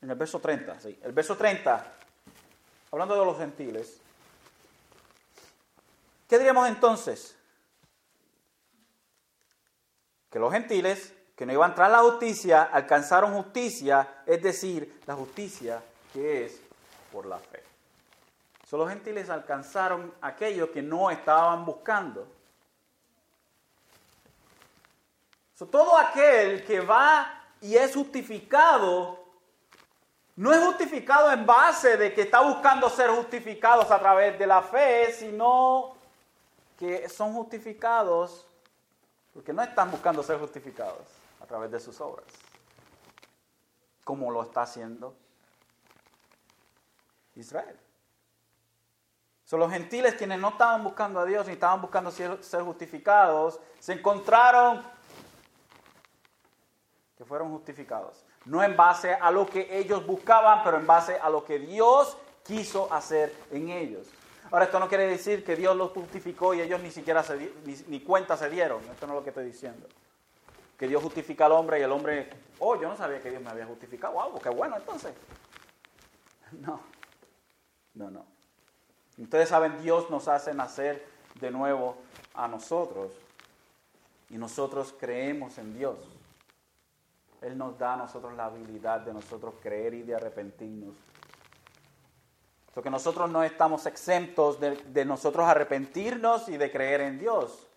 en 0.00 0.10
el 0.10 0.16
verso 0.16 0.38
30, 0.38 0.80
sí, 0.80 0.98
el 1.02 1.12
verso 1.12 1.36
30, 1.36 1.92
hablando 2.92 3.18
de 3.18 3.24
los 3.24 3.38
gentiles, 3.38 4.00
¿qué 6.28 6.38
diríamos 6.38 6.68
entonces? 6.68 7.36
Que 10.34 10.40
los 10.40 10.52
gentiles 10.52 11.14
que 11.36 11.46
no 11.46 11.52
iban 11.52 11.76
tras 11.76 11.92
la 11.92 12.00
justicia 12.00 12.64
alcanzaron 12.64 13.34
justicia, 13.34 14.24
es 14.26 14.42
decir, 14.42 15.00
la 15.06 15.14
justicia 15.14 15.80
que 16.12 16.46
es 16.46 16.60
por 17.12 17.24
la 17.24 17.38
fe. 17.38 17.62
Solo 18.68 18.82
los 18.82 18.92
gentiles 18.92 19.30
alcanzaron 19.30 20.12
aquello 20.20 20.72
que 20.72 20.82
no 20.82 21.08
estaban 21.08 21.64
buscando. 21.64 22.26
todo 25.70 25.96
aquel 25.96 26.64
que 26.64 26.80
va 26.80 27.44
y 27.60 27.76
es 27.76 27.94
justificado, 27.94 29.24
no 30.34 30.52
es 30.52 30.64
justificado 30.64 31.30
en 31.30 31.46
base 31.46 31.96
de 31.96 32.12
que 32.12 32.22
está 32.22 32.40
buscando 32.40 32.90
ser 32.90 33.10
justificados 33.10 33.88
a 33.88 34.00
través 34.00 34.36
de 34.36 34.48
la 34.48 34.62
fe, 34.62 35.12
sino 35.12 35.94
que 36.76 37.08
son 37.08 37.32
justificados 37.34 38.48
porque 39.34 39.52
no 39.52 39.62
están 39.62 39.90
buscando 39.90 40.22
ser 40.22 40.38
justificados 40.38 41.02
a 41.42 41.46
través 41.46 41.70
de 41.70 41.80
sus 41.80 42.00
obras, 42.00 42.26
como 44.04 44.30
lo 44.30 44.42
está 44.42 44.62
haciendo 44.62 45.14
Israel. 47.34 47.78
Son 49.44 49.60
los 49.60 49.70
gentiles 49.70 50.14
quienes 50.14 50.38
no 50.38 50.50
estaban 50.50 50.82
buscando 50.82 51.20
a 51.20 51.24
Dios 51.26 51.46
ni 51.46 51.52
estaban 51.52 51.80
buscando 51.82 52.10
ser, 52.10 52.38
justificados, 52.62 53.60
se 53.78 53.92
encontraron 53.92 54.82
que 57.18 57.24
fueron 57.24 57.50
justificados. 57.50 58.24
No 58.46 58.62
en 58.62 58.76
base 58.76 59.14
a 59.14 59.30
lo 59.30 59.46
que 59.46 59.78
ellos 59.78 60.06
buscaban, 60.06 60.62
pero 60.64 60.78
en 60.78 60.86
base 60.86 61.18
a 61.18 61.28
lo 61.28 61.44
que 61.44 61.58
Dios 61.58 62.16
quiso 62.44 62.92
hacer 62.92 63.34
en 63.50 63.70
ellos. 63.70 64.06
Ahora, 64.50 64.66
esto 64.66 64.78
no 64.78 64.88
quiere 64.88 65.06
decir 65.06 65.44
que 65.44 65.56
Dios 65.56 65.76
los 65.76 65.90
justificó 65.90 66.54
y 66.54 66.60
ellos 66.60 66.80
ni 66.80 66.90
siquiera 66.90 67.22
se, 67.22 67.36
ni, 67.64 67.74
ni, 67.88 68.00
cuenta 68.00 68.36
se 68.36 68.50
dieron. 68.50 68.82
Esto 68.90 69.06
no 69.06 69.14
es 69.14 69.18
lo 69.18 69.24
que 69.24 69.30
estoy 69.30 69.46
diciendo. 69.46 69.86
Que 70.78 70.86
Dios 70.86 71.02
justifica 71.02 71.46
al 71.46 71.52
hombre 71.52 71.80
y 71.80 71.82
el 71.82 71.92
hombre, 71.92 72.30
oh, 72.58 72.80
yo 72.80 72.88
no 72.88 72.96
sabía 72.96 73.20
que 73.20 73.30
Dios 73.30 73.42
me 73.42 73.50
había 73.50 73.66
justificado. 73.66 74.14
Wow, 74.14 74.40
qué 74.40 74.50
bueno 74.50 74.76
entonces. 74.76 75.14
No, 76.60 76.80
no, 77.94 78.10
no. 78.12 78.24
Ustedes 79.18 79.48
saben, 79.48 79.82
Dios 79.82 80.08
nos 80.08 80.28
hace 80.28 80.54
nacer 80.54 81.04
de 81.40 81.50
nuevo 81.50 81.96
a 82.34 82.46
nosotros 82.46 83.12
y 84.30 84.36
nosotros 84.36 84.94
creemos 84.98 85.58
en 85.58 85.76
Dios. 85.76 85.98
Él 87.40 87.58
nos 87.58 87.78
da 87.78 87.94
a 87.94 87.96
nosotros 87.96 88.34
la 88.34 88.46
habilidad 88.46 89.00
de 89.00 89.12
nosotros 89.12 89.54
creer 89.62 89.94
y 89.94 90.02
de 90.02 90.14
arrepentirnos. 90.14 90.94
Porque 92.74 92.90
nosotros 92.90 93.30
no 93.30 93.44
estamos 93.44 93.86
exentos 93.86 94.58
de, 94.60 94.76
de 94.76 95.04
nosotros 95.04 95.46
arrepentirnos 95.46 96.48
y 96.48 96.56
de 96.56 96.70
creer 96.70 97.02
en 97.02 97.18
Dios. 97.18 97.68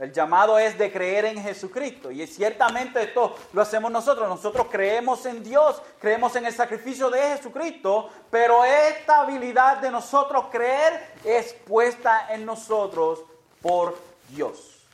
El 0.00 0.14
llamado 0.14 0.58
es 0.58 0.78
de 0.78 0.90
creer 0.90 1.26
en 1.26 1.42
Jesucristo. 1.42 2.10
Y 2.10 2.26
ciertamente 2.26 3.02
esto 3.02 3.36
lo 3.52 3.60
hacemos 3.60 3.90
nosotros. 3.90 4.26
Nosotros 4.30 4.68
creemos 4.70 5.26
en 5.26 5.44
Dios, 5.44 5.82
creemos 6.00 6.34
en 6.36 6.46
el 6.46 6.54
sacrificio 6.54 7.10
de 7.10 7.20
Jesucristo, 7.20 8.08
pero 8.30 8.64
esta 8.64 9.20
habilidad 9.20 9.76
de 9.76 9.90
nosotros 9.90 10.46
creer 10.50 11.12
es 11.22 11.52
puesta 11.52 12.32
en 12.32 12.46
nosotros 12.46 13.22
por 13.60 13.94
Dios. 14.30 14.88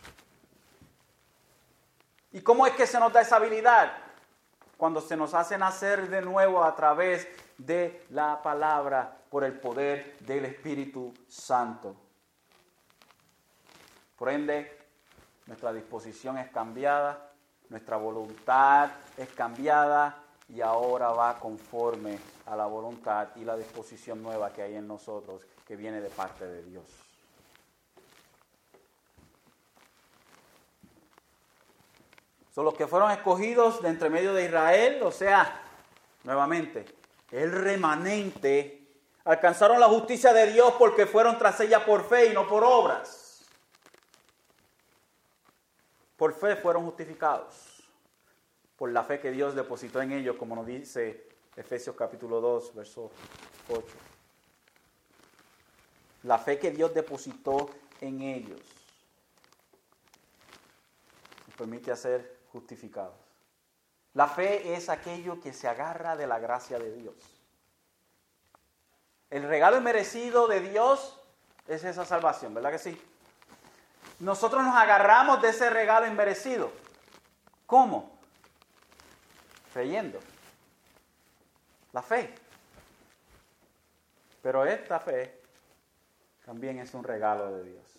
¿Y 2.33 2.41
cómo 2.41 2.67
es 2.67 2.75
que 2.75 2.89
se 2.89 2.99
nos 2.99 3.13
da 3.13 3.21
esa 3.21 3.37
habilidad? 3.37 3.93
Cuando 4.77 5.01
se 5.01 5.17
nos 5.17 5.35
hace 5.35 5.57
nacer 5.57 6.11
de 6.11 6.21
nuevo 6.21 6.65
a 6.65 6.75
través 6.75 7.29
de 7.59 8.05
la 8.11 8.43
palabra 8.43 9.17
por 9.31 9.45
el 9.45 9.59
poder 9.59 10.19
del 10.21 10.45
Espíritu 10.45 11.13
Santo. 11.29 11.97
Por 14.17 14.31
ende, 14.31 14.79
nuestra 15.47 15.73
disposición 15.73 16.39
es 16.39 16.51
cambiada, 16.51 17.33
nuestra 17.69 17.97
voluntad 17.97 18.91
es 19.17 19.29
cambiada 19.31 20.23
y 20.49 20.61
ahora 20.61 21.11
va 21.11 21.39
conforme 21.39 22.19
a 22.47 22.57
la 22.57 22.67
voluntad 22.67 23.29
y 23.37 23.45
la 23.45 23.57
disposición 23.57 24.23
nueva 24.23 24.53
que 24.53 24.63
hay 24.63 24.77
en 24.77 24.87
nosotros, 24.87 25.43
que 25.67 25.77
viene 25.77 26.01
de 26.01 26.11
parte 26.11 26.47
de 26.47 26.63
Dios. 26.63 26.85
Son 32.55 32.65
los 32.65 32.75
que 32.75 32.87
fueron 32.87 33.11
escogidos 33.11 33.83
de 33.83 33.91
entre 33.91 34.09
medio 34.09 34.33
de 34.33 34.47
Israel, 34.47 35.03
o 35.03 35.13
sea, 35.13 35.61
nuevamente, 36.25 36.87
el 37.31 37.53
remanente, 37.53 38.87
alcanzaron 39.25 39.81
la 39.81 39.89
justicia 39.89 40.33
de 40.33 40.53
Dios 40.53 40.75
porque 40.79 41.07
fueron 41.07 41.39
tras 41.39 41.61
ella 41.61 41.85
por 41.85 42.09
fe 42.09 42.27
y 42.27 42.35
no 42.35 42.49
por 42.49 42.63
obras. 42.65 43.45
Por 46.17 46.33
fe 46.33 46.57
fueron 46.57 46.85
justificados, 46.85 47.83
por 48.77 48.91
la 48.91 49.05
fe 49.05 49.21
que 49.21 49.31
Dios 49.31 49.55
depositó 49.55 50.01
en 50.01 50.13
ellos, 50.13 50.37
como 50.37 50.57
nos 50.57 50.67
dice 50.67 51.29
Efesios 51.57 51.95
capítulo 51.95 52.41
2, 52.41 52.75
verso 52.75 53.11
8. 53.69 53.85
La 56.23 56.39
fe 56.39 56.59
que 56.59 56.71
Dios 56.71 56.95
depositó 56.95 57.71
en 58.01 58.23
ellos 58.23 58.61
nos 61.47 61.57
permite 61.57 61.95
ser 61.97 62.39
justificados. 62.51 63.26
La 64.17 64.27
fe 64.27 64.75
es 64.75 64.89
aquello 64.89 65.41
que 65.41 65.53
se 65.53 65.69
agarra 65.69 66.17
de 66.17 66.27
la 66.27 66.39
gracia 66.39 66.79
de 66.79 66.91
Dios. 66.93 67.15
El 69.31 69.47
regalo 69.47 69.77
inmerecido 69.77 70.49
de 70.49 70.61
Dios 70.61 71.21
es 71.69 71.85
esa 71.85 72.05
salvación, 72.05 72.55
¿verdad 72.55 72.73
que 72.73 72.79
sí? 72.79 73.01
nosotros 74.19 74.65
nos 74.65 74.75
agarramos 74.75 75.43
de 75.43 75.51
ese 75.51 75.69
regalo 75.71 76.07
inmerecido. 76.07 76.71
¿Cómo? 77.67 78.19
Creyendo. 79.73 80.19
La 81.93 82.03
fe. 82.03 82.35
Pero 84.43 84.65
esta 84.65 85.01
fe 85.01 85.43
también 86.45 86.79
es 86.79 86.95
un 86.95 87.05
regalo 87.05 87.53
de 87.53 87.65
Dios. 87.65 87.96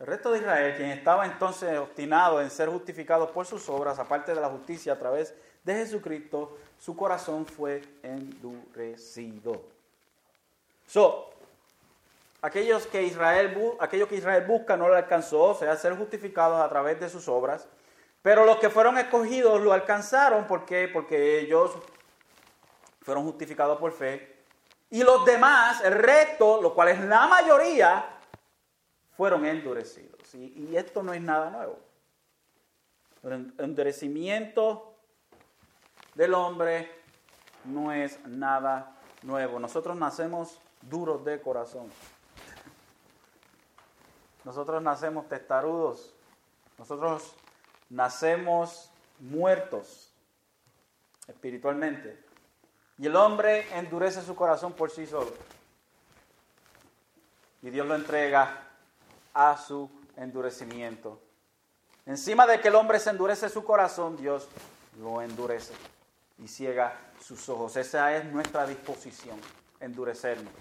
El 0.00 0.06
resto 0.06 0.32
de 0.32 0.40
Israel, 0.40 0.74
quien 0.76 0.90
estaba 0.90 1.24
entonces 1.24 1.78
obstinado 1.78 2.40
en 2.40 2.50
ser 2.50 2.68
justificado 2.68 3.30
por 3.32 3.46
sus 3.46 3.68
obras, 3.68 3.98
aparte 3.98 4.34
de 4.34 4.40
la 4.40 4.48
justicia 4.48 4.92
a 4.92 4.98
través 4.98 5.34
de 5.62 5.74
Jesucristo, 5.74 6.58
su 6.78 6.96
corazón 6.96 7.46
fue 7.46 7.80
endurecido. 8.02 9.62
So, 10.86 11.30
aquellos 12.42 12.86
que 12.86 13.04
Israel, 13.04 13.56
aquello 13.80 14.08
que 14.08 14.16
Israel 14.16 14.44
busca 14.46 14.76
no 14.76 14.88
lo 14.88 14.96
alcanzó, 14.96 15.42
o 15.42 15.54
sea, 15.54 15.76
ser 15.76 15.96
justificados 15.96 16.60
a 16.60 16.68
través 16.68 16.98
de 17.00 17.08
sus 17.08 17.28
obras. 17.28 17.68
Pero 18.20 18.44
los 18.44 18.56
que 18.56 18.70
fueron 18.70 18.98
escogidos 18.98 19.60
lo 19.60 19.72
alcanzaron, 19.72 20.46
¿por 20.46 20.64
qué? 20.64 20.88
Porque 20.88 21.40
ellos 21.40 21.72
fueron 23.00 23.24
justificados 23.24 23.78
por 23.78 23.92
fe. 23.92 24.34
Y 24.90 25.02
los 25.02 25.24
demás, 25.24 25.82
el 25.84 25.92
resto, 25.92 26.60
lo 26.60 26.74
cual 26.74 26.88
es 26.88 27.00
la 27.00 27.26
mayoría, 27.26 28.13
fueron 29.16 29.46
endurecidos. 29.46 30.34
Y, 30.34 30.76
esto 30.76 31.02
no 31.02 31.12
es 31.12 31.20
nada 31.20 31.50
nuevo. 31.50 31.78
El 33.22 33.54
endurecimiento 33.58 34.94
del 36.14 36.34
hombre 36.34 36.90
no 37.64 37.92
es 37.92 38.24
nada 38.26 38.96
nuevo. 39.22 39.58
Nosotros 39.58 39.96
nacemos 39.96 40.58
duros 40.82 41.24
de 41.24 41.40
corazón. 41.40 41.90
nosotros 44.44 44.82
nacemos 44.82 45.26
testarudos, 45.26 46.14
nosotros 46.76 47.34
nacemos 47.88 48.90
muertos 49.18 50.12
espiritualmente. 51.26 52.22
Y 52.98 53.06
el 53.06 53.16
hombre 53.16 53.66
endurece 53.76 54.22
su 54.22 54.34
corazón 54.34 54.74
por 54.74 54.90
sí 54.90 55.06
solo. 55.06 55.32
Y 57.62 57.70
Dios 57.70 57.86
lo 57.86 57.94
entrega 57.94 58.73
a 59.34 59.56
su 59.56 59.90
endurecimiento. 60.16 61.20
Encima 62.06 62.46
de 62.46 62.60
que 62.60 62.68
el 62.68 62.74
hombre 62.76 62.98
se 63.00 63.10
endurece 63.10 63.48
su 63.48 63.64
corazón, 63.64 64.16
Dios 64.16 64.48
lo 65.00 65.20
endurece 65.20 65.74
y 66.38 66.48
ciega 66.48 66.96
sus 67.20 67.48
ojos. 67.48 67.76
Esa 67.76 68.16
es 68.16 68.24
nuestra 68.26 68.66
disposición, 68.66 69.38
endurecernos. 69.80 70.52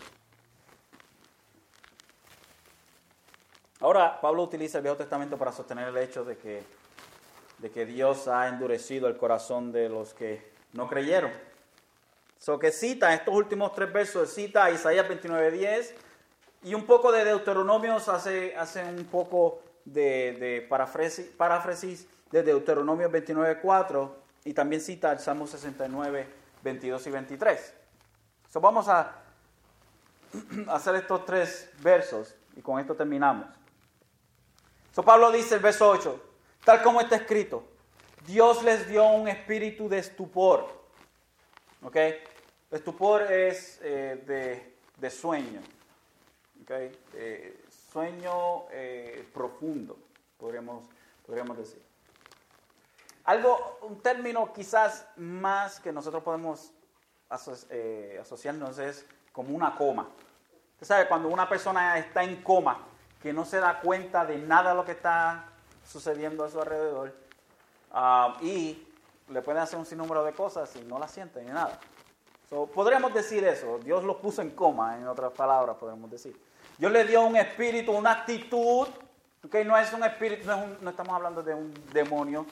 Ahora, 3.79 4.19
Pablo 4.21 4.43
utiliza 4.43 4.77
el 4.77 4.83
Viejo 4.83 4.97
Testamento 4.97 5.37
para 5.37 5.51
sostener 5.51 5.89
el 5.89 5.97
hecho 5.97 6.23
de 6.23 6.37
que, 6.37 6.63
de 7.57 7.69
que 7.69 7.85
Dios 7.85 8.29
ha 8.29 8.47
endurecido 8.47 9.07
el 9.09 9.17
corazón 9.17 9.73
de 9.73 9.89
los 9.89 10.13
que 10.13 10.53
no 10.71 10.87
creyeron. 10.87 11.31
So 12.39 12.59
que 12.59 12.71
cita 12.71 13.13
estos 13.13 13.33
últimos 13.33 13.73
tres 13.73 13.91
versos, 13.91 14.33
cita 14.33 14.65
a 14.65 14.71
Isaías 14.71 15.07
29:10 15.07 15.93
y 16.63 16.73
un 16.73 16.85
poco 16.85 17.11
de 17.11 17.25
Deuteronomios 17.25 18.07
hace, 18.09 18.55
hace 18.55 18.83
un 18.83 19.05
poco 19.05 19.61
de, 19.85 20.33
de 20.39 20.61
paráfrasis, 20.61 22.07
de 22.31 22.43
Deuteronomio 22.43 23.09
29:4 23.11 24.11
y 24.45 24.53
también 24.53 24.81
cita 24.81 25.11
el 25.11 25.19
Salmo 25.19 25.47
69, 25.47 26.27
22 26.63 27.07
y 27.07 27.09
23. 27.11 27.73
So 28.49 28.59
vamos 28.61 28.87
a 28.87 29.15
hacer 30.67 30.95
estos 30.95 31.25
tres 31.25 31.69
versos 31.79 32.35
y 32.55 32.61
con 32.61 32.79
esto 32.79 32.95
terminamos. 32.95 33.47
So 34.91 35.03
Pablo 35.03 35.31
dice 35.31 35.55
el 35.55 35.61
verso 35.61 35.89
8, 35.89 36.21
tal 36.63 36.81
como 36.83 37.01
está 37.01 37.15
escrito, 37.15 37.63
Dios 38.27 38.63
les 38.63 38.87
dio 38.87 39.07
un 39.07 39.27
espíritu 39.27 39.89
de 39.89 39.99
estupor. 39.99 40.83
¿Ok? 41.81 41.97
Estupor 42.71 43.23
es 43.23 43.79
eh, 43.83 44.73
de, 44.97 45.09
sueño. 45.09 45.61
¿Ok? 46.61 46.71
Eh, 47.13 47.65
sueño 47.91 48.65
eh, 48.71 49.27
profundo, 49.33 49.97
podríamos, 50.37 50.85
podríamos 51.25 51.57
decir. 51.57 51.81
Algo, 53.25 53.79
un 53.83 54.01
término 54.01 54.51
quizás 54.53 55.07
más 55.15 55.79
que 55.79 55.91
nosotros 55.91 56.23
podemos 56.23 56.71
asociarnos 57.29 58.77
es 58.79 59.05
como 59.31 59.55
una 59.55 59.75
coma. 59.75 60.09
Usted 60.73 60.87
sabe, 60.87 61.07
cuando 61.07 61.29
una 61.29 61.47
persona 61.47 61.97
está 61.97 62.23
en 62.23 62.43
coma, 62.43 62.85
que 63.21 63.31
no 63.31 63.45
se 63.45 63.57
da 63.59 63.79
cuenta 63.79 64.25
de 64.25 64.37
nada 64.37 64.73
lo 64.73 64.83
que 64.83 64.91
está 64.91 65.45
sucediendo 65.85 66.43
a 66.43 66.49
su 66.49 66.59
alrededor 66.59 67.15
ah, 67.91 68.37
y 68.41 68.85
le 69.29 69.41
pueden 69.41 69.61
hacer 69.61 69.79
un 69.79 69.85
sinnúmero 69.85 70.23
de 70.25 70.33
cosas 70.33 70.75
y 70.75 70.81
no 70.81 70.99
la 70.99 71.07
sienten 71.07 71.45
ni 71.45 71.51
nada. 71.53 71.79
Podríamos 72.73 73.13
decir 73.13 73.43
eso, 73.43 73.79
Dios 73.79 74.03
lo 74.03 74.19
puso 74.19 74.41
en 74.41 74.51
coma, 74.51 74.97
en 74.97 75.07
otras 75.07 75.31
palabras 75.31 75.77
podemos 75.77 76.09
decir. 76.09 76.39
Dios 76.77 76.91
le 76.91 77.05
dio 77.05 77.21
un 77.21 77.35
espíritu, 77.35 77.91
una 77.91 78.11
actitud, 78.11 78.87
okay, 79.43 79.63
no 79.63 79.77
es 79.77 79.91
un 79.93 80.03
espíritu, 80.03 80.47
no, 80.81 80.89
estamos 80.89 81.13
hablando 81.13 81.41
de 81.41 81.53
un 81.53 81.73
demonio, 81.91 82.45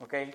okay. 0.00 0.34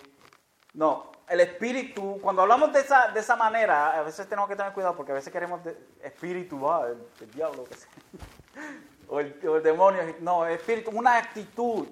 No, 0.73 1.11
el 1.27 1.39
espíritu, 1.39 2.19
cuando 2.21 2.41
hablamos 2.41 2.73
de 2.73 2.79
esa, 2.79 3.09
de 3.09 3.19
esa 3.19 3.35
manera, 3.35 3.99
a 3.99 4.03
veces 4.03 4.27
tenemos 4.27 4.49
que 4.49 4.55
tener 4.55 4.73
cuidado 4.73 4.95
porque 4.95 5.11
a 5.11 5.15
veces 5.15 5.31
queremos 5.31 5.63
de, 5.63 5.77
espíritu, 6.03 6.69
ah, 6.69 6.87
el, 6.87 6.97
el 7.21 7.31
diablo, 7.31 7.63
que 7.65 7.75
sea 7.75 7.89
o 9.07 9.19
el, 9.19 9.63
demonio, 9.63 10.01
no, 10.21 10.45
espíritu, 10.47 10.91
una 10.91 11.17
actitud, 11.17 11.87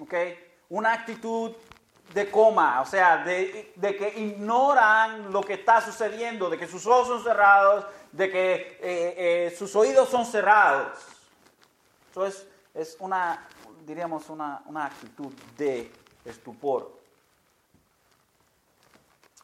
¿ok? 0.00 0.14
Una 0.68 0.92
actitud 0.92 1.52
de 2.12 2.30
coma, 2.30 2.80
o 2.80 2.86
sea, 2.86 3.24
de, 3.24 3.72
que 3.80 4.12
ignoran 4.16 5.32
lo 5.32 5.40
que 5.42 5.54
está 5.54 5.80
sucediendo, 5.80 6.50
de 6.50 6.58
que 6.58 6.66
sus 6.66 6.86
ojos 6.86 7.08
son 7.08 7.24
cerrados, 7.24 7.86
de 8.12 8.30
que 8.30 8.54
eh, 8.80 9.46
eh, 9.46 9.54
sus 9.56 9.74
oídos 9.74 10.08
son 10.08 10.24
cerrados. 10.24 10.98
Eso 12.10 12.26
es, 12.26 12.46
es 12.74 12.96
una, 13.00 13.48
diríamos, 13.84 14.28
una, 14.28 14.62
una 14.66 14.86
actitud 14.86 15.32
de 15.56 15.90
estupor. 16.24 16.92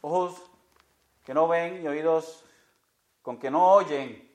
Ojos 0.02 0.42
que 1.24 1.34
no 1.34 1.48
ven 1.48 1.82
y 1.82 1.88
oídos 1.88 2.44
con 3.22 3.38
que 3.38 3.50
no 3.50 3.72
oyen 3.72 4.30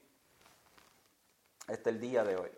hasta 1.68 1.90
el 1.90 2.00
día 2.00 2.24
de 2.24 2.36
hoy. 2.36 2.52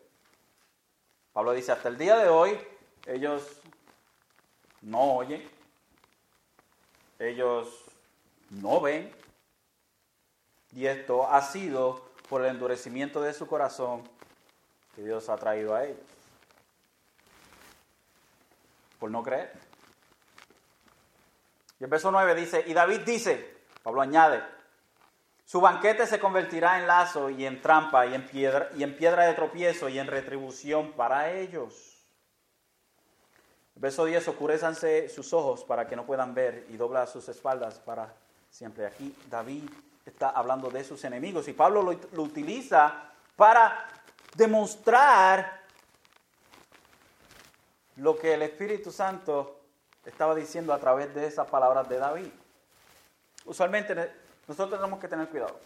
Pablo 1.34 1.54
dice, 1.54 1.72
hasta 1.72 1.90
el 1.90 1.98
día 1.98 2.18
de 2.18 2.30
hoy 2.30 2.60
ellos 3.06 3.62
no 4.82 5.16
oyen, 5.16 5.57
ellos 7.20 7.68
no 8.50 8.80
ven, 8.82 9.14
y 10.74 10.86
esto 10.86 11.28
ha 11.28 11.42
sido 11.42 12.10
por 12.30 12.42
el 12.42 12.52
endurecimiento 12.52 13.22
de 13.22 13.34
su 13.34 13.48
corazón 13.48 14.04
que 14.96 15.04
Dios 15.04 15.30
ha 15.30 15.38
traído 15.38 15.76
a 15.76 15.86
ellos, 15.86 16.06
por 19.00 19.10
no 19.10 19.24
creer. 19.24 19.52
Y 21.80 21.84
el 21.84 21.90
verso 21.90 22.12
9 22.12 22.36
dice, 22.36 22.64
y 22.66 22.74
David 22.74 23.02
dice, 23.02 23.58
Pablo 23.84 24.02
añade, 24.02 24.44
su 25.46 25.62
banquete 25.62 26.06
se 26.08 26.20
convertirá 26.20 26.80
en 26.80 26.88
lazo 26.88 27.30
y 27.30 27.46
en 27.46 27.62
trampa 27.62 28.06
y 28.06 28.14
en 28.14 28.26
piedra, 28.26 28.70
y 28.76 28.84
en 28.84 28.98
piedra 28.98 29.26
de 29.26 29.34
tropiezo 29.34 29.88
y 29.88 29.98
en 29.98 30.08
retribución 30.08 30.92
para 30.94 31.32
ellos. 31.32 31.97
Verso 33.80 34.06
10, 34.06 34.28
oscurezanse 34.28 35.10
sus 35.10 35.34
ojos 35.34 35.64
para 35.64 35.88
que 35.88 35.96
no 35.96 36.06
puedan 36.06 36.34
ver 36.34 36.66
y 36.70 36.78
dobla 36.78 37.08
sus 37.08 37.28
espaldas 37.30 37.80
para 37.80 38.14
siempre. 38.50 38.86
Aquí 38.86 39.16
David 39.30 39.70
está 40.06 40.30
hablando 40.30 40.70
de 40.70 40.84
sus 40.84 41.04
enemigos 41.04 41.48
y 41.48 41.54
Pablo 41.54 41.84
lo, 41.84 42.22
utiliza 42.22 43.12
para 43.36 43.88
demostrar 44.36 45.62
lo 47.98 48.18
que 48.18 48.34
el 48.34 48.44
Espíritu 48.44 48.92
Santo 48.92 49.60
estaba 50.06 50.34
diciendo 50.36 50.74
a 50.74 50.80
través 50.80 51.14
de 51.14 51.26
esas 51.26 51.48
palabras 51.48 51.88
de 51.90 51.98
David. 51.98 52.32
Usualmente 53.46 53.96
nosotros 54.48 54.80
tenemos 54.80 55.00
que 55.00 55.08
tener 55.08 55.28
cuidado 55.30 55.60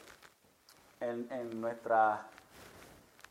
en, 0.99 1.61
nuestra 1.61 2.27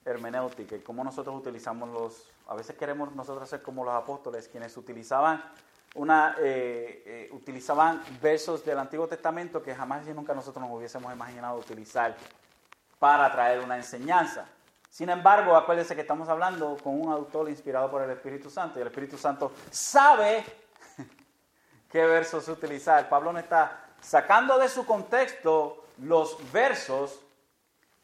hermenéutica 0.05 0.76
y 0.76 0.81
cómo 0.81 1.05
nosotros 1.05 1.37
utilizamos 1.37 1.89
los... 1.89 2.30
A 2.49 2.55
veces 2.55 2.76
queremos 2.76 3.14
nosotros 3.14 3.49
ser 3.49 3.62
como 3.62 3.84
los 3.84 3.95
apóstoles, 3.95 4.49
quienes 4.49 4.76
utilizaban 4.76 5.43
una, 5.95 6.36
eh, 6.38 7.03
eh, 7.05 7.28
utilizaban 7.32 8.03
versos 8.20 8.64
del 8.64 8.78
Antiguo 8.78 9.09
Testamento 9.09 9.62
que 9.62 9.74
jamás 9.74 10.07
y 10.07 10.12
nunca 10.12 10.34
nosotros 10.34 10.64
nos 10.64 10.76
hubiésemos 10.76 11.12
imaginado 11.12 11.59
utilizar 11.59 12.16
para 12.99 13.30
traer 13.32 13.61
una 13.61 13.76
enseñanza. 13.76 14.47
Sin 14.88 15.09
embargo, 15.09 15.57
acuérdense 15.57 15.95
que 15.95 16.01
estamos 16.03 16.28
hablando 16.28 16.76
con 16.82 17.01
un 17.01 17.12
autor 17.12 17.49
inspirado 17.49 17.91
por 17.91 18.03
el 18.03 18.11
Espíritu 18.11 18.51
Santo 18.51 18.78
y 18.78 18.82
el 18.82 18.88
Espíritu 18.88 19.16
Santo 19.16 19.53
sabe 19.70 20.45
qué 21.91 22.05
versos 22.05 22.49
utilizar. 22.49 23.09
Pablo 23.09 23.32
no 23.32 23.38
está 23.38 23.84
sacando 24.01 24.59
de 24.59 24.68
su 24.68 24.84
contexto 24.84 25.84
los 25.99 26.36
versos, 26.53 27.20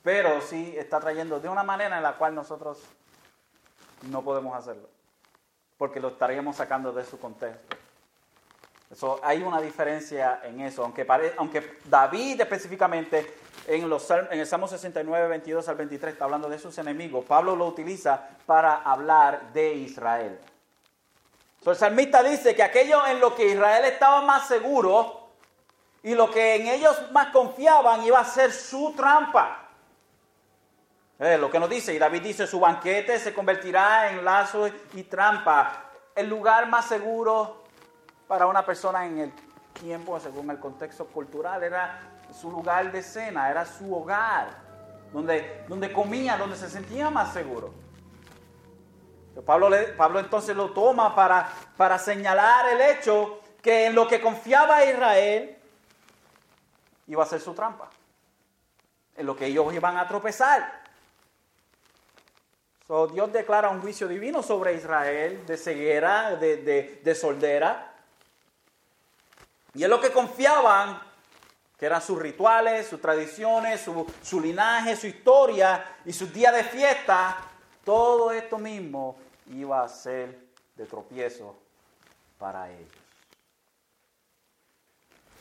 pero 0.03 0.41
sí 0.41 0.75
está 0.77 1.01
trayendo 1.01 1.41
de 1.41 1.49
una 1.49 1.63
manera 1.65 1.97
en 1.97 2.03
la 2.03 2.17
cual 2.17 2.35
nosotros 2.35 2.83
no 4.03 4.23
podemos 4.23 4.57
hacerlo, 4.57 4.89
porque 5.77 6.01
lo 6.01 6.09
estaríamos 6.09 6.57
sacando 6.57 6.93
de 6.93 7.05
su 7.05 7.19
contexto. 7.19 7.77
Eso, 8.91 9.19
hay 9.23 9.43
una 9.43 9.61
diferencia 9.61 10.41
en 10.45 10.61
eso, 10.61 10.85
aunque, 10.85 11.07
aunque 11.37 11.79
David 11.87 12.41
específicamente 12.41 13.35
en, 13.67 13.89
los, 13.89 14.09
en 14.11 14.39
el 14.39 14.47
Salmo 14.47 14.69
69, 14.69 15.29
22 15.29 15.69
al 15.69 15.77
23 15.77 16.13
está 16.13 16.25
hablando 16.25 16.49
de 16.49 16.59
sus 16.59 16.79
enemigos, 16.79 17.25
Pablo 17.25 17.57
lo 17.57 17.67
utiliza 17.67 18.29
para 18.47 18.77
hablar 18.77 19.53
de 19.53 19.75
Israel. 19.75 20.39
el 21.65 21.77
salmista 21.77 22.23
dice 22.23 22.55
que 22.55 22.63
aquello 22.63 23.05
en 23.07 23.19
lo 23.19 23.35
que 23.35 23.49
Israel 23.49 23.85
estaba 23.87 24.23
más 24.23 24.47
seguro 24.47 25.31
y 26.05 26.15
lo 26.15 26.31
que 26.31 26.55
en 26.55 26.69
ellos 26.69 27.11
más 27.11 27.33
confiaban 27.33 28.05
iba 28.05 28.21
a 28.21 28.25
ser 28.25 28.53
su 28.53 28.95
trampa. 28.97 29.66
Eh, 31.19 31.39
lo 31.39 31.51
que 31.51 31.59
nos 31.59 31.71
dice, 31.71 31.95
y 31.95 31.99
David 31.99 32.23
dice, 32.23 32.47
su 32.47 32.61
banquete 32.61 33.19
se 33.19 33.33
convertirá 33.33 34.11
en 34.11 34.25
lazo 34.25 34.69
y 34.93 35.03
trampa. 35.05 35.85
El 36.15 36.29
lugar 36.29 36.69
más 36.69 36.87
seguro 36.87 37.65
para 38.29 38.47
una 38.47 38.65
persona 38.65 39.07
en 39.07 39.19
el 39.19 39.33
tiempo, 39.73 40.21
según 40.21 40.51
el 40.51 40.59
contexto 40.59 41.07
cultural, 41.07 41.63
era 41.63 42.01
su 42.39 42.51
lugar 42.51 42.93
de 42.93 43.03
cena, 43.03 43.51
era 43.51 43.65
su 43.65 43.95
hogar, 43.95 44.49
donde, 45.13 45.65
donde 45.69 45.91
comía, 45.91 46.37
donde 46.37 46.57
se 46.57 46.69
sentía 46.69 47.09
más 47.09 47.33
seguro. 47.33 47.73
Pablo, 49.45 49.71
Pablo 49.97 50.19
entonces 50.19 50.57
lo 50.57 50.71
toma 50.73 51.15
para, 51.15 51.49
para 51.77 51.99
señalar 51.99 52.69
el 52.69 52.81
hecho 52.81 53.41
que 53.63 53.87
en 53.87 53.95
lo 53.95 54.07
que 54.09 54.21
confiaba 54.21 54.85
Israel 54.85 55.59
iba 57.07 57.23
a 57.23 57.27
ser 57.27 57.41
su 57.41 57.55
trampa. 57.55 57.89
En 59.15 59.27
lo 59.27 59.37
que 59.37 59.47
ellos 59.47 59.73
iban 59.73 59.97
a 59.97 60.07
tropezar. 60.07 60.76
So, 62.87 63.09
Dios 63.09 63.33
declara 63.33 63.69
un 63.69 63.81
juicio 63.81 64.07
divino 64.07 64.45
sobre 64.45 64.75
Israel 64.75 65.45
de 65.45 65.57
ceguera, 65.57 66.37
de, 66.37 66.59
de, 66.59 67.01
de 67.03 67.15
soldera. 67.17 67.93
Y 69.75 69.83
es 69.83 69.89
lo 69.89 70.01
que 70.01 70.13
confiaban, 70.13 71.03
que 71.77 71.87
eran 71.87 72.01
sus 72.01 72.17
rituales, 72.19 72.87
sus 72.87 73.01
tradiciones, 73.01 73.81
su, 73.81 74.07
su 74.23 74.41
linaje, 74.41 74.95
su 74.95 75.09
historia 75.09 75.97
y 76.05 76.13
sus 76.13 76.33
días 76.33 76.55
de 76.55 76.63
fiesta. 76.63 77.37
Todo 77.85 78.31
esto 78.31 78.57
mismo 78.57 79.17
iba 79.49 79.83
a 79.83 79.89
ser 79.89 80.39
de 80.77 80.87
tropiezo 80.87 81.57
para 82.39 82.71
ellos. 82.71 82.93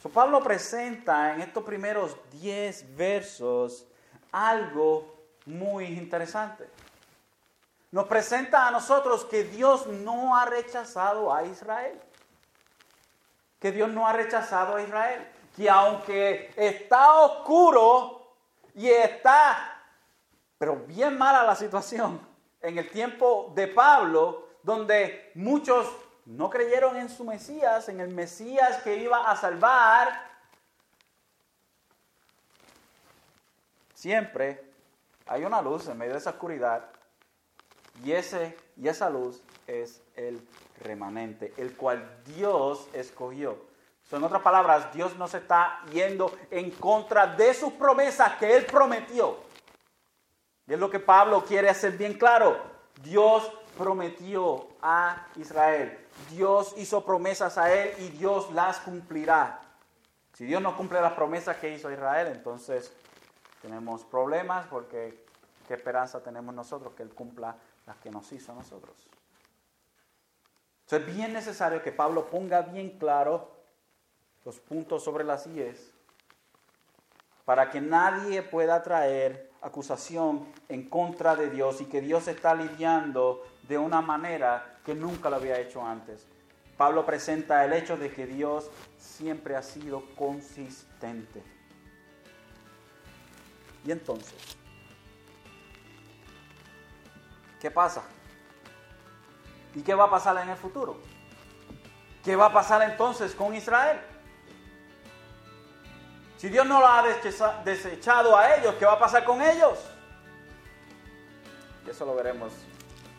So, 0.02 0.10
Pablo 0.10 0.42
presenta 0.44 1.36
en 1.36 1.42
estos 1.42 1.64
primeros 1.64 2.18
10 2.32 2.96
versos 2.96 3.86
algo 4.32 5.16
muy 5.46 5.86
interesante. 5.86 6.75
Nos 7.96 8.08
presenta 8.08 8.68
a 8.68 8.72
nosotros 8.72 9.24
que 9.24 9.46
Dios 9.46 9.88
no 9.88 10.36
ha 10.36 10.44
rechazado 10.44 11.34
a 11.34 11.46
Israel. 11.46 11.98
Que 13.58 13.72
Dios 13.72 13.90
no 13.90 14.06
ha 14.06 14.12
rechazado 14.12 14.76
a 14.76 14.82
Israel. 14.82 15.26
Que 15.56 15.70
aunque 15.70 16.54
está 16.58 17.14
oscuro 17.22 18.34
y 18.74 18.90
está, 18.90 19.82
pero 20.58 20.76
bien 20.76 21.18
mala 21.18 21.44
la 21.44 21.56
situación, 21.56 22.20
en 22.60 22.78
el 22.78 22.90
tiempo 22.90 23.54
de 23.56 23.68
Pablo, 23.70 24.50
donde 24.62 25.32
muchos 25.36 25.90
no 26.26 26.50
creyeron 26.50 26.98
en 26.98 27.08
su 27.08 27.24
Mesías, 27.24 27.88
en 27.88 28.02
el 28.02 28.14
Mesías 28.14 28.84
que 28.84 28.98
iba 28.98 29.32
a 29.32 29.38
salvar, 29.38 30.22
siempre 33.94 34.70
hay 35.28 35.46
una 35.46 35.62
luz 35.62 35.88
en 35.88 35.98
medio 35.98 36.12
de 36.12 36.20
esa 36.20 36.32
oscuridad 36.32 36.90
y, 38.04 38.12
ese, 38.12 38.58
y 38.78 38.88
esa 38.88 39.10
luz 39.10 39.42
es 39.68 40.02
el 40.16 40.46
remanente, 40.82 41.54
el 41.58 41.76
cual 41.76 42.22
Dios 42.26 42.88
escogió. 42.94 43.58
en 44.12 44.24
otras 44.24 44.42
palabras, 44.42 44.94
Dios 44.94 45.16
no 45.18 45.28
se 45.28 45.38
está 45.38 45.82
yendo 45.92 46.32
en 46.52 46.72
contra 46.72 47.28
de 47.28 47.54
sus 47.54 47.74
promesas 47.74 48.34
que 48.38 48.56
Él 48.56 48.66
prometió. 48.66 49.38
Y 50.68 50.74
es 50.74 50.80
lo 50.80 50.90
que 50.90 51.00
Pablo 51.00 51.44
quiere 51.44 51.70
hacer 51.70 51.94
bien 51.98 52.18
claro. 52.18 52.60
Dios 53.04 53.52
prometió 53.78 54.68
a 54.82 55.28
Israel. 55.36 56.00
Dios 56.32 56.74
hizo 56.78 57.06
promesas 57.06 57.58
a 57.58 57.74
él 57.74 57.94
y 58.00 58.10
Dios 58.10 58.52
las 58.52 58.80
cumplirá. 58.80 59.62
Si 60.34 60.46
Dios 60.46 60.62
no 60.62 60.76
cumple 60.76 61.02
las 61.02 61.14
promesas 61.14 61.58
que 61.58 61.74
hizo 61.74 61.92
Israel, 61.92 62.28
entonces 62.28 62.94
tenemos 63.62 64.04
problemas 64.04 64.66
porque 64.68 65.26
qué 65.68 65.74
esperanza 65.74 66.22
tenemos 66.22 66.54
nosotros 66.54 66.94
que 66.94 67.04
Él 67.04 67.14
cumpla 67.14 67.56
las 67.86 67.98
que 67.98 68.12
nos 68.12 68.32
hizo 68.32 68.52
a 68.52 68.56
nosotros. 68.56 68.96
Entonces 70.86 71.08
es 71.08 71.16
bien 71.16 71.34
necesario 71.34 71.82
que 71.82 71.92
Pablo 71.92 72.30
ponga 72.30 72.62
bien 72.62 72.98
claro 72.98 73.52
los 74.44 74.60
puntos 74.60 75.04
sobre 75.04 75.24
las 75.24 75.48
IES 75.48 75.92
para 77.46 77.70
que 77.70 77.82
nadie 77.82 78.42
pueda 78.42 78.82
traer 78.82 79.52
acusación 79.62 80.48
en 80.70 80.90
contra 80.90 81.36
de 81.36 81.50
Dios 81.50 81.82
y 81.82 81.86
que 81.86 82.02
Dios 82.02 82.28
está 82.28 82.54
lidiando 82.54 83.44
de 83.68 83.78
una 83.78 84.02
manera 84.02 84.80
que 84.86 84.94
nunca 84.94 85.30
lo 85.30 85.38
había 85.38 85.60
hecho 85.60 85.84
antes. 85.84 86.28
Pablo 86.78 87.06
presenta 87.06 87.64
el 87.64 87.74
hecho 87.74 87.98
de 87.98 88.12
que 88.12 88.28
Dios 88.28 88.70
siempre 88.98 89.56
ha 89.56 89.64
sido 89.64 90.04
consistente. 90.16 91.42
Y 93.86 93.92
entonces, 93.92 94.58
¿qué 97.66 97.72
pasa? 97.72 98.04
¿Y 99.74 99.82
qué 99.82 99.96
va 99.96 100.04
a 100.04 100.10
pasar 100.12 100.38
en 100.38 100.50
el 100.50 100.56
futuro? 100.56 101.00
¿Qué 102.24 102.36
va 102.36 102.46
a 102.46 102.54
pasar 102.54 102.84
entonces 102.84 103.34
con 103.34 103.56
Israel? 103.56 104.00
Si 106.38 106.48
Dios 106.50 106.68
no 106.68 106.80
lo 106.80 106.88
ha 106.88 107.02
desechado 107.64 108.38
a 108.38 108.56
ellos, 108.56 108.76
¿qué 108.76 108.86
va 108.86 108.94
a 108.94 109.00
pasar 109.00 109.26
con 109.26 109.42
ellos? 109.42 109.80
Y 111.88 111.90
eso 111.90 112.06
lo 112.06 112.14
veremos 112.14 112.54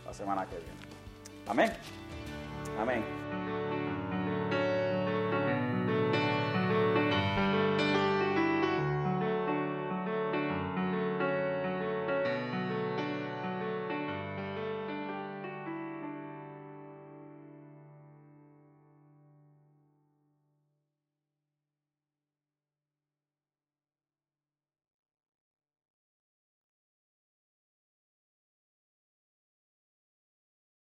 la 0.04 0.14
semana 0.14 0.46
que 0.46 0.54
viene. 0.58 0.78
Amén. 1.48 1.76
Amén. 2.80 3.45